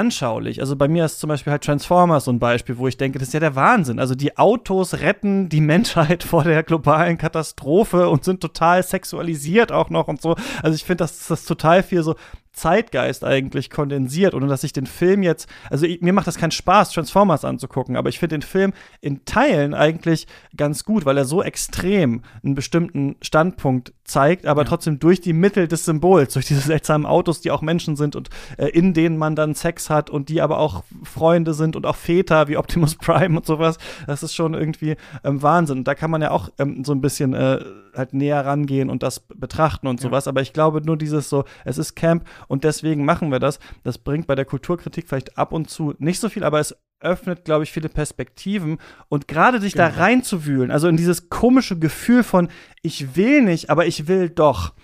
[0.00, 0.60] anschaulich.
[0.60, 3.28] Also bei mir ist zum Beispiel halt Transformers so ein Beispiel, wo ich denke, das
[3.28, 4.00] ist ja der Wahnsinn.
[4.00, 9.90] Also die Autos retten die Menschheit vor der globalen Katastrophe und sind total sexualisiert auch
[9.90, 10.36] noch und so.
[10.62, 12.16] Also ich finde, dass das total viel so
[12.60, 16.50] Zeitgeist eigentlich kondensiert, ohne dass ich den Film jetzt, also ich, mir macht das keinen
[16.50, 20.26] Spaß, Transformers anzugucken, aber ich finde den Film in Teilen eigentlich
[20.56, 24.68] ganz gut, weil er so extrem einen bestimmten Standpunkt zeigt, aber ja.
[24.68, 28.28] trotzdem durch die Mittel des Symbols, durch diese seltsamen Autos, die auch Menschen sind und
[28.58, 31.96] äh, in denen man dann Sex hat und die aber auch Freunde sind und auch
[31.96, 35.78] Väter wie Optimus Prime und sowas, das ist schon irgendwie ähm, Wahnsinn.
[35.78, 37.64] Und da kann man ja auch ähm, so ein bisschen äh,
[37.96, 40.08] halt näher rangehen und das betrachten und ja.
[40.08, 43.60] sowas, aber ich glaube nur dieses so, es ist Camp und deswegen machen wir das.
[43.84, 47.44] Das bringt bei der Kulturkritik vielleicht ab und zu nicht so viel, aber es öffnet,
[47.44, 48.78] glaube ich, viele Perspektiven
[49.08, 49.88] und gerade sich genau.
[49.88, 52.48] da reinzuwühlen, also in dieses komische Gefühl von
[52.82, 54.74] ich will nicht, aber ich will doch.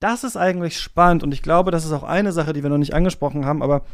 [0.00, 2.76] Das ist eigentlich spannend und ich glaube, das ist auch eine Sache, die wir noch
[2.76, 3.84] nicht angesprochen haben, aber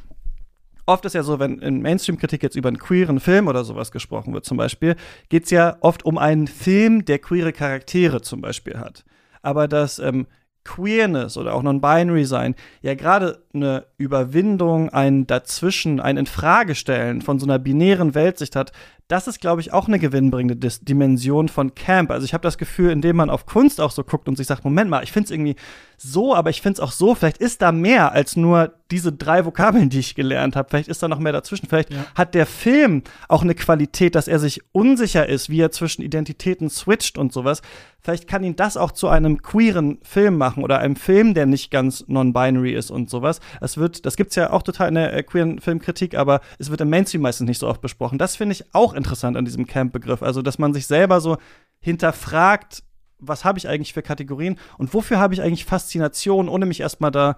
[0.87, 4.33] oft ist ja so, wenn in Mainstream-Kritik jetzt über einen queeren Film oder sowas gesprochen
[4.33, 4.97] wird, zum Beispiel,
[5.29, 9.05] geht es ja oft um einen Film, der queere Charaktere zum Beispiel hat.
[9.43, 10.27] Aber das ähm,
[10.65, 12.55] Queerness oder auch Non-Binary sein.
[12.83, 18.73] Ja gerade eine Überwindung, ein Dazwischen, ein Infragestellen von so einer binären Weltsicht hat,
[19.13, 22.11] das ist, glaube ich, auch eine gewinnbringende Dis Dimension von Camp.
[22.11, 24.65] Also ich habe das Gefühl, indem man auf Kunst auch so guckt und sich sagt,
[24.65, 25.57] Moment mal, ich finde es irgendwie
[25.99, 29.45] so, aber ich finde es auch so, vielleicht ist da mehr als nur diese drei
[29.45, 30.71] Vokabeln, die ich gelernt habe.
[30.71, 31.69] Vielleicht ist da noch mehr dazwischen.
[31.69, 32.07] Vielleicht ja.
[32.15, 36.71] hat der Film auch eine Qualität, dass er sich unsicher ist, wie er zwischen Identitäten
[36.71, 37.61] switcht und sowas.
[38.01, 41.71] Vielleicht kann ihn das auch zu einem queeren Film machen oder einem Film, der nicht
[41.71, 43.41] ganz non-binary ist und sowas.
[43.61, 46.81] Das wird, das gibt's ja auch total in der äh, queeren Filmkritik, aber es wird
[46.81, 48.19] im Mainstream meistens nicht so oft besprochen.
[48.19, 50.23] Das finde ich auch interessant an diesem Camp-Begriff.
[50.23, 51.37] Also, dass man sich selber so
[51.81, 52.83] hinterfragt,
[53.19, 57.11] was habe ich eigentlich für Kategorien und wofür habe ich eigentlich Faszination, ohne mich erstmal
[57.11, 57.37] da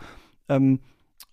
[0.48, 0.80] ähm,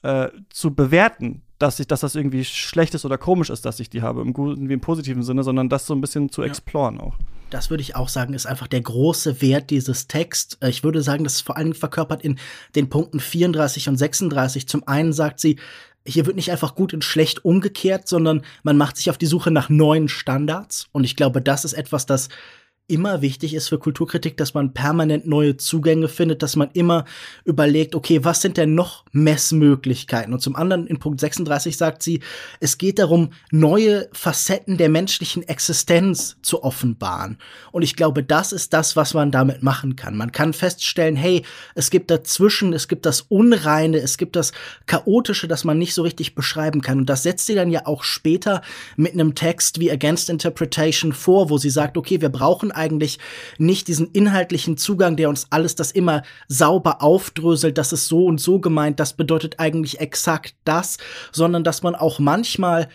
[0.03, 3.89] äh, zu bewerten, dass ich, dass das irgendwie schlecht ist oder komisch ist, dass ich
[3.89, 6.47] die habe, im guten wie im positiven Sinne, sondern das so ein bisschen zu ja.
[6.47, 7.15] exploren auch.
[7.51, 10.57] Das würde ich auch sagen, ist einfach der große Wert dieses Texts.
[10.61, 12.39] Äh, ich würde sagen, das ist vor allem verkörpert in
[12.75, 14.67] den Punkten 34 und 36.
[14.67, 15.57] Zum einen sagt sie,
[16.05, 19.51] hier wird nicht einfach gut und schlecht umgekehrt, sondern man macht sich auf die Suche
[19.51, 20.87] nach neuen Standards.
[20.91, 22.29] Und ich glaube, das ist etwas, das
[22.87, 27.05] immer wichtig ist für Kulturkritik, dass man permanent neue Zugänge findet, dass man immer
[27.45, 30.33] überlegt, okay, was sind denn noch Messmöglichkeiten?
[30.33, 32.19] Und zum anderen in Punkt 36 sagt sie,
[32.59, 37.37] es geht darum, neue Facetten der menschlichen Existenz zu offenbaren.
[37.71, 40.17] Und ich glaube, das ist das, was man damit machen kann.
[40.17, 41.43] Man kann feststellen, hey,
[41.75, 44.51] es gibt dazwischen, es gibt das Unreine, es gibt das
[44.85, 46.99] Chaotische, das man nicht so richtig beschreiben kann.
[46.99, 48.61] Und das setzt sie dann ja auch später
[48.97, 53.19] mit einem Text wie Against Interpretation vor, wo sie sagt, okay, wir brauchen eigentlich
[53.57, 58.39] nicht diesen inhaltlichen Zugang, der uns alles das immer sauber aufdröselt, das ist so und
[58.39, 60.97] so gemeint, das bedeutet eigentlich exakt das,
[61.31, 62.89] sondern dass man auch manchmal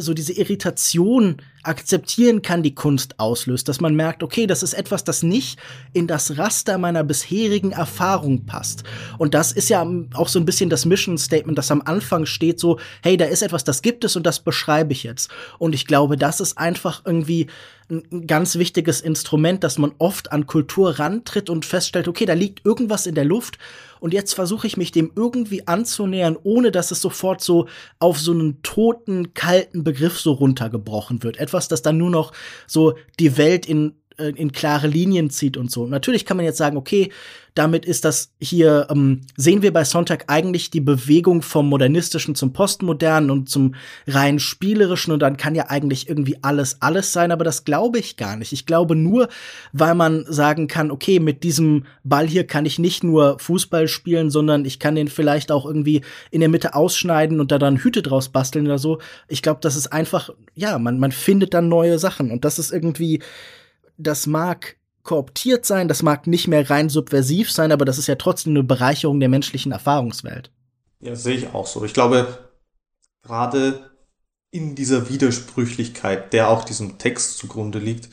[0.00, 5.04] so diese Irritation akzeptieren kann, die Kunst auslöst, dass man merkt, okay, das ist etwas,
[5.04, 5.58] das nicht
[5.92, 8.84] in das Raster meiner bisherigen Erfahrung passt.
[9.18, 12.60] Und das ist ja auch so ein bisschen das Mission Statement, das am Anfang steht,
[12.60, 15.30] so, hey, da ist etwas, das gibt es und das beschreibe ich jetzt.
[15.58, 17.48] Und ich glaube, das ist einfach irgendwie
[17.90, 22.64] ein ganz wichtiges Instrument, dass man oft an Kultur rantritt und feststellt, okay, da liegt
[22.64, 23.58] irgendwas in der Luft
[24.00, 27.66] und jetzt versuche ich mich dem irgendwie anzunähern, ohne dass es sofort so
[27.98, 31.38] auf so einen toten, kalten Begriff so runtergebrochen wird.
[31.38, 32.32] Etwas, das dann nur noch
[32.66, 35.86] so die Welt in äh, in klare Linien zieht und so.
[35.86, 37.10] Natürlich kann man jetzt sagen, okay,
[37.56, 42.52] damit ist das hier, ähm, sehen wir bei Sonntag eigentlich die Bewegung vom Modernistischen zum
[42.52, 43.74] Postmodernen und zum
[44.06, 48.18] rein Spielerischen und dann kann ja eigentlich irgendwie alles alles sein, aber das glaube ich
[48.18, 48.52] gar nicht.
[48.52, 49.28] Ich glaube nur,
[49.72, 54.30] weil man sagen kann, okay, mit diesem Ball hier kann ich nicht nur Fußball spielen,
[54.30, 58.02] sondern ich kann den vielleicht auch irgendwie in der Mitte ausschneiden und da dann Hüte
[58.02, 58.98] draus basteln oder so.
[59.28, 62.70] Ich glaube, das ist einfach, ja, man, man findet dann neue Sachen und das ist
[62.70, 63.20] irgendwie,
[63.96, 68.16] das mag kooptiert sein, das mag nicht mehr rein subversiv sein, aber das ist ja
[68.16, 70.50] trotzdem eine Bereicherung der menschlichen Erfahrungswelt.
[71.00, 71.84] Ja, sehe ich auch so.
[71.84, 72.50] Ich glaube,
[73.22, 73.90] gerade
[74.50, 78.08] in dieser Widersprüchlichkeit, der auch diesem Text zugrunde liegt,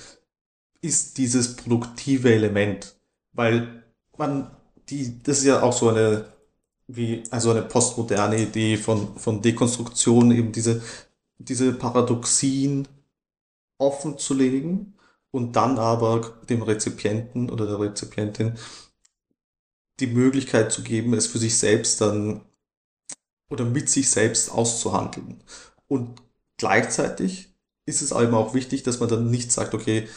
[0.82, 2.96] ist dieses produktive Element,
[3.32, 3.84] weil
[4.18, 4.52] man
[4.90, 6.26] die, das ist ja auch so eine,
[6.88, 10.82] wie, also eine postmoderne Idee von, von Dekonstruktion, eben diese,
[11.38, 12.88] diese Paradoxien
[13.78, 14.94] offen zu legen
[15.34, 18.54] und dann aber dem Rezipienten oder der Rezipientin
[20.00, 22.42] die Möglichkeit zu geben, es für sich selbst dann
[23.50, 25.44] oder mit sich selbst auszuhandeln.
[25.88, 26.22] Und
[26.58, 27.56] gleichzeitig
[27.86, 30.08] ist es eben auch wichtig, dass man dann nicht sagt, okay,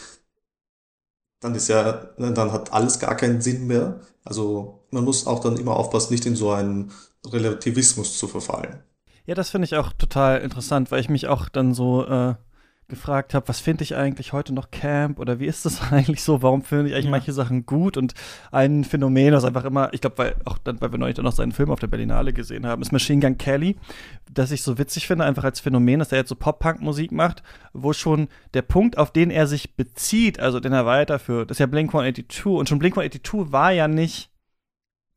[1.39, 4.01] dann ist ja, dann hat alles gar keinen Sinn mehr.
[4.23, 6.91] Also man muss auch dann immer aufpassen, nicht in so einen
[7.25, 8.83] Relativismus zu verfallen.
[9.25, 12.35] Ja, das finde ich auch total interessant, weil ich mich auch dann so äh,
[12.87, 16.41] gefragt habe, was finde ich eigentlich heute noch Camp oder wie ist das eigentlich so?
[16.41, 17.11] Warum finde ich eigentlich Ja.
[17.11, 17.97] manche Sachen gut?
[17.97, 18.13] Und
[18.51, 21.31] ein Phänomen, das einfach immer, ich glaube, weil auch dann, weil wir neulich dann noch
[21.33, 23.75] seinen Film auf der Berlinale gesehen haben, ist Machine Gun Kelly,
[24.31, 27.43] das ich so witzig finde, einfach als Phänomen, dass er jetzt so Pop-Punk-Musik macht,
[27.73, 31.65] wo schon der Punkt, auf den er sich bezieht, also den er weiterführt, ist ja
[31.65, 34.29] Blink 182 und schon Blink 182 war ja nicht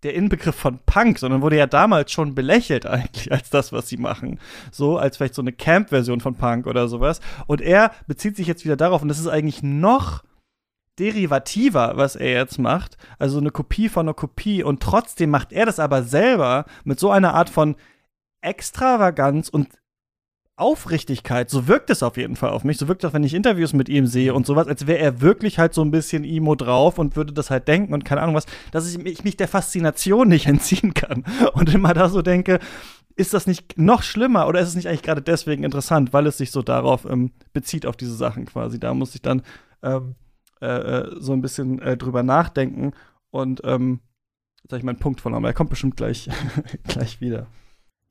[0.03, 3.97] der Inbegriff von Punk, sondern wurde ja damals schon belächelt eigentlich als das, was sie
[3.97, 4.39] machen.
[4.71, 7.21] So, als vielleicht so eine Camp-Version von Punk oder sowas.
[7.47, 10.25] Und er bezieht sich jetzt wieder darauf und das ist eigentlich noch
[10.99, 12.97] derivativer, was er jetzt macht.
[13.19, 17.11] Also eine Kopie von einer Kopie und trotzdem macht er das aber selber mit so
[17.11, 17.77] einer Art von
[18.43, 19.69] Extravaganz und
[20.61, 22.79] Aufrichtigkeit, so wirkt es auf jeden Fall auf mich.
[22.79, 25.59] So wirkt es wenn ich Interviews mit ihm sehe und sowas, als wäre er wirklich
[25.59, 28.47] halt so ein bisschen Emo drauf und würde das halt denken und keine Ahnung was,
[28.71, 31.25] dass ich mich der Faszination nicht entziehen kann.
[31.55, 32.61] Und immer da so denke,
[33.17, 36.39] ist das nicht noch schlimmer oder ist es nicht eigentlich gerade deswegen interessant, weil es
[36.39, 38.81] sich so darauf ähm, bezieht, auf diese Sachen quasi.
[38.81, 39.43] Da muss ich dann
[39.83, 40.15] ähm,
[40.61, 42.93] äh, äh, so ein bisschen äh, drüber nachdenken
[43.31, 44.01] und ähm,
[44.63, 46.29] jetzt ich meinen Punkt verloren, aber er kommt bestimmt gleich,
[46.85, 47.47] gleich wieder.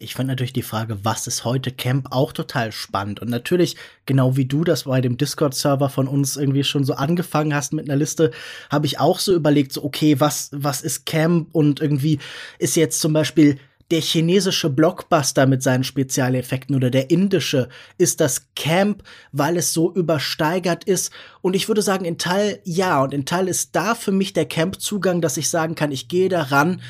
[0.01, 3.19] Ich fand natürlich die Frage, was ist heute Camp, auch total spannend.
[3.19, 7.53] Und natürlich, genau wie du das bei dem Discord-Server von uns irgendwie schon so angefangen
[7.53, 8.31] hast mit einer Liste,
[8.69, 11.49] habe ich auch so überlegt, so, okay, was, was ist Camp?
[11.51, 12.19] Und irgendwie
[12.59, 13.59] ist jetzt zum Beispiel
[13.91, 17.67] der chinesische Blockbuster mit seinen Spezialeffekten oder der indische,
[17.97, 19.03] ist das Camp,
[19.33, 21.11] weil es so übersteigert ist?
[21.41, 23.03] Und ich würde sagen, in Teil ja.
[23.03, 26.29] Und in Teil ist da für mich der Camp-Zugang, dass ich sagen kann, ich gehe
[26.29, 26.81] daran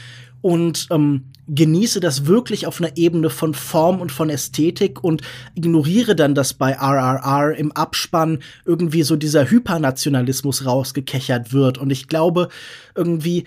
[0.41, 5.21] und ähm, genieße das wirklich auf einer Ebene von Form und von Ästhetik und
[5.55, 11.77] ignoriere dann, dass bei RRR im Abspann irgendwie so dieser Hypernationalismus rausgekechert wird.
[11.77, 12.49] Und ich glaube,
[12.95, 13.45] irgendwie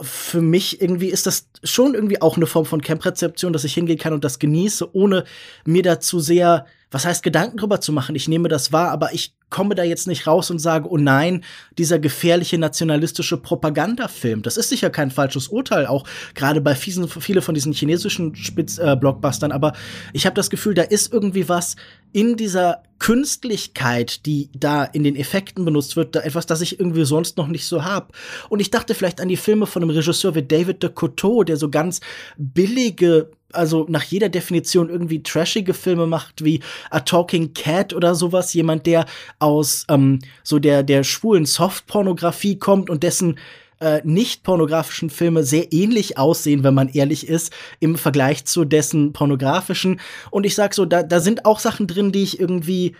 [0.00, 3.98] für mich irgendwie ist das schon irgendwie auch eine Form von Camp-Rezeption, dass ich hingehen
[3.98, 5.24] kann und das genieße, ohne
[5.64, 8.14] mir dazu sehr, was heißt Gedanken drüber zu machen.
[8.14, 11.44] Ich nehme das wahr, aber ich komme da jetzt nicht raus und sage, oh nein,
[11.76, 14.42] dieser gefährliche nationalistische Propagandafilm.
[14.42, 16.04] Das ist sicher kein falsches Urteil, auch
[16.34, 19.52] gerade bei vielen, viele von diesen chinesischen Spitz, äh, Blockbustern.
[19.52, 19.72] Aber
[20.12, 21.76] ich habe das Gefühl, da ist irgendwie was
[22.12, 27.04] in dieser Künstlichkeit, die da in den Effekten benutzt wird, da etwas, das ich irgendwie
[27.04, 28.12] sonst noch nicht so hab.
[28.48, 31.56] Und ich dachte vielleicht an die Filme von einem Regisseur wie David de Coteau, der
[31.56, 32.00] so ganz
[32.36, 36.60] billige also nach jeder Definition irgendwie trashige Filme macht, wie
[36.90, 38.54] A Talking Cat oder sowas.
[38.54, 39.06] Jemand, der
[39.38, 43.38] aus ähm, so der, der schwulen Softpornografie kommt und dessen
[43.82, 49.12] äh, nicht pornografischen Filme sehr ähnlich aussehen, wenn man ehrlich ist, im Vergleich zu dessen
[49.12, 50.00] pornografischen.
[50.30, 52.94] Und ich sag so, da, da sind auch Sachen drin, die ich irgendwie,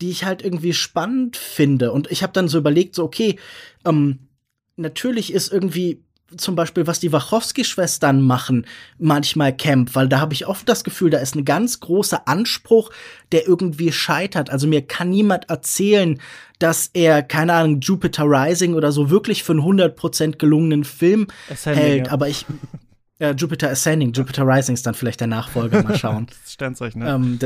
[0.00, 1.90] die ich halt irgendwie spannend finde.
[1.90, 3.36] Und ich habe dann so überlegt, so, okay,
[3.84, 4.20] ähm,
[4.76, 6.04] natürlich ist irgendwie
[6.36, 8.66] zum Beispiel, was die Wachowski-Schwestern machen,
[8.98, 12.90] manchmal Camp, weil da habe ich oft das Gefühl, da ist ein ganz großer Anspruch,
[13.32, 14.50] der irgendwie scheitert.
[14.50, 16.20] Also mir kann niemand erzählen,
[16.58, 21.82] dass er, keine Ahnung, Jupiter Rising oder so wirklich für einen 100% gelungenen Film Ascending,
[21.82, 22.06] hält.
[22.06, 22.12] ja.
[22.12, 22.44] Aber ich,
[23.18, 26.26] ja, Jupiter Ascending, Jupiter Rising ist dann vielleicht der Nachfolger, mal schauen.
[26.44, 27.10] Das Sternzeichen, ne?
[27.10, 27.38] Ähm,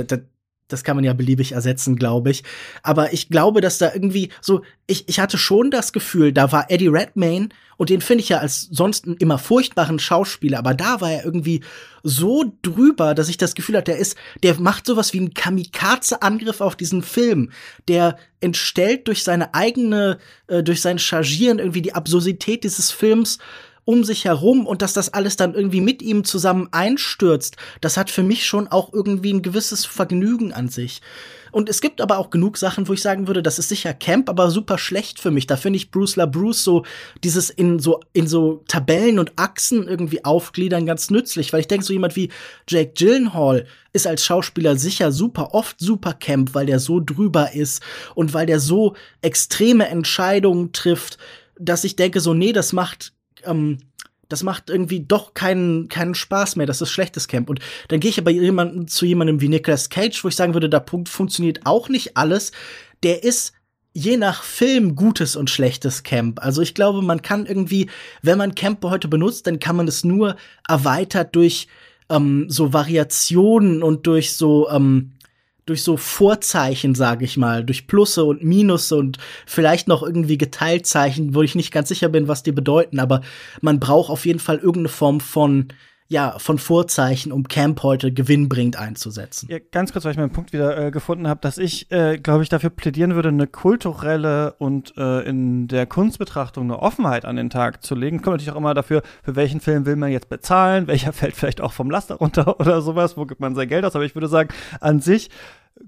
[0.72, 2.42] das kann man ja beliebig ersetzen, glaube ich.
[2.82, 6.70] Aber ich glaube, dass da irgendwie so, ich, ich hatte schon das Gefühl, da war
[6.70, 11.10] Eddie Redmayne und den finde ich ja als sonst immer furchtbaren Schauspieler, aber da war
[11.10, 11.62] er irgendwie
[12.02, 16.60] so drüber, dass ich das Gefühl hatte, der ist, der macht sowas wie einen Kamikaze-Angriff
[16.60, 17.50] auf diesen Film.
[17.88, 20.18] Der entstellt durch seine eigene,
[20.48, 23.38] äh, durch sein Chargieren irgendwie die Absurdität dieses Films
[23.84, 28.10] um sich herum und dass das alles dann irgendwie mit ihm zusammen einstürzt, das hat
[28.10, 31.00] für mich schon auch irgendwie ein gewisses Vergnügen an sich.
[31.52, 34.30] Und es gibt aber auch genug Sachen, wo ich sagen würde, das ist sicher Camp,
[34.30, 35.46] aber super schlecht für mich.
[35.46, 36.84] Da finde ich Bruce LaBruce so
[37.22, 41.84] dieses in so in so Tabellen und Achsen irgendwie aufgliedern ganz nützlich, weil ich denke
[41.84, 42.30] so jemand wie
[42.68, 47.82] Jake Gyllenhaal ist als Schauspieler sicher super oft super Camp, weil der so drüber ist
[48.14, 51.18] und weil der so extreme Entscheidungen trifft,
[51.58, 53.12] dass ich denke so nee, das macht
[53.44, 53.78] ähm,
[54.28, 56.66] das macht irgendwie doch keinen, keinen Spaß mehr.
[56.66, 57.50] Das ist schlechtes Camp.
[57.50, 60.70] Und dann gehe ich aber jemanden, zu jemandem wie Nicolas Cage, wo ich sagen würde,
[60.70, 62.52] da Punkt funktioniert auch nicht alles.
[63.02, 63.52] Der ist
[63.92, 66.42] je nach Film gutes und schlechtes Camp.
[66.42, 67.90] Also ich glaube, man kann irgendwie,
[68.22, 70.36] wenn man Camp heute benutzt, dann kann man es nur
[70.66, 71.68] erweitert durch
[72.08, 75.12] ähm, so Variationen und durch so ähm,
[75.66, 81.34] durch so Vorzeichen, sage ich mal, durch Plusse und Minusse und vielleicht noch irgendwie Geteiltzeichen,
[81.34, 83.20] wo ich nicht ganz sicher bin, was die bedeuten, aber
[83.60, 85.68] man braucht auf jeden Fall irgendeine Form von
[86.12, 89.48] ja, von Vorzeichen, um Camp heute gewinnbringend einzusetzen.
[89.50, 92.42] Ja, ganz kurz, weil ich meinen Punkt wieder äh, gefunden habe, dass ich, äh, glaube
[92.42, 97.48] ich, dafür plädieren würde, eine kulturelle und äh, in der Kunstbetrachtung eine Offenheit an den
[97.48, 98.18] Tag zu legen.
[98.18, 101.62] Kommt natürlich auch immer dafür, für welchen Film will man jetzt bezahlen, welcher fällt vielleicht
[101.62, 103.96] auch vom Laster runter oder sowas, wo gibt man sein Geld aus.
[103.96, 105.30] Aber ich würde sagen, an sich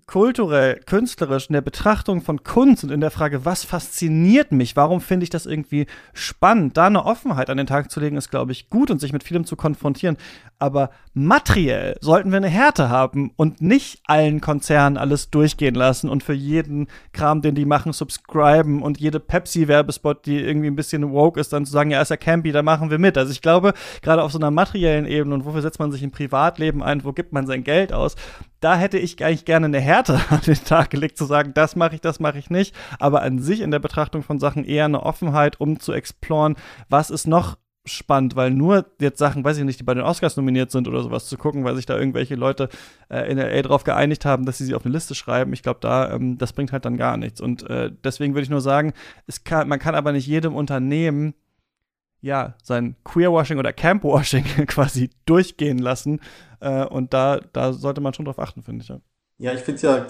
[0.07, 5.01] kulturell, künstlerisch, in der Betrachtung von Kunst und in der Frage, was fasziniert mich, warum
[5.01, 8.53] finde ich das irgendwie spannend, da eine Offenheit an den Tag zu legen, ist, glaube
[8.53, 10.17] ich, gut und sich mit vielem zu konfrontieren.
[10.59, 16.23] Aber materiell sollten wir eine Härte haben und nicht allen Konzernen alles durchgehen lassen und
[16.23, 21.39] für jeden Kram, den die machen, subscriben und jede Pepsi-Werbespot, die irgendwie ein bisschen woke
[21.39, 23.19] ist, dann zu sagen, ja, ist ja campy, da machen wir mit.
[23.19, 26.11] Also ich glaube, gerade auf so einer materiellen Ebene und wofür setzt man sich im
[26.11, 28.17] Privatleben ein, wo gibt man sein Geld aus,
[28.65, 31.97] da hätte ich eigentlich gerne eine Härte an den Tag gelegt, zu sagen, das mache
[31.97, 32.75] ich, das mache ich nicht.
[32.99, 36.57] Aber an sich in der Betrachtung von Sachen eher eine Offenheit, um zu exploren,
[36.89, 40.39] was ist noch spannend, weil nur jetzt Sachen, weiß ich nicht, die bei den Oscars
[40.39, 42.71] nominiert sind oder sowas zu gucken, weil sich da irgendwelche Leute
[43.11, 45.53] äh, in LA drauf geeinigt haben, dass sie sie auf eine Liste schreiben.
[45.53, 47.43] Ich glaube, da ähm, das bringt halt dann gar nichts.
[47.43, 48.95] Und äh, deswegen würde ich nur sagen,
[49.27, 51.35] es kann, man kann aber nicht jedem Unternehmen
[52.25, 56.21] ja, sein Queerwashing oder Campwashing quasi durchgehen lassen.
[56.59, 58.89] Äh, und da, da sollte man schon drauf achten, finde ich.
[58.89, 59.01] Ja,
[59.39, 60.07] ja ich finde ja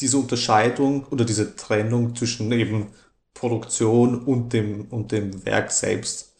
[0.00, 2.86] diese Unterscheidung oder diese Trennung zwischen eben
[3.34, 6.32] Produktion und dem, und dem Werk selbst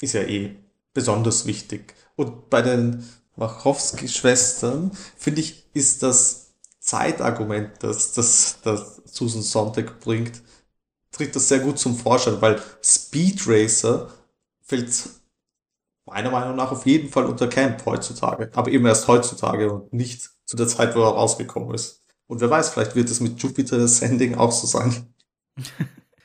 [0.00, 0.56] ist ja eh
[0.94, 1.94] besonders wichtig.
[2.16, 10.42] Und bei den Wachowski-Schwestern, finde ich, ist das Zeitargument, das, das, das Susan Sontag bringt,
[11.12, 14.10] tritt das sehr gut zum Vorschein, weil Speed Racer
[14.70, 15.08] fällt
[16.06, 18.50] meiner Meinung nach auf jeden Fall unter Camp heutzutage.
[18.54, 22.02] Aber eben erst heutzutage und nicht zu der Zeit, wo er rausgekommen ist.
[22.26, 25.12] Und wer weiß, vielleicht wird es mit Jupiter Sending auch so sein.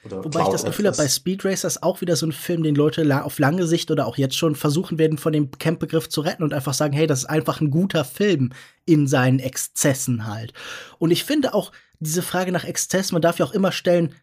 [0.04, 3.24] Wobei ich das Gefühl habe, bei Speed Racers auch wieder so ein Film, den Leute
[3.24, 6.54] auf lange Sicht oder auch jetzt schon versuchen werden, von dem Camp-Begriff zu retten und
[6.54, 8.52] einfach sagen, hey, das ist einfach ein guter Film
[8.86, 10.54] in seinen Exzessen halt.
[11.00, 14.14] Und ich finde auch diese Frage nach Exzess, man darf ja auch immer stellen,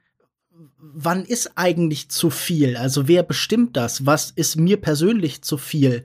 [0.78, 2.76] wann ist eigentlich zu viel?
[2.76, 4.06] Also wer bestimmt das?
[4.06, 6.04] Was ist mir persönlich zu viel?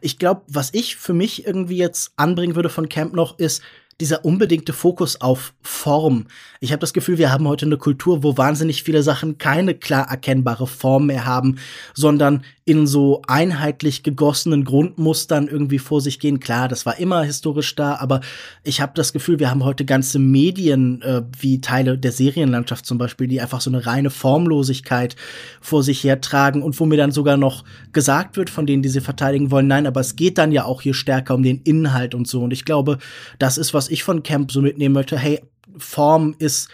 [0.00, 3.62] Ich glaube, was ich für mich irgendwie jetzt anbringen würde von Camp noch ist,
[4.00, 6.26] dieser unbedingte Fokus auf Form.
[6.60, 10.10] Ich habe das Gefühl, wir haben heute eine Kultur, wo wahnsinnig viele Sachen keine klar
[10.10, 11.56] erkennbare Form mehr haben,
[11.94, 16.40] sondern in so einheitlich gegossenen Grundmustern irgendwie vor sich gehen.
[16.40, 18.20] Klar, das war immer historisch da, aber
[18.64, 22.98] ich habe das Gefühl, wir haben heute ganze Medien, äh, wie Teile der Serienlandschaft zum
[22.98, 25.14] Beispiel, die einfach so eine reine Formlosigkeit
[25.60, 27.62] vor sich hertragen und wo mir dann sogar noch
[27.92, 30.82] gesagt wird von denen, die sie verteidigen wollen, nein, aber es geht dann ja auch
[30.82, 32.42] hier stärker um den Inhalt und so.
[32.42, 32.98] Und ich glaube,
[33.38, 35.16] das ist, was ich von Camp so mitnehmen möchte.
[35.16, 35.40] Hey,
[35.78, 36.68] Form ist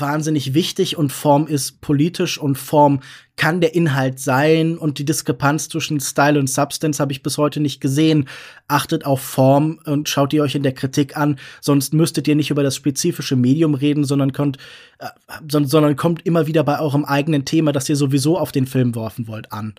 [0.00, 3.00] wahnsinnig wichtig und Form ist politisch und Form
[3.36, 7.60] kann der Inhalt sein und die Diskrepanz zwischen Style und Substance habe ich bis heute
[7.60, 8.28] nicht gesehen.
[8.68, 12.50] Achtet auf Form und schaut ihr euch in der Kritik an, sonst müsstet ihr nicht
[12.50, 14.58] über das spezifische Medium reden, sondern könnt,
[14.98, 15.08] äh,
[15.48, 19.28] sondern kommt immer wieder bei eurem eigenen Thema, das ihr sowieso auf den Film werfen
[19.28, 19.74] wollt, an.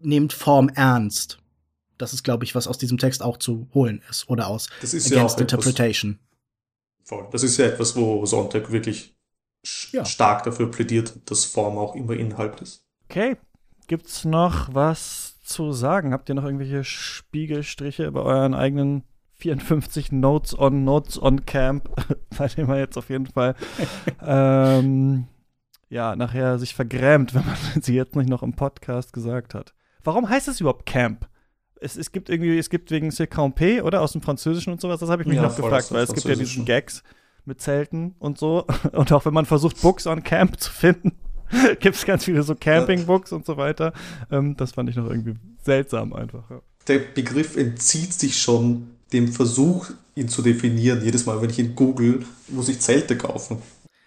[0.00, 1.38] Nehmt Form ernst.
[1.98, 4.94] Das ist, glaube ich, was aus diesem Text auch zu holen ist oder aus das
[4.94, 6.18] ist Against ja Interpretation.
[7.02, 7.26] Voll.
[7.32, 9.17] Das ist ja etwas, wo Sonntag wirklich
[9.92, 10.04] ja.
[10.04, 12.84] stark dafür plädiert, dass Form auch immer Inhalt ist.
[13.08, 13.36] Okay.
[13.86, 16.12] Gibt's noch was zu sagen?
[16.12, 19.02] Habt ihr noch irgendwelche Spiegelstriche bei euren eigenen
[19.36, 21.88] 54 Notes on Notes on Camp,
[22.38, 23.54] bei dem man jetzt auf jeden Fall
[24.22, 25.26] ähm,
[25.88, 29.74] ja nachher sich vergrämt, wenn man sie jetzt nicht noch im Podcast gesagt hat.
[30.04, 31.28] Warum heißt es überhaupt Camp?
[31.80, 34.02] Es, es gibt irgendwie, es gibt wegen C'est Campé, oder?
[34.02, 36.26] Aus dem Französischen und sowas, das habe ich mich ja, noch gefragt, weil es gibt
[36.26, 37.02] ja diesen Gags
[37.48, 38.64] mit Zelten und so.
[38.92, 41.12] Und auch wenn man versucht, Books on Camp zu finden,
[41.80, 43.92] gibt es ganz viele so Camping-Books und so weiter.
[44.30, 45.34] Ähm, das fand ich noch irgendwie
[45.64, 46.48] seltsam einfach.
[46.50, 46.60] Ja.
[46.86, 51.02] Der Begriff entzieht sich schon dem Versuch, ihn zu definieren.
[51.02, 53.58] Jedes Mal, wenn ich ihn google, muss ich Zelte kaufen.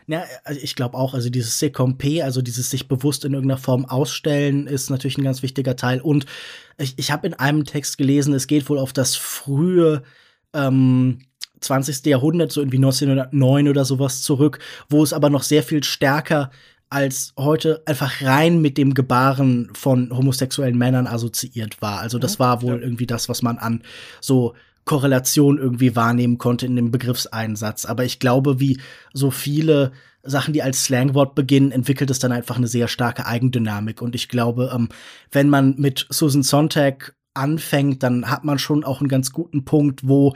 [0.07, 3.85] Ja, also ich glaube auch, also dieses Secompe, also dieses sich bewusst in irgendeiner Form
[3.85, 6.01] ausstellen, ist natürlich ein ganz wichtiger Teil.
[6.01, 6.26] Und
[6.77, 10.03] ich, ich habe in einem Text gelesen, es geht wohl auf das frühe
[10.53, 11.19] ähm,
[11.61, 12.05] 20.
[12.05, 14.59] Jahrhundert, so irgendwie 1909 oder sowas zurück,
[14.89, 16.51] wo es aber noch sehr viel stärker
[16.89, 21.99] als heute einfach rein mit dem Gebaren von homosexuellen Männern assoziiert war.
[21.99, 22.81] Also das war wohl ja.
[22.81, 23.81] irgendwie das, was man an
[24.19, 27.85] so Korrelation irgendwie wahrnehmen konnte in dem Begriffseinsatz.
[27.85, 28.79] Aber ich glaube, wie
[29.13, 29.93] so viele
[30.23, 34.01] Sachen, die als Slangwort beginnen, entwickelt es dann einfach eine sehr starke Eigendynamik.
[34.01, 34.89] Und ich glaube, ähm,
[35.31, 40.07] wenn man mit Susan Sontag anfängt, dann hat man schon auch einen ganz guten Punkt,
[40.07, 40.35] wo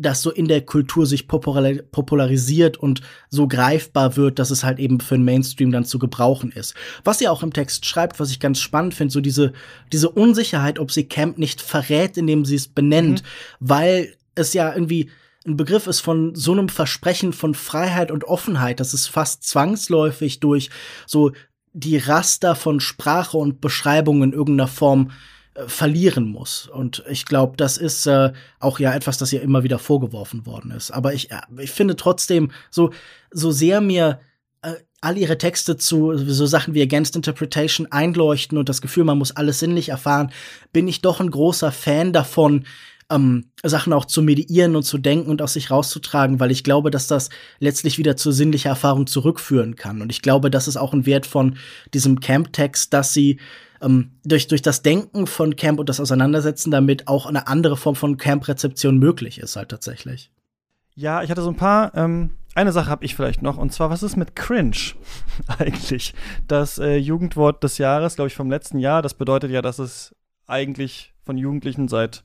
[0.00, 5.00] das so in der Kultur sich popularisiert und so greifbar wird, dass es halt eben
[5.00, 6.74] für den Mainstream dann zu gebrauchen ist.
[7.04, 9.52] Was sie auch im Text schreibt, was ich ganz spannend finde, so diese,
[9.92, 13.26] diese Unsicherheit, ob sie Camp nicht verrät, indem sie es benennt, mhm.
[13.60, 15.10] weil es ja irgendwie
[15.46, 20.40] ein Begriff ist von so einem Versprechen von Freiheit und Offenheit, dass es fast zwangsläufig
[20.40, 20.70] durch
[21.06, 21.32] so
[21.72, 25.12] die Raster von Sprache und Beschreibung in irgendeiner Form
[25.60, 26.66] äh, verlieren muss.
[26.66, 30.70] Und ich glaube, das ist äh, auch ja etwas, das ihr immer wieder vorgeworfen worden
[30.70, 30.90] ist.
[30.90, 32.90] Aber ich, äh, ich finde trotzdem, so,
[33.30, 34.20] so sehr mir
[34.62, 39.18] äh, all ihre Texte zu so Sachen wie Against Interpretation einleuchten und das Gefühl, man
[39.18, 40.32] muss alles sinnlich erfahren,
[40.72, 42.66] bin ich doch ein großer Fan davon,
[43.10, 46.90] ähm, Sachen auch zu mediieren und zu denken und aus sich rauszutragen, weil ich glaube,
[46.90, 47.28] dass das
[47.58, 50.00] letztlich wieder zur sinnlicher Erfahrung zurückführen kann.
[50.00, 51.56] Und ich glaube, das ist auch ein Wert von
[51.92, 53.38] diesem Camp-Text, dass sie
[53.82, 57.96] ähm, durch, durch das Denken von Camp und das Auseinandersetzen damit auch eine andere Form
[57.96, 60.30] von Camp-Rezeption möglich ist, halt tatsächlich.
[60.94, 61.94] Ja, ich hatte so ein paar.
[61.94, 64.76] Ähm, eine Sache habe ich vielleicht noch, und zwar, was ist mit Cringe
[65.58, 66.14] eigentlich?
[66.48, 70.14] Das äh, Jugendwort des Jahres, glaube ich, vom letzten Jahr, das bedeutet ja, dass es
[70.46, 72.24] eigentlich von Jugendlichen seit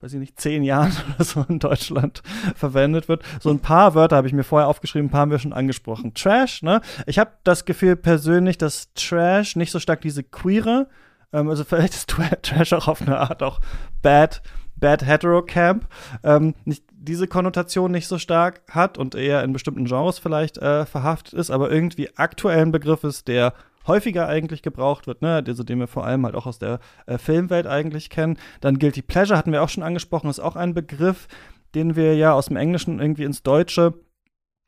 [0.00, 2.22] weiß ich nicht, zehn Jahren oder so in Deutschland
[2.54, 3.22] verwendet wird.
[3.40, 6.14] So ein paar Wörter habe ich mir vorher aufgeschrieben, ein paar haben wir schon angesprochen.
[6.14, 6.80] Trash, ne?
[7.06, 10.88] Ich habe das Gefühl persönlich, dass Trash nicht so stark diese queere,
[11.32, 12.08] ähm, also vielleicht ist
[12.42, 13.60] Trash auch auf eine Art auch
[14.02, 14.42] bad,
[14.76, 15.88] bad hetero camp,
[16.22, 20.84] ähm, nicht diese Konnotation nicht so stark hat und eher in bestimmten Genres vielleicht äh,
[20.86, 23.54] verhaftet ist, aber irgendwie aktuellen Begriff ist, der
[23.86, 27.18] häufiger eigentlich gebraucht wird, ne, also den wir vor allem halt auch aus der äh,
[27.18, 28.38] Filmwelt eigentlich kennen.
[28.60, 31.28] Dann Guilty Pleasure hatten wir auch schon angesprochen, ist auch ein Begriff,
[31.74, 33.94] den wir ja aus dem Englischen irgendwie ins Deutsche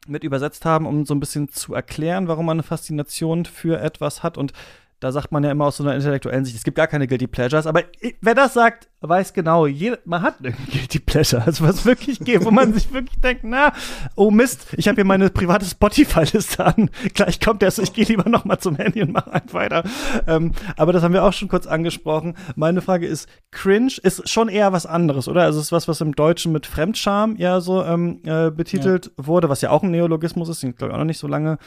[0.07, 4.23] mit übersetzt haben, um so ein bisschen zu erklären, warum man eine Faszination für etwas
[4.23, 4.39] hat.
[4.39, 4.53] Und
[5.01, 7.27] da sagt man ja immer aus so einer intellektuellen Sicht, es gibt gar keine Guilty
[7.27, 7.85] Pleasures, aber
[8.20, 12.45] wer das sagt, weiß genau, jede, man hat eine Guilty Pleasure, also was wirklich geht,
[12.45, 13.73] wo man sich wirklich denkt, na,
[14.16, 18.29] oh Mist, ich habe hier meine private Spotify-Liste an, gleich kommt der, ich gehe lieber
[18.29, 19.85] noch mal zum Handy und mache einfach weiter.
[20.27, 22.35] Ähm, aber das haben wir auch schon kurz angesprochen.
[22.57, 25.43] Meine Frage ist, Cringe ist schon eher was anderes, oder?
[25.43, 29.27] Also es ist was, was im Deutschen mit Fremdscham ja so ähm, äh, betitelt ja.
[29.27, 31.59] wurde, was ja auch ein Neologismus ist, den glaube ich auch noch nicht so lange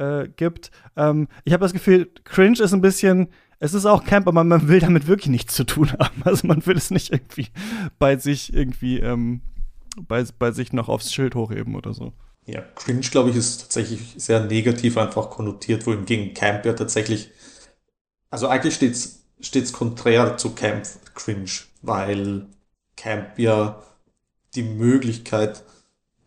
[0.00, 0.70] äh, gibt.
[0.96, 3.28] Ähm, ich habe das Gefühl, Cringe ist ein bisschen,
[3.58, 6.22] es ist auch Camp, aber man will damit wirklich nichts zu tun haben.
[6.24, 7.48] Also man will es nicht irgendwie
[7.98, 9.42] bei sich irgendwie ähm,
[10.08, 12.12] bei, bei sich noch aufs Schild hochheben oder so.
[12.46, 17.30] Ja, Cringe, glaube ich, ist tatsächlich sehr negativ einfach konnotiert, wohingegen Camp ja tatsächlich,
[18.30, 21.50] also eigentlich steht's steht's konträr zu Camp Cringe,
[21.82, 22.46] weil
[22.96, 23.82] Camp ja
[24.54, 25.62] die Möglichkeit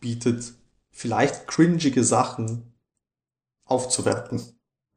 [0.00, 0.54] bietet,
[0.90, 2.73] vielleicht cringige Sachen
[3.66, 4.42] aufzuwerten.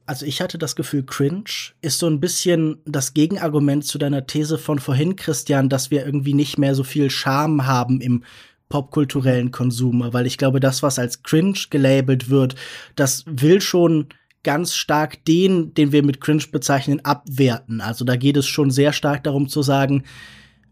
[0.06, 1.44] Also ich hatte das Gefühl, cringe
[1.81, 6.34] ist so ein bisschen das Gegenargument zu deiner These von vorhin, Christian, dass wir irgendwie
[6.34, 8.23] nicht mehr so viel Charme haben im
[8.69, 12.56] popkulturellen Konsum, weil ich glaube, das, was als cringe gelabelt wird,
[12.95, 14.07] das will schon
[14.44, 17.81] ganz stark den, den wir mit cringe bezeichnen, abwerten.
[17.81, 20.03] Also da geht es schon sehr stark darum zu sagen,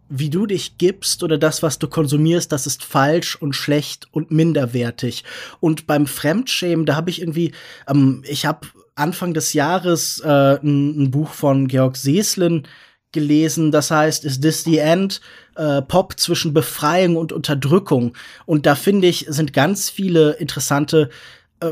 [0.10, 4.32] wie du dich gibst oder das, was du konsumierst, das ist falsch und schlecht und
[4.32, 5.24] minderwertig.
[5.60, 7.54] Und beim Fremdschämen, da habe ich irgendwie,
[7.88, 12.68] ähm, ich habe Anfang des Jahres äh, ein, ein, Buch von Georg Seslin
[13.12, 15.22] gelesen, das heißt, Is This the End?
[15.56, 18.14] Äh, Pop zwischen Befreiung und Unterdrückung.
[18.46, 21.10] Und da finde ich, sind ganz viele interessante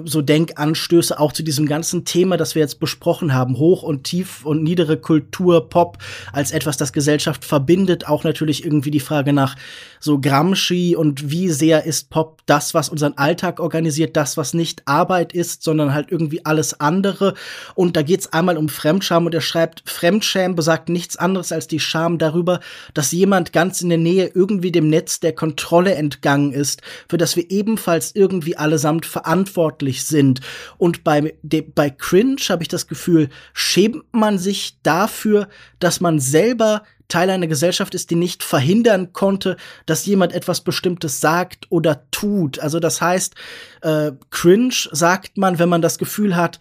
[0.06, 4.46] so Denkanstöße auch zu diesem ganzen Thema, das wir jetzt besprochen haben, hoch und tief
[4.46, 5.98] und niedere Kultur, Pop
[6.32, 9.56] als etwas, das Gesellschaft verbindet, auch natürlich irgendwie die Frage nach
[10.00, 14.86] so Gramsci und wie sehr ist Pop das, was unseren Alltag organisiert, das, was nicht
[14.86, 17.36] Arbeit ist, sondern halt irgendwie alles andere.
[17.76, 21.80] Und da geht's einmal um Fremdscham und er schreibt, Fremdscham besagt nichts anderes als die
[21.80, 22.60] Scham darüber,
[22.94, 27.36] dass jemand ganz in der Nähe irgendwie dem Netz der Kontrolle entgangen ist, für das
[27.36, 30.42] wir ebenfalls irgendwie allesamt verantwortlich sind.
[30.78, 31.36] Und bei,
[31.76, 35.50] bei Cringe habe ich das Gefühl, schämt man sich dafür,
[35.80, 41.20] dass man selber Teil einer Gesellschaft ist, die nicht verhindern konnte, dass jemand etwas Bestimmtes
[41.20, 42.60] sagt oder tut.
[42.60, 43.36] Also das heißt,
[43.82, 46.60] äh, cringe sagt man, wenn man das Gefühl hat,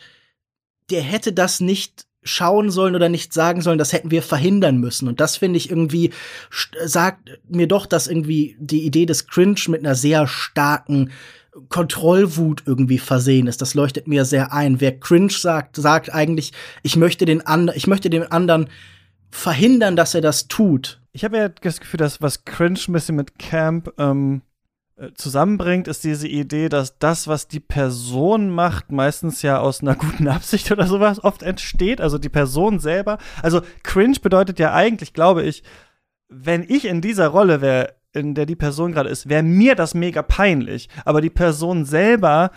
[0.91, 5.09] der hätte das nicht schauen sollen oder nicht sagen sollen, das hätten wir verhindern müssen.
[5.09, 6.13] Und das finde ich irgendwie,
[6.85, 11.11] sagt mir doch, dass irgendwie die Idee des Cringe mit einer sehr starken
[11.69, 13.61] Kontrollwut irgendwie versehen ist.
[13.61, 14.81] Das leuchtet mir sehr ein.
[14.81, 16.53] Wer cringe sagt, sagt eigentlich,
[16.83, 18.69] ich möchte den anderen, ich möchte den anderen
[19.31, 21.01] verhindern, dass er das tut.
[21.13, 24.43] Ich habe ja das Gefühl, dass was Cringe ein bisschen mit Camp ähm,
[24.97, 29.95] äh, zusammenbringt, ist diese Idee, dass das, was die Person macht, meistens ja aus einer
[29.97, 32.01] guten Absicht oder sowas oft entsteht.
[32.01, 33.19] Also die Person selber.
[33.43, 35.63] Also Cringe bedeutet ja eigentlich, glaube ich,
[36.29, 39.95] wenn ich in dieser Rolle wäre, in der die Person gerade ist, wäre mir das
[39.95, 40.89] mega peinlich.
[41.05, 42.51] Aber die Person selber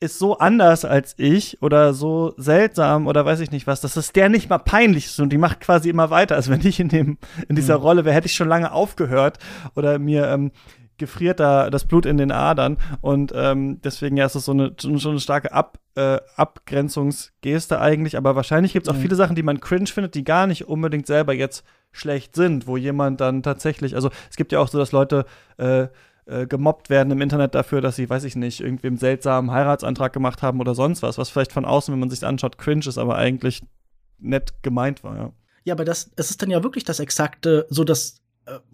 [0.00, 4.12] ist so anders als ich oder so seltsam oder weiß ich nicht was, dass es
[4.12, 6.36] der nicht mal peinlich ist und die macht quasi immer weiter.
[6.36, 7.18] Also wenn ich in dem
[7.48, 7.84] in dieser mhm.
[7.84, 9.38] Rolle wäre, hätte ich schon lange aufgehört
[9.76, 10.52] oder mir ähm,
[11.00, 14.74] gefriert da das Blut in den Adern und ähm, deswegen ja ist es so eine
[14.78, 19.02] schon eine starke Ab, äh, Abgrenzungsgeste eigentlich, aber wahrscheinlich gibt es auch Mhm.
[19.02, 22.76] viele Sachen, die man cringe findet, die gar nicht unbedingt selber jetzt schlecht sind, wo
[22.76, 25.24] jemand dann tatsächlich, also es gibt ja auch so, dass Leute
[25.58, 25.88] äh,
[26.26, 30.12] äh, gemobbt werden im Internet dafür, dass sie, weiß ich nicht, irgendwie einen seltsamen Heiratsantrag
[30.12, 32.98] gemacht haben oder sonst was, was vielleicht von außen, wenn man sich anschaut, cringe ist,
[32.98, 33.62] aber eigentlich
[34.18, 35.32] nett gemeint war, ja.
[35.64, 38.20] Ja, aber das, es ist dann ja wirklich das exakte, so das äh,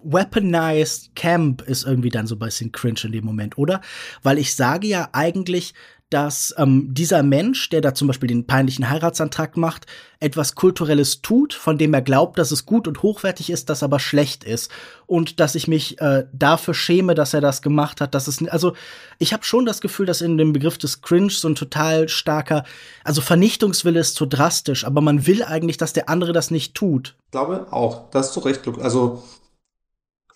[0.02, 3.80] weaponized Camp ist irgendwie dann so ein bisschen cringe in dem Moment, oder?
[4.22, 5.74] Weil ich sage ja eigentlich,
[6.10, 9.86] dass ähm, dieser Mensch, der da zum Beispiel den peinlichen Heiratsantrag macht,
[10.20, 13.98] etwas Kulturelles tut, von dem er glaubt, dass es gut und hochwertig ist, das aber
[13.98, 14.70] schlecht ist.
[15.06, 18.14] Und dass ich mich äh, dafür schäme, dass er das gemacht hat.
[18.14, 18.74] Dass es, also
[19.18, 22.62] ich habe schon das Gefühl, dass in dem Begriff des Cringe so ein total starker,
[23.02, 27.16] also Vernichtungswille ist zu drastisch, aber man will eigentlich, dass der andere das nicht tut.
[27.24, 28.62] Ich glaube auch, da hast du recht.
[28.80, 29.24] Also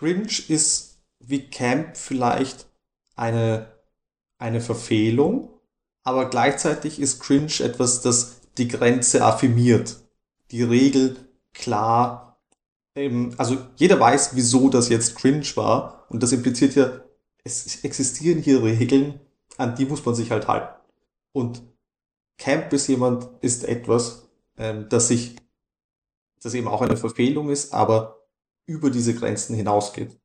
[0.01, 2.67] Cringe ist wie Camp vielleicht
[3.17, 3.71] eine,
[4.39, 5.51] eine Verfehlung,
[6.03, 9.99] aber gleichzeitig ist Cringe etwas, das die Grenze affirmiert.
[10.53, 11.17] Die Regel
[11.53, 12.41] klar,
[12.95, 17.05] ähm, also jeder weiß, wieso das jetzt cringe war und das impliziert ja,
[17.45, 19.21] es existieren hier Regeln,
[19.59, 20.75] an die muss man sich halt halten.
[21.33, 21.63] Und
[22.39, 25.37] Camp ist jemand, ist etwas, ähm, das sich
[26.43, 28.20] das eben auch eine Verfehlung ist, aber
[28.67, 30.19] über diese Grenzen hinausgeht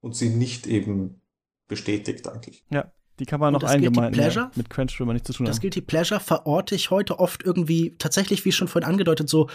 [0.00, 1.20] und sie nicht eben
[1.68, 2.64] bestätigt eigentlich.
[2.70, 4.14] Ja, die kann man Und noch das eingemeinden.
[4.14, 4.46] Pleasure?
[4.46, 4.50] Ja.
[4.54, 5.60] Mit Cringe will man nichts zu tun Das haben.
[5.60, 9.48] Guilty Pleasure verorte ich heute oft irgendwie tatsächlich, wie schon vorhin angedeutet, so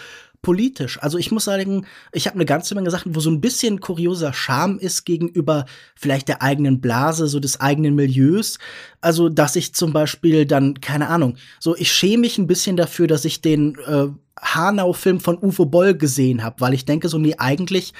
[0.43, 1.01] politisch.
[1.01, 4.33] Also ich muss sagen, ich habe eine ganze Menge Sachen, wo so ein bisschen kurioser
[4.33, 8.59] Charme ist gegenüber vielleicht der eigenen Blase, so des eigenen Milieus.
[9.01, 13.07] Also, dass ich zum Beispiel dann, keine Ahnung, so ich schäme mich ein bisschen dafür,
[13.07, 14.07] dass ich den äh,
[14.39, 17.93] Hanau-Film von Uwe Boll gesehen habe, weil ich denke so, nee, eigentlich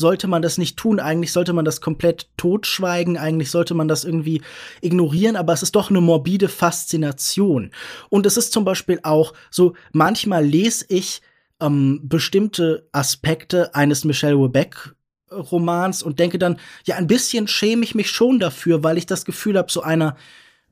[0.00, 0.98] sollte man das nicht tun.
[0.98, 3.16] Eigentlich sollte man das komplett totschweigen.
[3.16, 4.42] Eigentlich sollte man das irgendwie
[4.80, 5.36] ignorieren.
[5.36, 7.70] Aber es ist doch eine morbide Faszination.
[8.08, 11.20] Und es ist zum Beispiel auch so, manchmal lese ich
[11.60, 14.94] ähm, bestimmte Aspekte eines Michelle Webeck
[15.30, 19.24] Romans und denke dann, ja, ein bisschen schäme ich mich schon dafür, weil ich das
[19.24, 20.16] Gefühl habe, so einer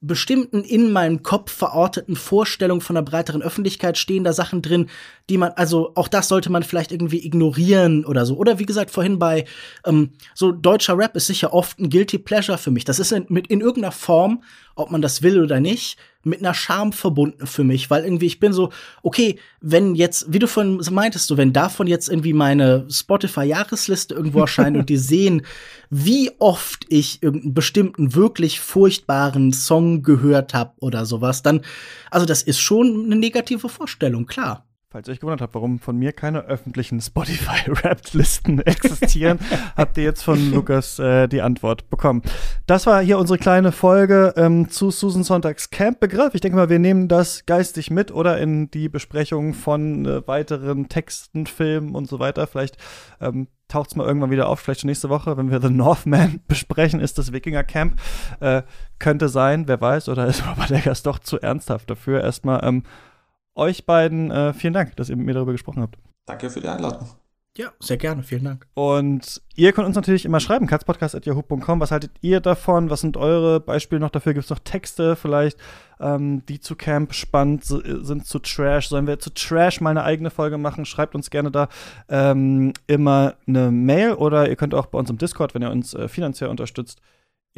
[0.01, 4.89] bestimmten in meinem Kopf verorteten Vorstellung von einer breiteren Öffentlichkeit stehen da Sachen drin,
[5.29, 8.37] die man, also auch das sollte man vielleicht irgendwie ignorieren oder so.
[8.37, 9.45] Oder wie gesagt, vorhin bei
[9.85, 12.85] ähm, so deutscher Rap ist sicher oft ein Guilty Pleasure für mich.
[12.85, 14.43] Das ist in, mit in irgendeiner Form,
[14.77, 15.99] ob man das will oder nicht,
[16.29, 18.71] mit einer Scham verbunden für mich, weil irgendwie ich bin so,
[19.03, 24.41] okay, wenn jetzt, wie du vorhin meintest, so wenn davon jetzt irgendwie meine Spotify-Jahresliste irgendwo
[24.41, 25.43] erscheint und die sehen,
[25.91, 31.63] wie oft ich irgendeinen bestimmten wirklich furchtbaren Song gehört habe oder sowas, dann,
[32.11, 34.68] also das ist schon eine negative Vorstellung, klar.
[34.91, 39.39] Falls ihr euch gewundert habt, warum von mir keine öffentlichen Spotify-Rap-Listen existieren,
[39.77, 42.23] habt ihr jetzt von Lukas äh, die Antwort bekommen.
[42.67, 46.35] Das war hier unsere kleine Folge ähm, zu Susan Sonntags Camp-Begriff.
[46.35, 50.89] Ich denke mal, wir nehmen das geistig mit oder in die Besprechung von äh, weiteren
[50.89, 52.47] Texten, Filmen und so weiter.
[52.47, 52.79] Vielleicht
[53.21, 56.41] ähm, taucht es mal irgendwann wieder auf, vielleicht schon nächste Woche, wenn wir The Northman
[56.49, 58.01] besprechen, ist das Wikinger-Camp.
[58.41, 58.63] Äh,
[58.99, 62.23] könnte sein, wer weiß, oder ist der Gast doch zu ernsthaft dafür.
[62.23, 62.85] Erstmal ähm,
[63.59, 65.97] euch beiden äh, vielen Dank, dass ihr mit mir darüber gesprochen habt.
[66.27, 67.09] Danke für die Einladung.
[67.59, 68.69] Ja, sehr gerne, vielen Dank.
[68.75, 71.81] Und ihr könnt uns natürlich immer schreiben, katzpodcast.yahoo.com.
[71.81, 72.89] Was haltet ihr davon?
[72.89, 74.33] Was sind eure Beispiele noch dafür?
[74.33, 75.59] Gibt es noch Texte vielleicht,
[75.99, 78.89] ähm, die zu Camp spannend sind, zu Trash?
[78.89, 80.85] Sollen wir zu Trash mal eine eigene Folge machen?
[80.85, 81.69] Schreibt uns gerne da
[82.09, 85.95] ähm, immer eine Mail oder ihr könnt auch bei uns im Discord, wenn ihr uns
[85.95, 87.01] äh, finanziell unterstützt,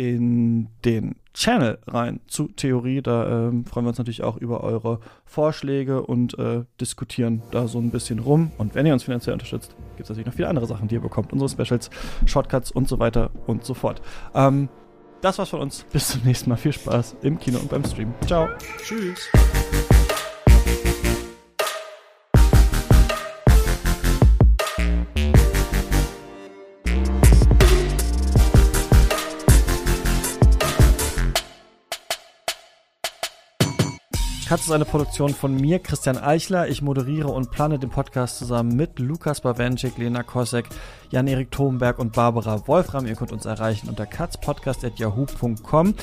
[0.01, 3.03] in den Channel rein zu Theorie.
[3.03, 7.79] Da ähm, freuen wir uns natürlich auch über eure Vorschläge und äh, diskutieren da so
[7.79, 8.51] ein bisschen rum.
[8.57, 11.03] Und wenn ihr uns finanziell unterstützt, gibt es natürlich noch viele andere Sachen, die ihr
[11.03, 11.35] bekommt.
[11.35, 11.91] Unsere Specials,
[12.25, 14.01] Shortcuts und so weiter und so fort.
[14.35, 14.71] Ähm,
[15.21, 15.85] das war's von uns.
[15.93, 16.57] Bis zum nächsten Mal.
[16.57, 18.15] Viel Spaß im Kino und beim Stream.
[18.27, 18.49] Ciao.
[18.83, 19.29] Tschüss.
[34.51, 36.67] Katz ist eine Produktion von mir, Christian Eichler.
[36.67, 40.67] Ich moderiere und plane den Podcast zusammen mit Lukas Bawenschik, Lena Kosek,
[41.11, 43.07] Jan-Erik Thomberg und Barbara Wolfram.
[43.07, 45.95] Ihr könnt uns erreichen unter katzpodcast.yahoo.com.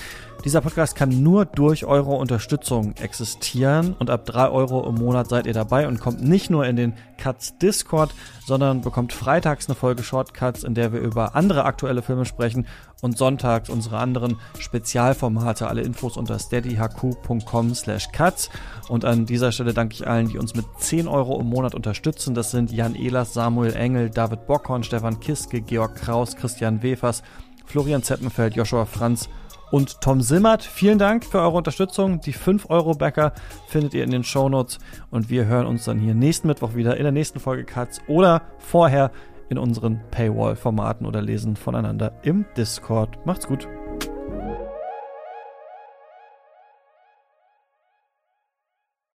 [0.45, 5.45] Dieser Podcast kann nur durch eure Unterstützung existieren und ab 3 Euro im Monat seid
[5.47, 8.13] ihr dabei und kommt nicht nur in den Katz Discord,
[8.45, 12.67] sondern bekommt freitags eine Folge Shortcuts, in der wir über andere aktuelle Filme sprechen
[13.01, 15.67] und sonntags unsere anderen Spezialformate.
[15.67, 18.49] Alle Infos unter steadyhq.com slash cuts.
[18.87, 22.35] Und an dieser Stelle danke ich allen, die uns mit 10 Euro im Monat unterstützen.
[22.35, 27.23] Das sind Jan Ehlers, Samuel Engel, David Bockhorn, Stefan Kiske, Georg Kraus, Christian Wefers,
[27.65, 29.27] Florian Zeppenfeld, Joshua Franz
[29.71, 30.63] und Tom Simmert.
[30.63, 32.21] Vielen Dank für eure Unterstützung.
[32.21, 33.33] Die 5-Euro-Bäcker
[33.67, 34.79] findet ihr in den Shownotes
[35.11, 38.41] und wir hören uns dann hier nächsten Mittwoch wieder in der nächsten Folge Cuts oder
[38.59, 39.11] vorher
[39.49, 43.25] in unseren Paywall-Formaten oder lesen voneinander im Discord.
[43.25, 43.67] Macht's gut.